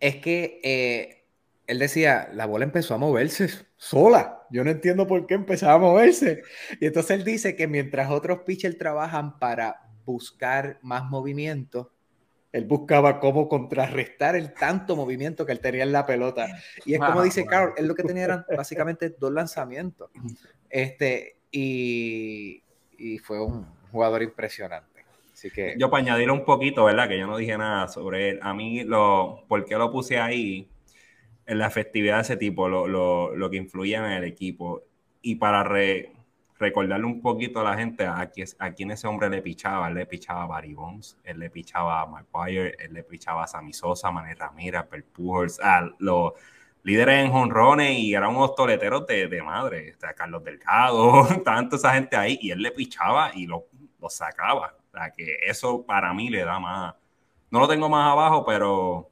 es 0.00 0.16
que 0.16 0.60
eh, 0.62 1.24
él 1.66 1.78
decía, 1.78 2.30
la 2.32 2.46
bola 2.46 2.64
empezó 2.64 2.94
a 2.94 2.98
moverse 2.98 3.48
sola. 3.76 4.46
Yo 4.50 4.64
no 4.64 4.70
entiendo 4.70 5.06
por 5.06 5.26
qué 5.26 5.34
empezaba 5.34 5.74
a 5.74 5.78
moverse. 5.78 6.42
Y 6.80 6.86
entonces 6.86 7.18
él 7.18 7.24
dice 7.24 7.56
que 7.56 7.66
mientras 7.66 8.10
otros 8.10 8.40
pitchers 8.40 8.78
trabajan 8.78 9.38
para 9.38 9.82
buscar 10.04 10.78
más 10.82 11.04
movimiento, 11.04 11.90
él 12.52 12.66
buscaba 12.66 13.18
cómo 13.18 13.48
contrarrestar 13.48 14.36
el 14.36 14.54
tanto 14.54 14.94
movimiento 14.94 15.44
que 15.44 15.50
él 15.52 15.60
tenía 15.60 15.82
en 15.82 15.90
la 15.90 16.06
pelota. 16.06 16.46
Y 16.84 16.94
es 16.94 17.00
como 17.00 17.22
dice 17.22 17.44
Carl, 17.46 17.72
él 17.76 17.88
lo 17.88 17.96
que 17.96 18.04
tenía 18.04 18.24
eran 18.24 18.46
básicamente 18.56 19.10
dos 19.10 19.32
lanzamientos. 19.32 20.10
Este, 20.74 21.36
y, 21.52 22.60
y 22.98 23.18
fue 23.18 23.40
un 23.40 23.64
jugador 23.92 24.24
impresionante. 24.24 25.04
Así 25.32 25.48
que... 25.48 25.76
Yo 25.78 25.88
para 25.88 26.02
añadir 26.02 26.32
un 26.32 26.44
poquito, 26.44 26.84
¿verdad? 26.84 27.08
Que 27.08 27.16
yo 27.16 27.28
no 27.28 27.36
dije 27.36 27.56
nada 27.56 27.86
sobre 27.86 28.30
él. 28.30 28.40
A 28.42 28.54
mí, 28.54 28.82
lo, 28.82 29.44
¿por 29.46 29.64
qué 29.64 29.76
lo 29.76 29.92
puse 29.92 30.18
ahí? 30.18 30.68
En 31.46 31.58
la 31.58 31.68
efectividad 31.68 32.16
de 32.16 32.22
ese 32.22 32.36
tipo, 32.36 32.68
lo, 32.68 32.88
lo, 32.88 33.36
lo 33.36 33.50
que 33.50 33.56
influía 33.56 33.98
en 33.98 34.12
el 34.14 34.24
equipo. 34.24 34.82
Y 35.22 35.36
para 35.36 35.62
re, 35.62 36.10
recordarle 36.58 37.06
un 37.06 37.22
poquito 37.22 37.60
a 37.60 37.62
la 37.62 37.76
gente 37.76 38.04
a, 38.04 38.28
a 38.58 38.72
quién 38.72 38.90
ese 38.90 39.06
hombre 39.06 39.30
le 39.30 39.42
pichaba. 39.42 39.86
Él 39.86 39.94
le 39.94 40.06
pichaba 40.06 40.42
a 40.42 40.46
Barry 40.46 40.74
Bonds, 40.74 41.18
él 41.22 41.38
le 41.38 41.50
pichaba 41.50 42.00
a 42.00 42.06
McGuire, 42.06 42.74
él 42.80 42.94
le 42.94 43.04
pichaba 43.04 43.44
a 43.44 43.46
Sammy 43.46 43.72
Sosa, 43.72 44.10
Manny 44.10 44.34
Ramírez, 44.34 44.82
Per 44.86 45.04
Pujols, 45.04 45.60
a 45.60 45.88
los 46.00 46.32
líderes 46.84 47.24
en 47.24 47.32
jonrones 47.32 47.98
y 47.98 48.14
eran 48.14 48.36
unos 48.36 48.54
toleteros 48.54 49.06
de, 49.06 49.26
de 49.26 49.42
madre. 49.42 49.96
O 49.96 50.14
Carlos 50.14 50.44
Delgado, 50.44 51.26
tanto 51.44 51.76
esa 51.76 51.94
gente 51.94 52.16
ahí 52.16 52.38
y 52.40 52.50
él 52.52 52.62
le 52.62 52.70
pichaba 52.70 53.32
y 53.34 53.46
lo, 53.46 53.66
lo 54.00 54.08
sacaba. 54.08 54.76
O 54.92 54.96
sea, 54.96 55.10
que 55.10 55.38
eso 55.44 55.84
para 55.84 56.14
mí 56.14 56.28
le 56.28 56.44
da 56.44 56.60
más. 56.60 56.94
No 57.50 57.60
lo 57.60 57.68
tengo 57.68 57.88
más 57.88 58.12
abajo, 58.12 58.44
pero 58.44 59.10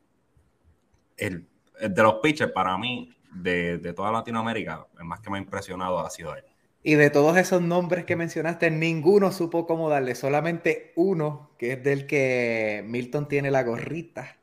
el, 1.16 1.46
de 1.80 2.02
los 2.02 2.14
pitchers 2.16 2.52
para 2.52 2.76
mí 2.78 3.10
de, 3.32 3.78
de 3.78 3.92
toda 3.92 4.12
Latinoamérica, 4.12 4.86
el 4.98 5.04
más 5.04 5.20
que 5.20 5.30
me 5.30 5.38
ha 5.38 5.40
impresionado 5.40 5.98
ha 6.00 6.10
sido 6.10 6.34
él. 6.36 6.44
Y 6.84 6.94
de 6.96 7.10
todos 7.10 7.36
esos 7.36 7.62
nombres 7.62 8.04
que 8.04 8.16
mencionaste, 8.16 8.70
ninguno 8.70 9.30
supo 9.30 9.66
cómo 9.66 9.88
darle, 9.88 10.16
solamente 10.16 10.92
uno, 10.96 11.52
que 11.56 11.72
es 11.72 11.82
del 11.82 12.06
que 12.06 12.84
Milton 12.86 13.28
tiene 13.28 13.52
la 13.52 13.62
gorrita, 13.62 14.36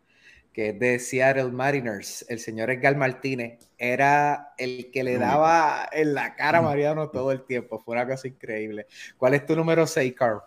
que 0.60 0.72
es 0.72 0.80
de 0.80 0.99
Seattle 0.99 1.53
Mariners, 1.53 2.26
el 2.28 2.38
señor 2.38 2.70
Edgar 2.70 2.97
Martínez, 2.97 3.72
era 3.78 4.55
el 4.57 4.91
que 4.91 5.05
le 5.05 5.18
daba 5.18 5.88
en 5.89 6.14
la 6.14 6.36
cara 6.36 6.57
a 6.57 6.62
Mariano 6.62 7.10
todo 7.10 7.32
el 7.32 7.45
tiempo. 7.45 7.80
Fue 7.80 7.95
una 7.95 8.05
cosa 8.05 8.28
increíble. 8.28 8.86
¿Cuál 9.18 9.36
es 9.36 9.45
tu 9.45 9.55
número 9.55 9.88
6, 9.88 10.14
Carl? 10.18 10.41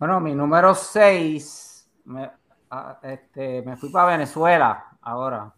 Bueno, 0.00 0.18
mi 0.18 0.34
número 0.34 0.74
6, 0.74 1.88
me, 2.06 2.32
ah, 2.68 2.98
este, 3.00 3.62
me 3.62 3.76
fui 3.76 3.90
para 3.90 4.16
Venezuela 4.16 4.98
ahora. 5.00 5.54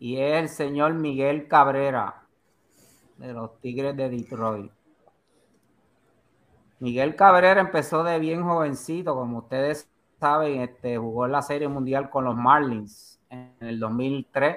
Y 0.00 0.18
es 0.18 0.42
el 0.42 0.48
señor 0.48 0.92
Miguel 0.94 1.46
Cabrera 1.46 2.26
de 3.16 3.32
los 3.32 3.60
Tigres 3.60 3.96
de 3.96 4.10
Detroit. 4.10 4.72
Miguel 6.80 7.14
Cabrera 7.14 7.60
empezó 7.60 8.02
de 8.02 8.18
bien 8.18 8.42
jovencito, 8.42 9.14
como 9.14 9.38
ustedes 9.38 9.88
saben, 10.18 10.60
este, 10.60 10.98
jugó 10.98 11.26
en 11.26 11.32
la 11.32 11.42
Serie 11.42 11.68
Mundial 11.68 12.10
con 12.10 12.24
los 12.24 12.36
Marlins 12.36 13.20
en 13.30 13.54
el 13.60 13.78
2003 13.78 14.56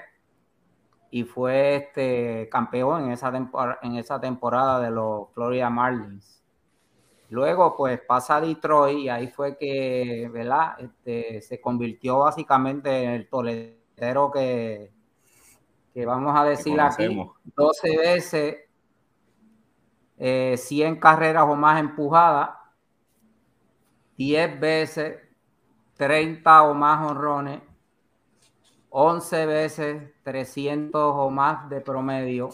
y 1.11 1.23
fue 1.23 1.75
este, 1.75 2.49
campeón 2.49 3.05
en 3.05 3.11
esa, 3.11 3.31
en 3.81 3.95
esa 3.95 4.19
temporada 4.19 4.79
de 4.79 4.91
los 4.91 5.29
Florida 5.33 5.69
Marlins. 5.69 6.43
Luego, 7.29 7.75
pues 7.75 7.99
pasa 8.01 8.37
a 8.37 8.41
Detroit 8.41 8.99
y 8.99 9.09
ahí 9.09 9.27
fue 9.27 9.55
que, 9.57 10.29
¿verdad? 10.31 10.79
Este, 10.79 11.41
se 11.41 11.61
convirtió 11.61 12.19
básicamente 12.19 13.03
en 13.03 13.11
el 13.11 13.29
toletero 13.29 14.31
que, 14.31 14.91
que 15.93 16.05
vamos 16.05 16.35
a 16.35 16.43
decir 16.43 16.79
aquí, 16.81 17.23
12 17.55 17.97
veces, 17.97 18.57
100 20.17 20.93
eh, 20.93 20.99
carreras 20.99 21.43
o 21.47 21.55
más 21.55 21.79
empujadas, 21.79 22.49
10 24.17 24.59
veces, 24.59 25.28
30 25.99 26.63
o 26.63 26.73
más 26.73 27.11
honrones, 27.11 27.61
11 28.89 29.45
veces, 29.45 30.13
300 30.23 31.13
o 31.13 31.29
más 31.29 31.69
de 31.69 31.81
promedio. 31.81 32.49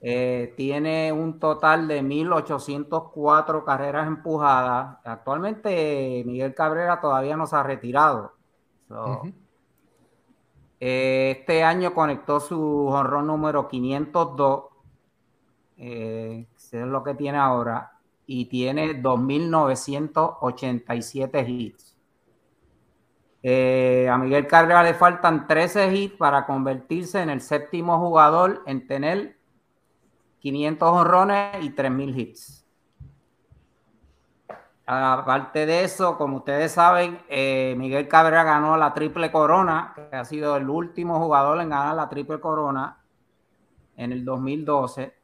Eh, 0.00 0.52
tiene 0.56 1.12
un 1.12 1.38
total 1.38 1.86
de 1.86 2.02
1.804 2.02 3.64
carreras 3.64 4.08
empujadas. 4.08 4.98
Actualmente 5.04 6.24
Miguel 6.26 6.56
Cabrera 6.56 7.00
todavía 7.00 7.36
no 7.36 7.46
se 7.46 7.54
ha 7.54 7.62
retirado. 7.62 8.32
Eh, 10.80 11.36
este 11.38 11.62
año 11.62 11.94
conectó 11.94 12.40
su 12.40 12.88
honrón 12.88 13.28
número 13.28 13.68
502, 13.68 14.64
eh, 15.76 16.48
es 16.56 16.72
lo 16.72 17.04
que 17.04 17.14
tiene 17.14 17.38
ahora, 17.38 17.99
y 18.32 18.44
tiene 18.44 19.02
2.987 19.02 21.48
hits. 21.48 21.96
Eh, 23.42 24.08
a 24.08 24.16
Miguel 24.18 24.46
Carrera 24.46 24.84
le 24.84 24.94
faltan 24.94 25.48
13 25.48 25.92
hits 25.92 26.16
para 26.16 26.46
convertirse 26.46 27.22
en 27.22 27.30
el 27.30 27.40
séptimo 27.40 27.98
jugador 27.98 28.62
en 28.66 28.86
tener 28.86 29.36
500 30.38 30.88
honrones 30.88 31.64
y 31.64 31.70
3.000 31.70 32.16
hits. 32.16 32.64
Aparte 34.86 35.66
de 35.66 35.82
eso, 35.82 36.16
como 36.16 36.36
ustedes 36.36 36.70
saben, 36.70 37.18
eh, 37.28 37.74
Miguel 37.76 38.06
Cabrera 38.06 38.44
ganó 38.44 38.76
la 38.76 38.94
triple 38.94 39.32
corona, 39.32 39.92
que 39.96 40.16
ha 40.16 40.24
sido 40.24 40.56
el 40.56 40.70
último 40.70 41.18
jugador 41.18 41.60
en 41.60 41.70
ganar 41.70 41.96
la 41.96 42.08
triple 42.08 42.38
corona 42.38 43.02
en 43.96 44.12
el 44.12 44.24
2012. 44.24 45.19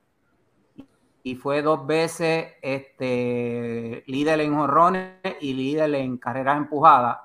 Y 1.26 1.34
fue 1.34 1.60
dos 1.60 1.84
veces 1.84 2.52
este, 2.62 4.04
líder 4.06 4.38
en 4.42 4.54
jorrones 4.54 5.16
y 5.40 5.54
líder 5.54 5.92
en 5.96 6.18
carreras 6.18 6.56
empujadas. 6.56 7.18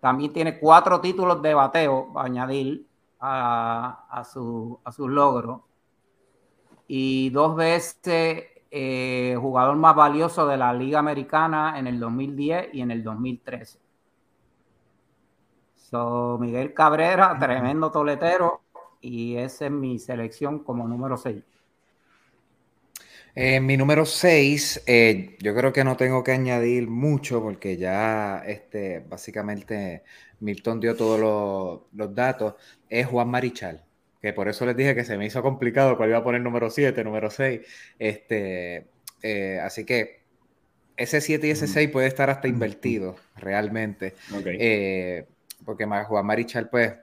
También 0.00 0.32
tiene 0.32 0.58
cuatro 0.58 1.00
títulos 1.00 1.40
de 1.40 1.54
bateo, 1.54 2.12
a 2.18 2.24
añadir 2.24 2.84
a, 3.20 4.06
a, 4.10 4.24
su, 4.24 4.80
a 4.82 4.90
sus 4.90 5.08
logros. 5.08 5.60
Y 6.88 7.30
dos 7.30 7.54
veces 7.54 8.46
eh, 8.72 9.36
jugador 9.40 9.76
más 9.76 9.94
valioso 9.94 10.48
de 10.48 10.56
la 10.56 10.72
Liga 10.72 10.98
Americana 10.98 11.78
en 11.78 11.86
el 11.86 12.00
2010 12.00 12.70
y 12.74 12.80
en 12.80 12.90
el 12.90 13.04
2013. 13.04 13.78
So, 15.76 16.38
Miguel 16.40 16.74
Cabrera, 16.74 17.38
tremendo 17.38 17.92
toletero, 17.92 18.62
y 19.00 19.36
esa 19.36 19.66
es 19.66 19.70
mi 19.70 20.00
selección 20.00 20.58
como 20.64 20.88
número 20.88 21.16
6. 21.16 21.49
Eh, 23.34 23.60
mi 23.60 23.76
número 23.76 24.04
6, 24.06 24.82
eh, 24.86 25.36
yo 25.40 25.54
creo 25.54 25.72
que 25.72 25.84
no 25.84 25.96
tengo 25.96 26.24
que 26.24 26.32
añadir 26.32 26.88
mucho 26.88 27.40
porque 27.40 27.76
ya 27.76 28.42
este, 28.44 29.00
básicamente 29.08 30.02
Milton 30.40 30.80
dio 30.80 30.96
todos 30.96 31.88
los, 31.92 32.14
datos, 32.14 32.54
es 32.88 33.06
Juan 33.06 33.28
Marichal, 33.28 33.84
que 34.20 34.32
por 34.32 34.48
eso 34.48 34.66
les 34.66 34.76
dije 34.76 34.96
que 34.96 35.04
se 35.04 35.16
me 35.16 35.26
hizo 35.26 35.42
complicado 35.42 35.96
cuál 35.96 36.08
iba 36.08 36.18
a 36.18 36.24
poner 36.24 36.40
número 36.40 36.70
7, 36.70 37.04
número 37.04 37.30
6. 37.30 37.60
Este, 37.98 38.88
eh, 39.22 39.60
así 39.62 39.84
que 39.84 40.22
ese 40.96 41.20
7 41.20 41.46
y 41.46 41.50
ese 41.50 41.68
6 41.68 41.88
puede 41.90 42.08
estar 42.08 42.30
hasta 42.30 42.48
invertido 42.48 43.16
realmente. 43.36 44.14
porque 45.64 45.86
Juan 45.86 46.26
Marichal, 46.26 46.68
pues, 46.68 46.94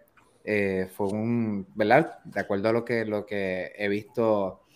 fue 0.95 1.07
un, 1.07 1.67
¿verdad? 1.73 2.19
De 2.25 2.39
acuerdo 2.41 2.69
a 2.69 2.73
lo 2.73 2.83
que, 2.83 3.05
lo 3.05 3.25
que 3.25 3.71
he 3.77 3.87
visto 3.87 4.66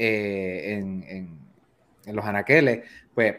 eh, 0.00 0.78
en, 0.78 1.36
los 2.06 2.24
anaqueles, 2.24 2.88
pues 3.14 3.34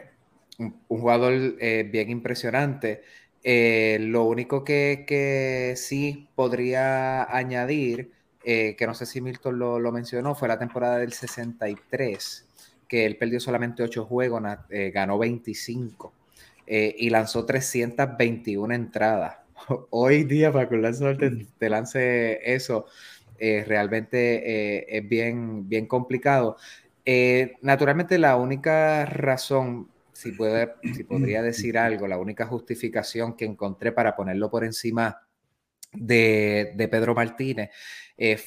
un, 0.58 0.74
jugador 0.86 1.56
eh, 1.58 1.88
bien 1.90 2.10
impresionante. 2.10 3.02
Eh, 3.42 3.96
lo 4.00 4.24
único 4.24 4.62
que, 4.62 5.74
sí 5.76 6.28
podría 6.34 7.24
añadir, 7.34 8.12
que 8.44 8.84
no 8.86 8.94
sé 8.94 9.06
si 9.06 9.20
Milton 9.20 9.58
lo, 9.58 9.92
mencionó, 9.92 10.34
fue 10.34 10.48
la 10.48 10.58
temporada 10.58 10.98
del 10.98 11.12
63, 11.12 12.46
que 12.86 13.06
él 13.06 13.16
perdió 13.16 13.40
solamente 13.40 13.82
8 13.82 14.04
juegos, 14.04 14.42
ganó 14.92 15.18
25 15.18 16.12
y 16.66 17.10
lanzó 17.10 17.46
321 17.46 18.74
entradas. 18.74 19.38
Hoy 19.90 20.24
día, 20.24 20.52
para 20.52 20.68
que 20.68 20.74
un 20.74 21.48
te 21.58 21.70
lance 21.70 22.40
eso, 22.54 22.86
eh, 23.40 23.64
realmente 23.66 24.78
eh, 24.78 24.86
es 24.86 25.08
bien, 25.08 25.66
bien 25.66 25.86
complicado. 25.86 26.58
Eh, 27.06 27.54
naturalmente, 27.62 28.18
la 28.18 28.36
única 28.36 29.06
razón, 29.06 29.88
si, 30.12 30.32
puede, 30.32 30.74
si 30.94 31.04
podría 31.04 31.42
decir 31.42 31.78
algo, 31.78 32.06
la 32.06 32.18
única 32.18 32.46
justificación 32.46 33.34
que 33.36 33.46
encontré 33.46 33.92
para 33.92 34.14
ponerlo 34.14 34.50
por 34.50 34.62
encima 34.64 35.22
de, 35.92 36.74
Pedro 36.90 37.14
Martínez 37.14 37.70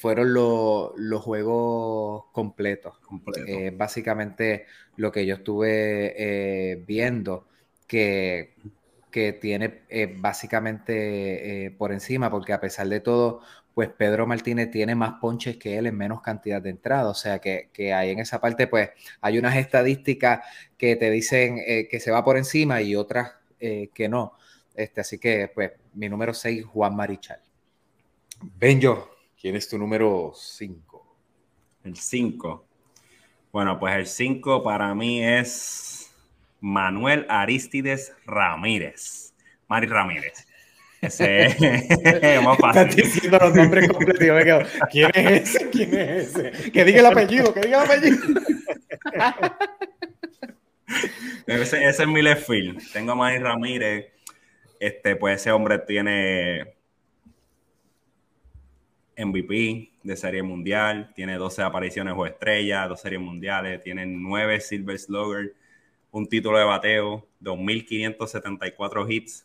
fueron 0.00 0.32
los 0.32 1.22
juegos 1.22 2.26
completos. 2.32 2.94
básicamente 3.72 4.66
lo 4.96 5.10
que 5.10 5.26
yo 5.26 5.34
estuve 5.34 6.84
viendo 6.86 7.48
que, 7.88 8.54
que 9.10 9.32
tiene 9.32 9.82
básicamente 10.18 11.74
por 11.76 11.92
encima, 11.92 12.30
porque 12.30 12.52
a 12.52 12.60
pesar 12.60 12.88
de 12.88 13.00
todo, 13.00 13.40
pues 13.74 13.90
Pedro 13.90 14.26
Martínez 14.26 14.70
tiene 14.70 14.94
más 14.94 15.14
ponches 15.20 15.56
que 15.56 15.76
él 15.76 15.86
en 15.86 15.96
menos 15.96 16.22
cantidad 16.22 16.62
de 16.62 16.70
entradas. 16.70 17.06
O 17.06 17.14
sea 17.14 17.40
que, 17.40 17.70
que 17.72 17.92
ahí 17.92 18.10
en 18.10 18.20
esa 18.20 18.40
parte, 18.40 18.68
pues 18.68 18.90
hay 19.20 19.38
unas 19.38 19.56
estadísticas 19.56 20.40
que 20.78 20.96
te 20.96 21.10
dicen 21.10 21.58
eh, 21.66 21.88
que 21.90 21.98
se 22.00 22.10
va 22.12 22.24
por 22.24 22.36
encima 22.36 22.80
y 22.80 22.94
otras 22.94 23.32
eh, 23.58 23.90
que 23.92 24.08
no. 24.08 24.34
Este, 24.74 25.00
así 25.00 25.18
que, 25.18 25.50
pues, 25.54 25.72
mi 25.94 26.08
número 26.08 26.34
6, 26.34 26.64
Juan 26.64 26.94
Marichal. 26.96 27.40
Benjo, 28.40 29.10
¿quién 29.40 29.56
es 29.56 29.68
tu 29.68 29.78
número 29.78 30.32
5? 30.34 31.16
El 31.84 31.96
5. 31.96 32.64
Bueno, 33.52 33.78
pues 33.78 33.94
el 33.96 34.06
5 34.06 34.62
para 34.62 34.94
mí 34.94 35.22
es 35.24 36.12
Manuel 36.60 37.26
Aristides 37.28 38.12
Ramírez. 38.26 39.32
Mari 39.68 39.86
Ramírez. 39.86 40.46
Es 41.04 41.20
más 42.44 42.58
fácil. 42.58 42.82
Estás 42.82 42.96
diciendo 42.96 43.38
los 43.40 43.54
nombres 43.54 43.88
completos. 43.88 44.26
Yo 44.26 44.34
me 44.34 44.44
quedo, 44.44 44.62
¿quién 44.90 45.10
es 45.14 45.54
ese? 45.54 45.70
¿Quién 45.70 45.94
es 45.94 46.36
ese? 46.36 46.72
Que 46.72 46.84
diga 46.84 47.00
el 47.00 47.06
apellido, 47.06 47.52
que 47.52 47.60
diga 47.60 47.84
el 47.84 47.90
apellido. 47.90 48.18
ese, 51.46 51.88
ese, 51.88 52.02
es 52.02 52.08
mi 52.08 52.22
left 52.22 52.46
field. 52.46 52.92
Tengo 52.92 53.12
a 53.12 53.14
Manny 53.14 53.38
Ramírez. 53.38 54.06
Este, 54.80 55.16
pues 55.16 55.40
ese 55.40 55.50
hombre 55.50 55.78
tiene 55.78 56.74
MVP 59.16 59.90
de 60.02 60.16
Serie 60.16 60.42
Mundial, 60.42 61.12
tiene 61.14 61.36
12 61.36 61.62
apariciones 61.62 62.14
o 62.16 62.26
estrellas, 62.26 62.88
dos 62.88 63.00
series 63.00 63.20
mundiales, 63.20 63.82
tiene 63.82 64.06
9 64.06 64.60
Silver 64.60 64.98
Slugger, 64.98 65.54
un 66.10 66.28
título 66.28 66.58
de 66.58 66.64
bateo, 66.64 67.26
2.574 67.40 69.10
hits, 69.10 69.43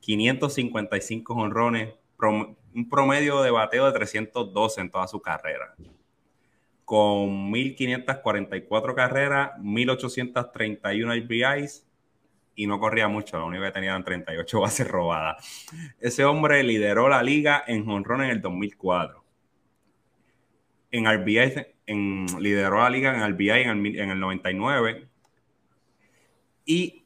555 0.00 1.34
honrones, 1.34 1.94
un 2.20 2.88
promedio 2.88 3.42
de 3.42 3.50
bateo 3.50 3.86
de 3.86 3.92
312 3.92 4.80
en 4.80 4.90
toda 4.90 5.06
su 5.06 5.20
carrera. 5.20 5.74
Con 6.84 7.50
1544 7.50 8.94
carreras, 8.94 9.58
1831 9.58 11.14
RBIs 11.14 11.86
y 12.58 12.66
no 12.66 12.80
corría 12.80 13.06
mucho, 13.06 13.38
lo 13.38 13.46
único 13.46 13.62
que 13.62 13.70
tenía 13.70 13.90
eran 13.90 14.04
38 14.04 14.60
bases 14.60 14.88
robadas. 14.88 15.70
Ese 16.00 16.24
hombre 16.24 16.62
lideró 16.64 17.08
la 17.08 17.22
liga 17.22 17.62
en 17.66 17.88
honrones 17.88 18.26
en 18.26 18.36
el 18.36 18.40
2004. 18.42 19.24
En 20.90 21.04
RBI, 21.04 21.66
en, 21.86 22.26
lideró 22.40 22.78
la 22.78 22.90
liga 22.90 23.14
en 23.14 23.32
RBI 23.32 23.50
en 23.50 23.86
en 23.86 24.10
el 24.10 24.18
99 24.18 25.08
y 26.64 27.04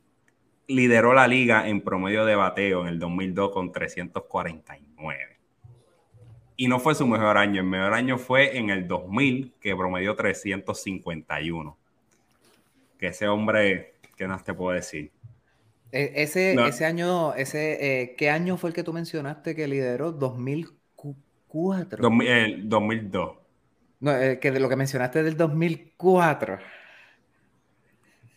lideró 0.74 1.12
la 1.14 1.28
liga 1.28 1.68
en 1.68 1.80
promedio 1.80 2.24
de 2.24 2.34
bateo 2.34 2.82
en 2.82 2.88
el 2.88 2.98
2002 2.98 3.50
con 3.50 3.72
349. 3.72 5.38
Y 6.56 6.68
no 6.68 6.78
fue 6.78 6.94
su 6.94 7.06
mejor 7.06 7.38
año, 7.38 7.60
el 7.60 7.66
mejor 7.66 7.94
año 7.94 8.18
fue 8.18 8.56
en 8.58 8.70
el 8.70 8.86
2000, 8.86 9.54
que 9.60 9.74
promedió 9.74 10.14
351. 10.14 11.76
Que 12.98 13.06
ese 13.08 13.26
hombre, 13.28 13.94
¿qué 14.16 14.26
más 14.26 14.44
te 14.44 14.54
puedo 14.54 14.72
decir? 14.72 15.10
E, 15.90 16.12
ese, 16.22 16.54
ese 16.54 16.86
año, 16.86 17.34
ese, 17.34 18.02
eh, 18.02 18.14
¿qué 18.16 18.30
año 18.30 18.56
fue 18.56 18.70
el 18.70 18.74
que 18.74 18.82
tú 18.82 18.92
mencionaste 18.92 19.54
que 19.54 19.66
lideró? 19.66 20.12
2004. 20.12 22.08
el 22.22 22.68
2002. 22.68 23.36
No, 24.00 24.16
eh, 24.16 24.38
que 24.40 24.50
de 24.50 24.60
lo 24.60 24.68
que 24.68 24.76
mencionaste 24.76 25.22
del 25.22 25.36
2004. 25.36 26.58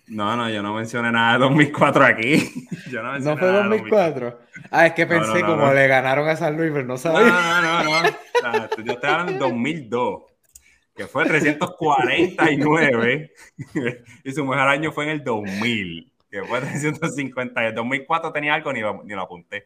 No, 0.07 0.35
no, 0.35 0.49
yo 0.49 0.61
no 0.61 0.73
mencioné 0.73 1.09
nada 1.11 1.33
de 1.33 1.39
2004 1.39 2.05
aquí. 2.05 2.67
Yo 2.91 3.01
no, 3.01 3.17
¿No 3.17 3.37
fue 3.37 3.47
2004? 3.47 4.39
Ah, 4.69 4.85
es 4.85 4.93
que 4.93 5.07
pensé 5.07 5.41
como 5.41 5.73
le 5.73 5.87
ganaron 5.87 6.29
a 6.29 6.35
San 6.35 6.55
Luis, 6.55 6.69
pero 6.71 6.85
no 6.85 6.97
sabía. 6.97 7.21
No, 7.21 7.61
no, 7.61 7.83
no, 7.83 8.03
no. 8.03 8.09
yo 8.83 8.93
estoy 8.93 9.09
hablando 9.09 9.31
en 9.31 9.39
2002, 9.39 10.21
que 10.95 11.07
fue 11.07 11.25
349, 11.25 13.33
y 14.23 14.31
su 14.31 14.45
mejor 14.45 14.67
año 14.67 14.91
fue 14.91 15.05
en 15.05 15.09
el 15.11 15.23
2000, 15.23 16.13
que 16.29 16.43
fue 16.43 16.59
350. 16.59 17.67
En 17.67 17.75
2004 17.75 18.31
tenía 18.31 18.53
algo, 18.53 18.71
ni 18.71 18.81
lo, 18.81 19.01
ni 19.03 19.15
lo 19.15 19.21
apunté. 19.21 19.65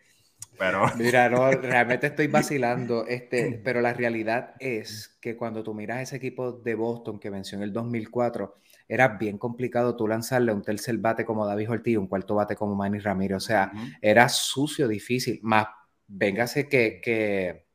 Pero... 0.58 0.86
Mira, 0.98 1.30
no, 1.30 1.52
realmente 1.52 2.08
estoy 2.08 2.28
vacilando, 2.28 3.06
este, 3.08 3.60
pero 3.64 3.82
la 3.82 3.94
realidad 3.94 4.54
es 4.60 5.18
que 5.22 5.36
cuando 5.36 5.64
tú 5.64 5.74
miras 5.74 6.02
ese 6.02 6.16
equipo 6.16 6.54
de 6.54 6.76
Boston 6.76 7.20
que 7.20 7.30
venció 7.30 7.58
en 7.58 7.64
el 7.64 7.74
2004, 7.74 8.56
era 8.90 9.08
bien 9.10 9.38
complicado 9.38 9.96
tú 9.96 10.08
lanzarle 10.08 10.52
un 10.52 10.64
tercer 10.64 10.98
bate 10.98 11.24
como 11.24 11.46
David 11.46 11.70
Ortiz, 11.70 11.98
un 11.98 12.08
cuarto 12.08 12.34
bate 12.34 12.56
como 12.56 12.74
Manny 12.76 12.98
Ramírez. 12.98 13.38
O 13.38 13.40
sea, 13.40 13.72
era 14.02 14.28
sucio, 14.28 14.88
difícil. 14.88 15.40
Más, 15.44 15.68
véngase 16.08 16.68
que, 16.68 17.00
que, 17.00 17.68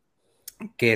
que 0.77 0.93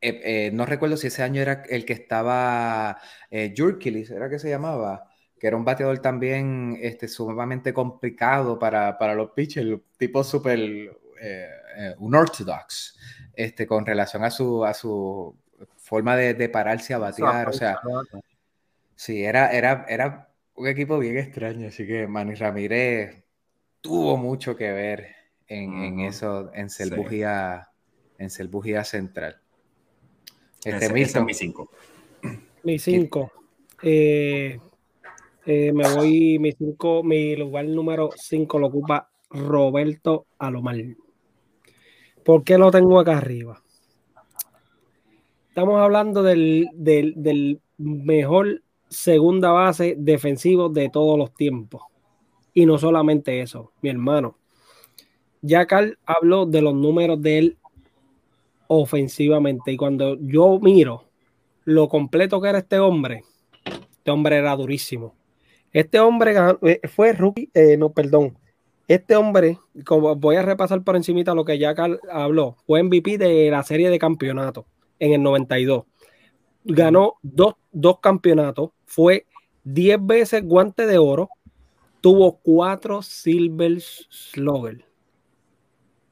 eh, 0.00 0.20
eh, 0.24 0.50
no 0.52 0.66
recuerdo 0.66 0.96
si 0.96 1.06
ese 1.06 1.22
año 1.22 1.40
era 1.40 1.62
el 1.68 1.84
que 1.84 1.92
estaba 1.92 2.98
eh, 3.30 3.54
era 3.56 4.28
que 4.28 4.38
se 4.40 4.50
llamaba, 4.50 5.08
que 5.38 5.46
era 5.46 5.56
un 5.56 5.64
bateador 5.64 6.00
también 6.00 6.76
este, 6.82 7.06
sumamente 7.06 7.72
complicado 7.72 8.58
para, 8.58 8.98
para 8.98 9.14
los 9.14 9.30
pitchers, 9.30 9.80
tipo 9.96 10.24
súper 10.24 10.58
eh, 11.20 11.94
un 11.98 12.14
orthodox, 12.14 12.98
este, 13.32 13.68
con 13.68 13.86
relación 13.86 14.24
a 14.24 14.30
su, 14.30 14.64
a 14.64 14.74
su 14.74 15.36
forma 15.76 16.16
de, 16.16 16.34
de 16.34 16.48
pararse 16.48 16.92
a 16.92 16.98
batear. 16.98 17.48
O 17.48 17.52
sea, 17.52 17.78
Sí, 18.96 19.24
era, 19.24 19.50
era, 19.50 19.86
era 19.88 20.28
un 20.54 20.68
equipo 20.68 20.98
bien 20.98 21.18
extraño, 21.18 21.68
así 21.68 21.86
que 21.86 22.06
Manny 22.06 22.34
Ramírez 22.34 23.24
tuvo 23.80 24.16
mucho 24.16 24.56
que 24.56 24.72
ver 24.72 25.08
en, 25.46 26.00
eso, 26.00 26.50
en 26.54 26.70
ser 26.70 26.92
en 28.18 28.30
Central. 28.84 29.36
Este, 30.64 30.76
ese, 30.76 31.18
es 31.18 31.24
mi 31.24 31.34
5. 31.34 31.70
Mi 32.62 32.78
5. 32.78 33.32
Eh, 33.82 34.58
eh, 35.44 35.72
me 35.72 35.94
voy, 35.94 36.38
mi 36.38 36.52
5, 36.52 37.02
mi 37.02 37.36
lugar 37.36 37.66
número 37.66 38.10
5 38.16 38.58
lo 38.58 38.68
ocupa 38.68 39.10
Roberto 39.28 40.26
Alomar. 40.38 40.76
¿Por 42.24 42.44
qué 42.44 42.56
lo 42.56 42.70
tengo 42.70 42.98
acá 42.98 43.18
arriba? 43.18 43.60
Estamos 45.48 45.80
hablando 45.80 46.22
del, 46.22 46.70
del 46.74 47.60
mejor 47.76 48.62
segunda 48.88 49.50
base 49.50 49.94
defensivo 49.98 50.68
de 50.68 50.88
todos 50.88 51.18
los 51.18 51.34
tiempos. 51.34 51.82
Y 52.52 52.66
no 52.66 52.78
solamente 52.78 53.40
eso, 53.40 53.72
mi 53.82 53.90
hermano. 53.90 54.38
Ya 55.42 55.66
Carl 55.66 55.98
habló 56.06 56.46
de 56.46 56.62
los 56.62 56.74
números 56.74 57.20
de 57.20 57.38
él 57.38 57.58
ofensivamente. 58.68 59.72
Y 59.72 59.76
cuando 59.76 60.16
yo 60.20 60.58
miro 60.60 61.04
lo 61.64 61.88
completo 61.88 62.40
que 62.40 62.48
era 62.48 62.58
este 62.58 62.78
hombre, 62.78 63.24
este 63.64 64.10
hombre 64.10 64.36
era 64.36 64.56
durísimo. 64.56 65.14
Este 65.72 65.98
hombre 65.98 66.34
eh, 66.62 66.80
fue 66.88 67.12
rookie, 67.12 67.50
eh, 67.52 67.76
no, 67.76 67.90
perdón. 67.90 68.38
Este 68.86 69.16
hombre, 69.16 69.58
como 69.84 70.14
voy 70.14 70.36
a 70.36 70.42
repasar 70.42 70.82
por 70.84 70.94
encimita 70.94 71.34
lo 71.34 71.44
que 71.44 71.58
ya 71.58 71.74
Carl 71.74 71.98
habló, 72.10 72.56
fue 72.66 72.82
MVP 72.82 73.18
de 73.18 73.50
la 73.50 73.62
serie 73.62 73.90
de 73.90 73.98
campeonatos 73.98 74.66
en 74.98 75.14
el 75.14 75.22
92. 75.22 75.84
Ganó 76.64 77.14
dos, 77.22 77.54
dos 77.72 78.00
campeonatos, 78.00 78.70
fue 78.86 79.26
10 79.64 80.06
veces 80.06 80.44
guante 80.44 80.86
de 80.86 80.98
oro, 80.98 81.28
tuvo 82.00 82.38
cuatro 82.42 83.02
Silver 83.02 83.80
Slugger, 83.80 84.84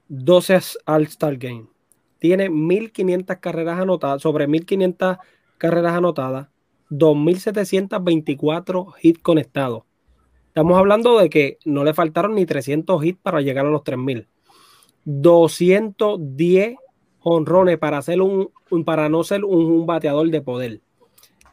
12 0.09 0.61
All-Star 0.87 1.37
Game. 1.37 1.67
Tiene 2.19 2.49
1500 2.49 3.37
carreras 3.39 3.81
anotadas, 3.81 4.23
sobre 4.23 4.47
1500 4.47 5.19
carreras 5.59 5.95
anotadas, 5.95 6.49
2.724 6.91 8.95
hits 9.01 9.23
conectados. 9.23 9.85
Estamos 10.49 10.77
hablando 10.77 11.19
de 11.19 11.31
que 11.31 11.59
no 11.65 11.83
le 11.83 11.95
faltaron 11.95 12.35
ni 12.35 12.45
300 12.45 13.03
hits 13.05 13.19
para 13.23 13.41
llegar 13.41 13.65
a 13.65 13.71
los 13.71 13.83
3.000. 13.83 14.27
210 15.05 16.77
honrones 17.23 17.79
para, 17.79 17.99
hacer 17.99 18.21
un, 18.21 18.51
para 18.85 19.09
no 19.09 19.23
ser 19.25 19.45
un, 19.45 19.87
bateador 19.87 20.29
de 20.31 20.41
poder. 20.41 20.81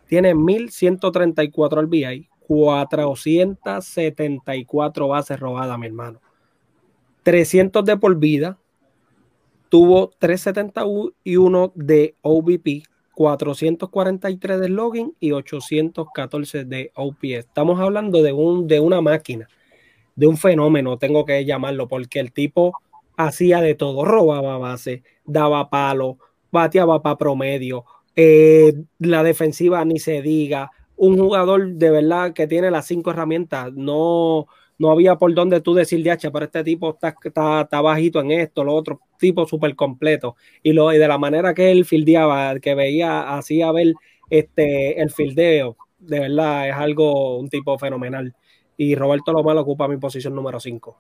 Tiene 0.07 0.35
1.134 0.35 1.83
RBI, 1.83 2.29
474 2.47 5.07
bases 5.07 5.39
robadas, 5.39 5.77
mi 5.77 5.85
hermano. 5.87 6.19
300 7.23 7.83
de 7.85 7.97
por 7.97 8.17
vida. 8.17 8.57
Tuvo 9.69 10.11
371 10.17 11.71
de 11.75 12.15
OVP, 12.23 12.83
443 13.13 14.59
de 14.59 14.69
login 14.69 15.13
y 15.19 15.33
814 15.33 16.65
de 16.65 16.91
OPS. 16.95 17.23
Estamos 17.23 17.79
hablando 17.79 18.23
de, 18.23 18.33
un, 18.33 18.67
de 18.67 18.79
una 18.79 19.01
máquina, 19.01 19.47
de 20.15 20.25
un 20.25 20.37
fenómeno, 20.37 20.97
tengo 20.97 21.23
que 21.23 21.45
llamarlo, 21.45 21.87
porque 21.87 22.19
el 22.19 22.31
tipo 22.31 22.73
hacía 23.19 23.59
de 23.59 23.75
todo, 23.75 24.05
robaba 24.05 24.57
base, 24.57 25.03
daba 25.25 25.69
palo, 25.69 26.17
bateaba 26.51 27.01
para 27.01 27.17
promedio, 27.17 27.83
eh, 28.15 28.73
la 28.97 29.23
defensiva 29.23 29.83
ni 29.83 29.99
se 29.99 30.21
diga, 30.21 30.71
un 30.95 31.17
jugador 31.17 31.73
de 31.73 31.91
verdad 31.91 32.31
que 32.33 32.47
tiene 32.47 32.71
las 32.71 32.87
cinco 32.87 33.11
herramientas, 33.11 33.73
no, 33.73 34.47
no 34.77 34.91
había 34.91 35.17
por 35.17 35.33
dónde 35.33 35.59
tú 35.59 35.73
decir, 35.73 36.01
de 36.01 36.17
pero 36.31 36.45
este 36.45 36.63
tipo 36.63 36.91
está, 36.91 37.13
está, 37.21 37.81
bajito 37.81 38.21
en 38.21 38.31
esto, 38.31 38.63
lo 38.63 38.73
otro, 38.73 39.01
tipo 39.19 39.45
súper 39.45 39.75
completo. 39.75 40.37
Y, 40.63 40.71
lo, 40.71 40.93
y 40.93 40.97
de 40.97 41.07
la 41.07 41.17
manera 41.17 41.53
que 41.53 41.71
él 41.71 41.83
fildeaba, 41.83 42.57
que 42.61 42.73
veía, 42.73 43.37
hacía 43.37 43.71
ver 43.73 43.93
este, 44.29 45.01
el 45.01 45.11
fildeo, 45.11 45.75
de 45.99 46.21
verdad 46.21 46.69
es 46.69 46.75
algo, 46.75 47.37
un 47.37 47.49
tipo 47.49 47.77
fenomenal. 47.77 48.33
Y 48.81 48.95
Roberto 48.95 49.33
Lomar 49.33 49.57
ocupa 49.57 49.89
mi 49.89 49.97
posición 49.97 50.33
número 50.33 50.57
5. 50.57 50.97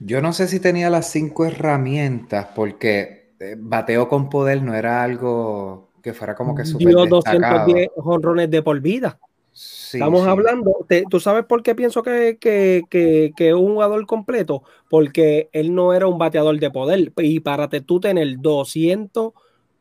Yo 0.00 0.20
no 0.20 0.34
sé 0.34 0.46
si 0.48 0.60
tenía 0.60 0.90
las 0.90 1.10
cinco 1.10 1.46
herramientas, 1.46 2.48
porque 2.54 3.30
eh, 3.40 3.56
bateo 3.58 4.06
con 4.06 4.28
poder 4.28 4.62
no 4.62 4.74
era 4.74 5.02
algo 5.02 5.88
que 6.02 6.12
fuera 6.12 6.34
como 6.34 6.54
que 6.54 6.66
súper 6.66 6.88
Dio 6.88 7.06
210 7.06 7.88
honrones 7.96 8.50
de 8.50 8.60
por 8.60 8.78
vida. 8.80 9.18
Estamos 9.54 10.26
hablando, 10.26 10.86
¿tú 11.08 11.20
sabes 11.20 11.46
por 11.46 11.62
qué 11.62 11.74
pienso 11.74 12.02
que, 12.02 12.36
que, 12.38 13.54
un 13.54 13.72
jugador 13.72 14.04
completo? 14.04 14.62
Porque 14.90 15.48
él 15.52 15.74
no 15.74 15.94
era 15.94 16.08
un 16.08 16.18
bateador 16.18 16.60
de 16.60 16.70
poder. 16.70 17.14
Y 17.16 17.40
para 17.40 17.66
tú 17.68 17.98
tener 17.98 18.40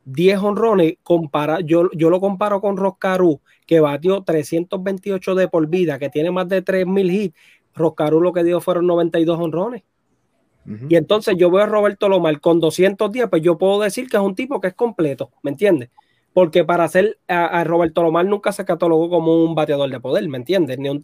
210 0.05 0.39
honrones, 0.39 0.93
compara, 1.03 1.59
yo, 1.61 1.89
yo 1.93 2.09
lo 2.09 2.19
comparo 2.19 2.61
con 2.61 2.77
Roscaru, 2.77 3.41
que 3.65 3.79
batió 3.79 4.23
328 4.23 5.35
de 5.35 5.47
por 5.47 5.67
vida, 5.67 5.99
que 5.99 6.09
tiene 6.09 6.31
más 6.31 6.47
de 6.49 6.63
3.000 6.63 7.11
hits. 7.11 7.37
Roscaru 7.73 8.19
lo 8.19 8.33
que 8.33 8.43
dio 8.43 8.59
fueron 8.59 8.87
92 8.87 9.39
honrones. 9.39 9.83
Y 10.89 10.95
entonces 10.95 11.35
yo 11.37 11.49
veo 11.49 11.63
a 11.63 11.65
Roberto 11.65 12.07
Lomar 12.07 12.39
con 12.39 12.59
210, 12.59 13.29
pues 13.29 13.41
yo 13.41 13.57
puedo 13.57 13.79
decir 13.81 14.07
que 14.07 14.17
es 14.17 14.23
un 14.23 14.35
tipo 14.35 14.61
que 14.61 14.67
es 14.67 14.75
completo, 14.75 15.31
¿me 15.41 15.49
entiendes? 15.49 15.89
porque 16.33 16.63
para 16.63 16.85
hacer 16.85 17.19
a, 17.27 17.63
Roberto 17.63 18.03
Lomar 18.03 18.25
nunca 18.25 18.51
se 18.51 18.65
catalogó 18.65 19.09
como 19.09 19.43
un 19.43 19.55
bateador 19.55 19.89
de 19.89 19.99
poder, 19.99 20.27
¿me 20.29 20.37
entiendes? 20.37 20.79
Ni 20.79 20.89
un, 20.89 21.03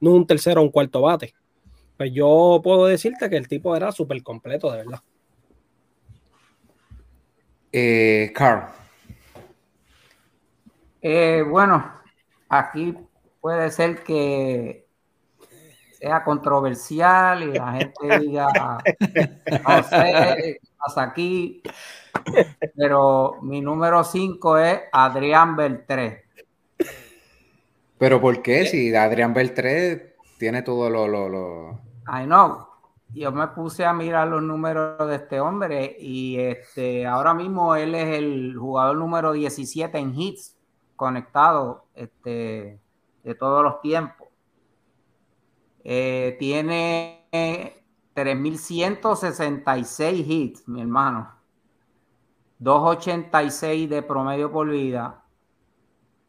no 0.00 0.10
un 0.12 0.26
tercero 0.26 0.60
o 0.60 0.64
un 0.64 0.70
cuarto 0.70 1.02
bate. 1.02 1.34
Pues 1.96 2.12
yo 2.12 2.60
puedo 2.62 2.86
decirte 2.86 3.28
que 3.28 3.36
el 3.36 3.48
tipo 3.48 3.74
era 3.74 3.90
súper 3.90 4.22
completo, 4.22 4.70
de 4.70 4.78
verdad. 4.78 5.00
Eh, 7.72 8.32
Carl. 8.34 8.64
Eh, 11.00 11.44
bueno, 11.48 11.92
aquí 12.48 12.96
puede 13.40 13.70
ser 13.70 14.02
que 14.02 14.86
sea 15.92 16.22
controversial 16.24 17.42
y 17.42 17.52
la 17.52 17.72
gente 17.72 18.18
diga, 18.20 18.78
no 19.66 19.82
sé, 19.82 20.60
hasta 20.78 21.02
aquí 21.02 21.62
pero 22.76 23.36
mi 23.42 23.60
número 23.60 24.04
5 24.04 24.58
es 24.58 24.80
Adrián 24.92 25.56
Beltré. 25.56 26.24
¿Pero 27.98 28.20
por 28.20 28.42
qué? 28.42 28.66
Si 28.66 28.94
Adrián 28.94 29.34
Beltré 29.34 30.16
tiene 30.38 30.62
todo 30.62 30.88
lo... 30.88 31.08
lo, 31.08 31.28
lo... 31.28 31.80
Ay, 32.06 32.26
no. 32.26 32.67
Yo 33.14 33.32
me 33.32 33.48
puse 33.48 33.86
a 33.86 33.92
mirar 33.92 34.28
los 34.28 34.42
números 34.42 35.08
de 35.08 35.16
este 35.16 35.40
hombre 35.40 35.96
y 35.98 36.38
este, 36.38 37.06
ahora 37.06 37.32
mismo 37.32 37.74
él 37.74 37.94
es 37.94 38.18
el 38.18 38.54
jugador 38.56 38.96
número 38.96 39.32
17 39.32 39.98
en 39.98 40.14
hits 40.14 40.58
conectado 40.94 41.86
este, 41.94 42.78
de 43.24 43.34
todos 43.34 43.62
los 43.62 43.80
tiempos. 43.80 44.28
Eh, 45.84 46.36
tiene 46.38 47.26
3.166 47.32 50.26
hits, 50.26 50.68
mi 50.68 50.82
hermano. 50.82 51.38
286 52.58 53.88
de 53.88 54.02
promedio 54.02 54.50
por 54.50 54.68
vida, 54.68 55.24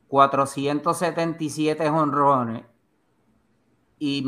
477 0.07 1.89
honrones 1.89 2.63
y 3.97 4.21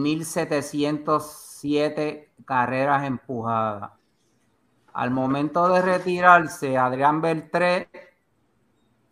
1707 1.61 2.33
carreras 2.45 3.05
empujadas. 3.05 3.91
Al 4.93 5.11
momento 5.11 5.69
de 5.69 5.81
retirarse, 5.81 6.77
Adrián 6.77 7.21
Beltré 7.21 7.89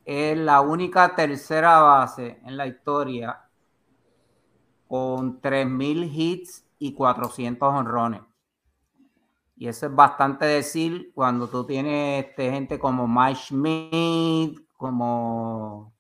es 0.05 0.37
la 0.37 0.61
única 0.61 1.15
tercera 1.15 1.79
base 1.81 2.39
en 2.43 2.57
la 2.57 2.67
historia 2.67 3.49
con 4.87 5.39
3.000 5.39 6.09
hits 6.11 6.65
y 6.79 6.93
400 6.93 7.71
honrones. 7.71 8.21
Y 9.55 9.67
eso 9.67 9.85
es 9.87 9.95
bastante 9.95 10.45
decir 10.45 11.11
cuando 11.13 11.47
tú 11.47 11.65
tienes 11.65 12.25
este, 12.25 12.49
gente 12.49 12.79
como 12.79 13.07
Mike 13.07 13.39
Schmidt, 13.39 14.61
como, 14.77 15.93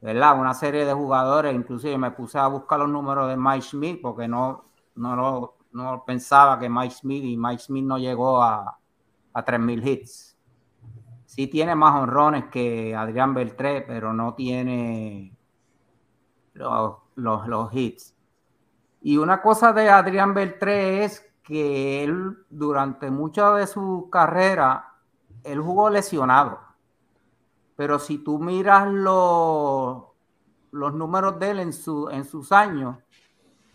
¿verdad? 0.00 0.38
Una 0.38 0.54
serie 0.54 0.84
de 0.84 0.92
jugadores, 0.92 1.54
inclusive 1.54 1.96
me 1.98 2.10
puse 2.10 2.38
a 2.38 2.46
buscar 2.46 2.78
los 2.78 2.90
números 2.90 3.28
de 3.28 3.36
Mike 3.36 3.62
Schmidt 3.62 4.00
porque 4.02 4.28
no, 4.28 4.66
no, 4.94 5.55
no 5.76 6.04
pensaba 6.04 6.58
que 6.58 6.68
Mike 6.70 6.94
Smith 6.94 7.24
y 7.24 7.36
Mike 7.36 7.62
Smith 7.62 7.84
no 7.84 7.98
llegó 7.98 8.42
a, 8.42 8.78
a 9.32 9.44
3.000 9.44 9.86
hits. 9.86 10.38
Sí 11.26 11.48
tiene 11.48 11.74
más 11.74 12.00
honrones 12.00 12.46
que 12.46 12.96
Adrián 12.96 13.34
Beltré, 13.34 13.82
pero 13.82 14.14
no 14.14 14.34
tiene 14.34 15.36
los, 16.54 16.96
los, 17.16 17.74
hits. 17.74 18.14
Y 19.02 19.18
una 19.18 19.42
cosa 19.42 19.74
de 19.74 19.90
Adrián 19.90 20.32
Beltré 20.32 21.04
es 21.04 21.30
que 21.42 22.02
él 22.02 22.38
durante 22.48 23.10
mucha 23.10 23.52
de 23.54 23.66
su 23.66 24.08
carrera, 24.10 24.94
él 25.44 25.60
jugó 25.60 25.90
lesionado. 25.90 26.58
Pero 27.76 27.98
si 27.98 28.16
tú 28.16 28.38
miras 28.38 28.88
los, 28.88 30.04
los 30.70 30.94
números 30.94 31.38
de 31.38 31.50
él 31.50 31.60
en, 31.60 31.74
su, 31.74 32.08
en 32.08 32.24
sus 32.24 32.50
años, 32.50 32.96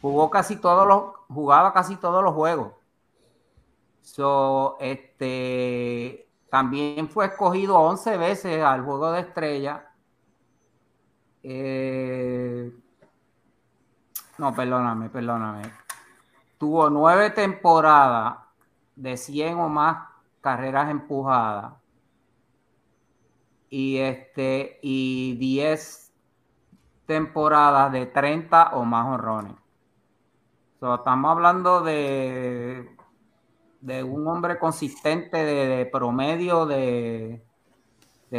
jugó 0.01 0.29
casi 0.29 0.55
todos 0.57 0.87
los, 0.87 1.03
jugaba 1.27 1.73
casi 1.73 1.95
todos 1.95 2.23
los 2.23 2.33
juegos. 2.33 2.73
So, 4.01 4.77
este, 4.79 6.27
también 6.49 7.07
fue 7.09 7.27
escogido 7.27 7.77
11 7.79 8.17
veces 8.17 8.63
al 8.63 8.83
juego 8.83 9.11
de 9.11 9.21
estrella. 9.21 9.91
Eh, 11.43 12.71
no, 14.37 14.53
perdóname, 14.55 15.09
perdóname 15.09 15.81
tuvo 16.61 16.91
nueve 16.91 17.31
temporadas 17.31 18.37
de 18.95 19.17
100 19.17 19.57
o 19.57 19.67
más 19.67 20.07
carreras 20.41 20.91
empujadas 20.91 21.73
y 23.67 23.97
este 23.97 24.77
y 24.83 25.37
10 25.37 26.13
temporadas 27.07 27.91
de 27.91 28.05
30 28.05 28.75
o 28.75 28.85
más 28.85 29.07
honrones. 29.07 29.55
Estamos 30.81 31.31
hablando 31.31 31.81
de, 31.81 32.95
de 33.81 34.03
un 34.03 34.27
hombre 34.27 34.57
consistente 34.57 35.37
de, 35.37 35.85
promedio 35.85 36.65
de, 36.65 37.43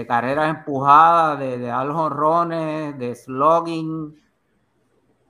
carreras 0.09 0.51
empujadas, 0.51 1.38
de, 1.38 1.59
de 1.59 1.70
de 2.99 3.14
slogging. 3.14 4.20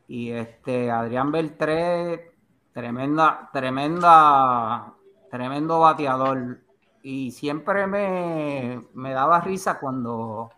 Y 0.09 0.31
este 0.31 0.91
Adrián 0.91 1.33
Beltré, 1.33 2.33
tremenda, 2.73 3.51
tremenda, 3.53 4.95
tremendo 5.31 5.81
bateador 5.81 6.61
y 7.03 7.33
siempre 7.33 7.87
me, 7.87 9.13
daba 9.13 9.41
risa 9.41 9.79
cuando 9.79 10.51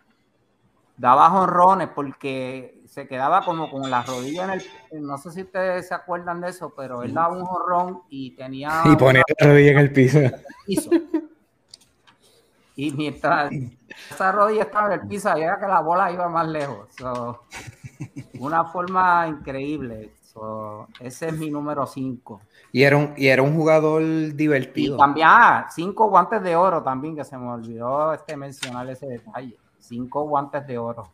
daba 0.97 1.31
jonrones 1.31 1.89
porque 1.89 2.83
se 2.87 3.09
quedaba 3.09 3.45
como 3.45 3.71
con 3.71 3.91
las 3.91 4.07
rodillas 4.07 4.45
en 4.45 4.99
el 4.99 5.07
no 5.07 5.19
sé 5.19 5.33
si 5.33 5.43
ustedes 5.43 5.89
se 5.89 5.95
acuerdan 5.95 6.41
de 6.41 6.51
eso 6.51 6.73
pero 6.77 7.03
él 7.03 7.13
daba 7.13 7.37
un 7.37 7.45
jonrón 7.45 8.03
y 8.09 8.31
tenía 8.37 8.83
y 8.85 8.97
ponía 8.97 9.23
la 9.41 9.47
rodilla 9.49 9.73
en 9.73 9.79
el 9.79 9.93
piso. 9.93 10.21
y 12.77 12.93
mientras 12.93 13.53
esa 14.11 14.33
rodilla 14.33 14.63
estaba 14.63 14.95
en 14.95 15.01
el 15.01 15.09
piso 15.09 15.35
era 15.35 15.59
que 15.59 15.67
la 15.67 15.81
bola 15.81 16.13
iba 16.13 16.29
más 16.29 16.47
lejos 16.47 16.89
una 18.39 18.65
forma 18.65 19.27
increíble 19.27 20.13
ese 21.01 21.29
es 21.29 21.39
mi 21.39 21.51
número 21.51 21.87
5 21.87 22.41
y 22.75 22.83
era 22.83 22.97
un, 22.97 23.15
y 23.17 23.29
era 23.29 23.41
un 23.41 23.55
jugador 23.55 24.03
divertido. 24.35 24.97
Y 24.97 24.99
también, 24.99 25.29
ah, 25.31 25.69
cinco 25.71 26.09
guantes 26.11 26.43
de 26.43 26.57
oro 26.57 26.83
también, 26.83 27.15
que 27.15 27.23
se 27.23 27.39
me 27.39 27.47
olvidó 27.47 28.13
este, 28.13 28.37
mencionar 28.37 28.91
ese 28.91 29.07
detalle. 29.07 29.57
Cinco 29.89 30.27
guantes 30.27 30.67
de 30.67 30.79
oro. 30.79 31.11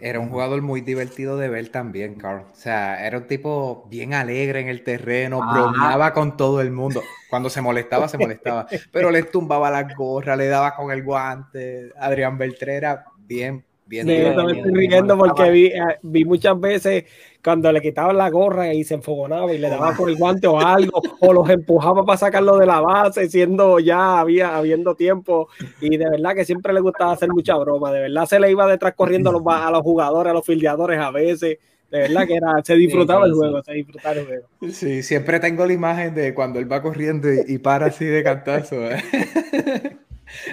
Era 0.00 0.18
un 0.18 0.28
jugador 0.28 0.62
muy 0.62 0.80
divertido 0.80 1.36
de 1.36 1.48
ver 1.48 1.68
también, 1.68 2.14
Carl. 2.14 2.46
O 2.50 2.54
sea, 2.54 3.06
era 3.06 3.18
un 3.18 3.26
tipo 3.26 3.86
bien 3.88 4.14
alegre 4.14 4.60
en 4.60 4.68
el 4.68 4.82
terreno, 4.82 5.40
bromeaba 5.40 6.12
con 6.12 6.36
todo 6.36 6.60
el 6.60 6.70
mundo. 6.70 7.02
Cuando 7.30 7.50
se 7.50 7.60
molestaba, 7.60 8.08
se 8.08 8.18
molestaba. 8.18 8.66
Pero 8.90 9.10
le 9.10 9.22
tumbaba 9.24 9.70
la 9.70 9.82
gorra, 9.94 10.36
le 10.36 10.48
daba 10.48 10.74
con 10.74 10.90
el 10.90 11.02
guante. 11.04 11.92
Adrián 11.98 12.38
Beltré 12.38 12.76
era 12.76 13.04
bien, 13.18 13.64
bien. 13.86 14.06
Sí, 14.06 14.16
yo 14.16 14.48
estoy 14.48 14.72
riendo 14.72 15.16
porque 15.16 15.50
vi, 15.50 15.66
eh, 15.66 15.98
vi 16.02 16.24
muchas 16.24 16.58
veces 16.58 17.04
cuando 17.42 17.70
le 17.70 17.82
quitaban 17.82 18.16
la 18.16 18.30
gorra 18.30 18.72
y 18.72 18.84
se 18.84 18.94
enfogonaba 18.94 19.52
y 19.52 19.58
le 19.58 19.68
daba 19.68 19.94
por 19.94 20.08
el 20.08 20.16
guante 20.16 20.46
o 20.46 20.58
algo, 20.58 21.02
o 21.20 21.32
los 21.32 21.48
empujaba 21.50 22.04
para 22.04 22.16
sacarlo 22.16 22.56
de 22.56 22.66
la 22.66 22.80
base, 22.80 23.28
siendo 23.28 23.78
ya 23.80 24.18
había 24.20 24.56
habiendo 24.56 24.94
tiempo. 24.94 25.48
Y 25.80 25.96
de 25.96 26.08
verdad 26.08 26.34
que 26.34 26.44
siempre 26.44 26.72
le 26.72 26.80
gustaba 26.80 27.12
hacer 27.12 27.28
mucha 27.28 27.56
broma. 27.56 27.92
De 27.92 28.00
verdad 28.00 28.26
se 28.26 28.40
le 28.40 28.50
iba 28.50 28.66
detrás 28.66 28.94
corriendo 28.94 29.30
a 29.30 29.32
los, 29.34 29.42
a 29.46 29.70
los 29.70 29.82
jugadores, 29.82 30.30
a 30.30 30.34
los 30.34 30.46
fildeadores 30.46 30.98
a 30.98 31.10
veces. 31.10 31.58
De 31.90 32.00
verdad 32.00 32.26
que 32.26 32.34
era, 32.34 32.52
se 32.64 32.74
disfrutaba 32.74 33.26
el 33.26 33.34
juego, 33.34 33.62
se 33.62 33.72
disfrutaba 33.72 34.16
el 34.16 34.26
juego. 34.26 34.48
Sí, 34.72 35.02
siempre 35.02 35.38
tengo 35.38 35.64
la 35.66 35.74
imagen 35.74 36.14
de 36.14 36.34
cuando 36.34 36.58
él 36.58 36.70
va 36.70 36.82
corriendo 36.82 37.28
y, 37.32 37.58
para 37.58 37.86
así 37.86 38.04
de 38.04 38.24
cantazo. 38.24 38.90
¿eh? 38.90 39.00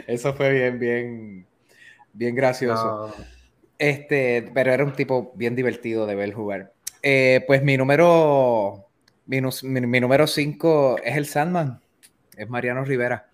Eso 0.07 0.33
fue 0.33 0.51
bien, 0.51 0.77
bien, 0.77 1.45
bien 2.13 2.35
gracioso. 2.35 3.13
Este, 3.77 4.51
pero 4.53 4.71
era 4.71 4.83
un 4.83 4.93
tipo 4.93 5.31
bien 5.35 5.55
divertido 5.55 6.05
de 6.05 6.15
ver 6.15 6.33
jugar. 6.33 6.71
Eh, 7.01 7.43
pues 7.47 7.63
mi 7.63 7.77
número, 7.77 8.85
mi, 9.25 9.41
número 9.41 10.27
5 10.27 10.97
es 11.03 11.17
el 11.17 11.25
Sandman, 11.25 11.81
es 12.37 12.47
Mariano 12.49 12.85
Rivera. 12.85 13.27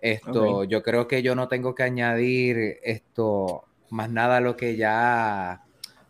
Esto, 0.00 0.64
yo 0.64 0.82
creo 0.82 1.06
que 1.06 1.22
yo 1.22 1.36
no 1.36 1.46
tengo 1.46 1.76
que 1.76 1.84
añadir 1.84 2.80
esto 2.82 3.64
más 3.90 4.10
nada 4.10 4.38
a 4.38 4.40
lo 4.40 4.56
que 4.56 4.74
ya, 4.74 5.62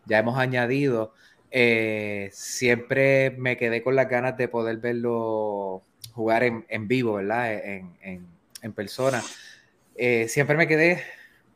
ya 0.06 0.18
hemos 0.18 0.38
añadido. 0.38 1.12
Eh, 1.50 2.30
siempre 2.32 3.32
me 3.32 3.58
quedé 3.58 3.82
con 3.82 3.94
las 3.94 4.08
ganas 4.08 4.38
de 4.38 4.48
poder 4.48 4.78
verlo 4.78 5.82
jugar 6.12 6.44
en, 6.44 6.88
vivo, 6.88 7.14
¿verdad? 7.14 7.52
En, 7.52 8.72
persona. 8.72 9.22
Eh, 9.96 10.28
siempre 10.28 10.56
me 10.56 10.66
quedé 10.66 11.02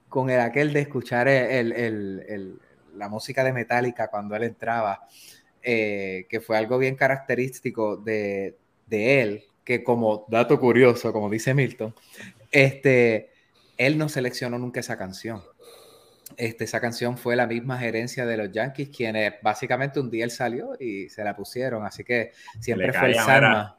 con 0.08 0.30
el 0.30 0.40
aquel 0.40 0.72
de 0.72 0.80
escuchar 0.80 1.28
la 1.28 3.08
música 3.08 3.44
de 3.44 3.52
Metallica 3.52 4.08
cuando 4.08 4.34
él 4.36 4.44
entraba. 4.44 5.06
Eh, 5.68 6.28
que 6.28 6.40
fue 6.40 6.56
algo 6.56 6.78
bien 6.78 6.94
característico 6.94 7.96
de, 7.96 8.54
él, 8.88 9.42
que 9.64 9.82
como 9.82 10.24
dato 10.28 10.60
curioso, 10.60 11.12
como 11.12 11.28
dice 11.28 11.54
Milton, 11.54 11.92
este, 12.52 13.32
él 13.76 13.98
no 13.98 14.08
seleccionó 14.08 14.60
nunca 14.60 14.78
esa 14.78 14.96
canción. 14.96 15.42
Este, 16.36 16.62
esa 16.62 16.80
canción 16.80 17.18
fue 17.18 17.34
la 17.34 17.48
misma 17.48 17.78
gerencia 17.78 18.24
de 18.26 18.36
los 18.36 18.52
Yankees, 18.52 18.90
quienes 18.96 19.34
básicamente 19.42 19.98
un 19.98 20.08
día 20.08 20.22
él 20.22 20.30
salió 20.30 20.76
y 20.78 21.08
se 21.08 21.24
la 21.24 21.34
pusieron, 21.34 21.84
así 21.84 22.04
que 22.04 22.30
siempre 22.60 22.92
fue 22.92 23.08
el 23.08 23.14
Salma 23.16 23.76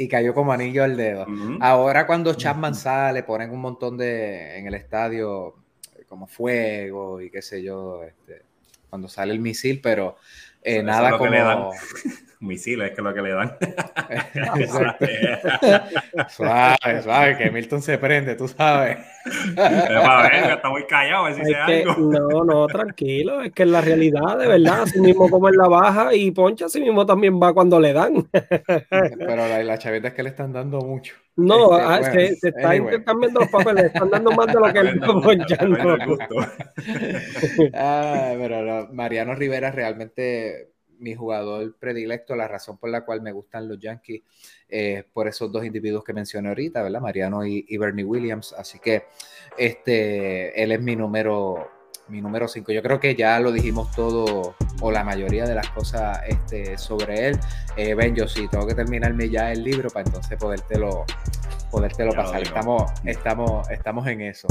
y 0.00 0.08
cayó 0.08 0.32
como 0.32 0.50
anillo 0.50 0.82
al 0.82 0.96
dedo. 0.96 1.26
Ahora 1.60 2.06
cuando 2.06 2.32
Chapman 2.32 2.74
sale, 2.74 3.22
ponen 3.22 3.50
un 3.50 3.60
montón 3.60 3.98
de 3.98 4.56
en 4.56 4.66
el 4.66 4.72
estadio 4.72 5.56
como 6.08 6.26
fuego 6.26 7.20
y 7.20 7.30
qué 7.30 7.42
sé 7.42 7.62
yo, 7.62 8.02
este, 8.02 8.42
cuando 8.88 9.08
sale 9.08 9.32
el 9.34 9.40
misil, 9.40 9.80
pero 9.82 10.16
eh, 10.62 10.82
nada 10.82 11.18
como... 11.18 11.70
Misiles, 12.40 12.90
que 12.90 12.96
es 12.96 13.04
lo 13.04 13.12
que 13.12 13.20
le 13.20 13.32
dan. 13.32 13.54
suave, 16.28 17.02
suave, 17.02 17.36
que 17.36 17.50
Milton 17.50 17.82
se 17.82 17.98
prende, 17.98 18.34
tú 18.34 18.48
sabes. 18.48 18.96
está 19.26 20.70
muy 20.70 20.86
callado, 20.86 21.26
a 21.26 21.34
si 21.34 21.52
algo. 21.52 21.96
No, 21.98 22.44
no, 22.44 22.66
tranquilo, 22.66 23.42
es 23.42 23.52
que 23.52 23.64
en 23.64 23.72
la 23.72 23.82
realidad, 23.82 24.38
de 24.38 24.48
verdad, 24.48 24.82
así 24.82 25.00
mismo 25.00 25.28
como 25.28 25.50
en 25.50 25.56
la 25.56 25.68
baja 25.68 26.14
y 26.14 26.30
Poncha, 26.30 26.66
así 26.66 26.80
mismo 26.80 27.04
también 27.04 27.38
va 27.40 27.52
cuando 27.52 27.78
le 27.78 27.92
dan. 27.92 28.26
Pero 28.30 29.36
la, 29.36 29.62
la 29.62 29.78
chaveta 29.78 30.08
es 30.08 30.14
que 30.14 30.22
le 30.22 30.30
están 30.30 30.52
dando 30.52 30.80
mucho. 30.80 31.14
No, 31.36 31.78
este, 31.78 31.88
ah, 31.88 32.00
es 32.00 32.08
que 32.08 32.34
se 32.36 32.48
está 32.48 32.76
intercambiando 32.76 33.40
los 33.40 33.50
papeles, 33.50 33.82
le 33.82 33.88
están 33.88 34.10
dando 34.10 34.30
más 34.32 34.46
de 34.46 34.54
lo 34.54 34.72
que 34.72 34.78
él 34.78 34.88
está 34.88 35.06
ponchando. 35.06 35.78
ah, 37.74 38.32
pero 38.38 38.88
Mariano 38.92 39.34
Rivera 39.34 39.70
realmente 39.70 40.70
mi 41.00 41.14
jugador 41.14 41.74
predilecto, 41.78 42.36
la 42.36 42.48
razón 42.48 42.78
por 42.78 42.90
la 42.90 43.04
cual 43.04 43.22
me 43.22 43.32
gustan 43.32 43.68
los 43.68 43.78
Yankees, 43.78 44.22
eh, 44.68 45.04
por 45.12 45.26
esos 45.26 45.50
dos 45.50 45.64
individuos 45.64 46.04
que 46.04 46.12
mencioné 46.12 46.48
ahorita, 46.48 46.82
¿verdad? 46.82 47.00
Mariano 47.00 47.44
y, 47.44 47.76
Bernie 47.76 48.04
Williams. 48.04 48.52
Así 48.52 48.78
que 48.78 49.04
este, 49.56 50.62
él 50.62 50.72
es 50.72 50.80
mi 50.80 50.96
número 50.96 51.70
mi 52.08 52.20
número 52.20 52.48
5. 52.48 52.72
Yo 52.72 52.82
creo 52.82 52.98
que 52.98 53.14
ya 53.14 53.38
lo 53.38 53.52
dijimos 53.52 53.94
todo 53.94 54.56
o 54.80 54.90
la 54.90 55.04
mayoría 55.04 55.44
de 55.44 55.54
las 55.54 55.68
cosas 55.70 56.20
este, 56.26 56.76
sobre 56.76 57.28
él. 57.28 57.38
Eh, 57.76 57.94
ben, 57.94 58.16
yo 58.16 58.26
sí, 58.26 58.48
tengo 58.48 58.66
que 58.66 58.74
terminarme 58.74 59.28
ya 59.28 59.52
el 59.52 59.62
libro 59.62 59.90
para 59.90 60.06
entonces 60.06 60.36
podértelo, 60.36 61.04
podértelo 61.70 62.12
pasar. 62.12 62.42
Estamos, 62.42 62.90
estamos, 63.04 63.70
estamos 63.70 64.06
en 64.08 64.22
eso. 64.22 64.48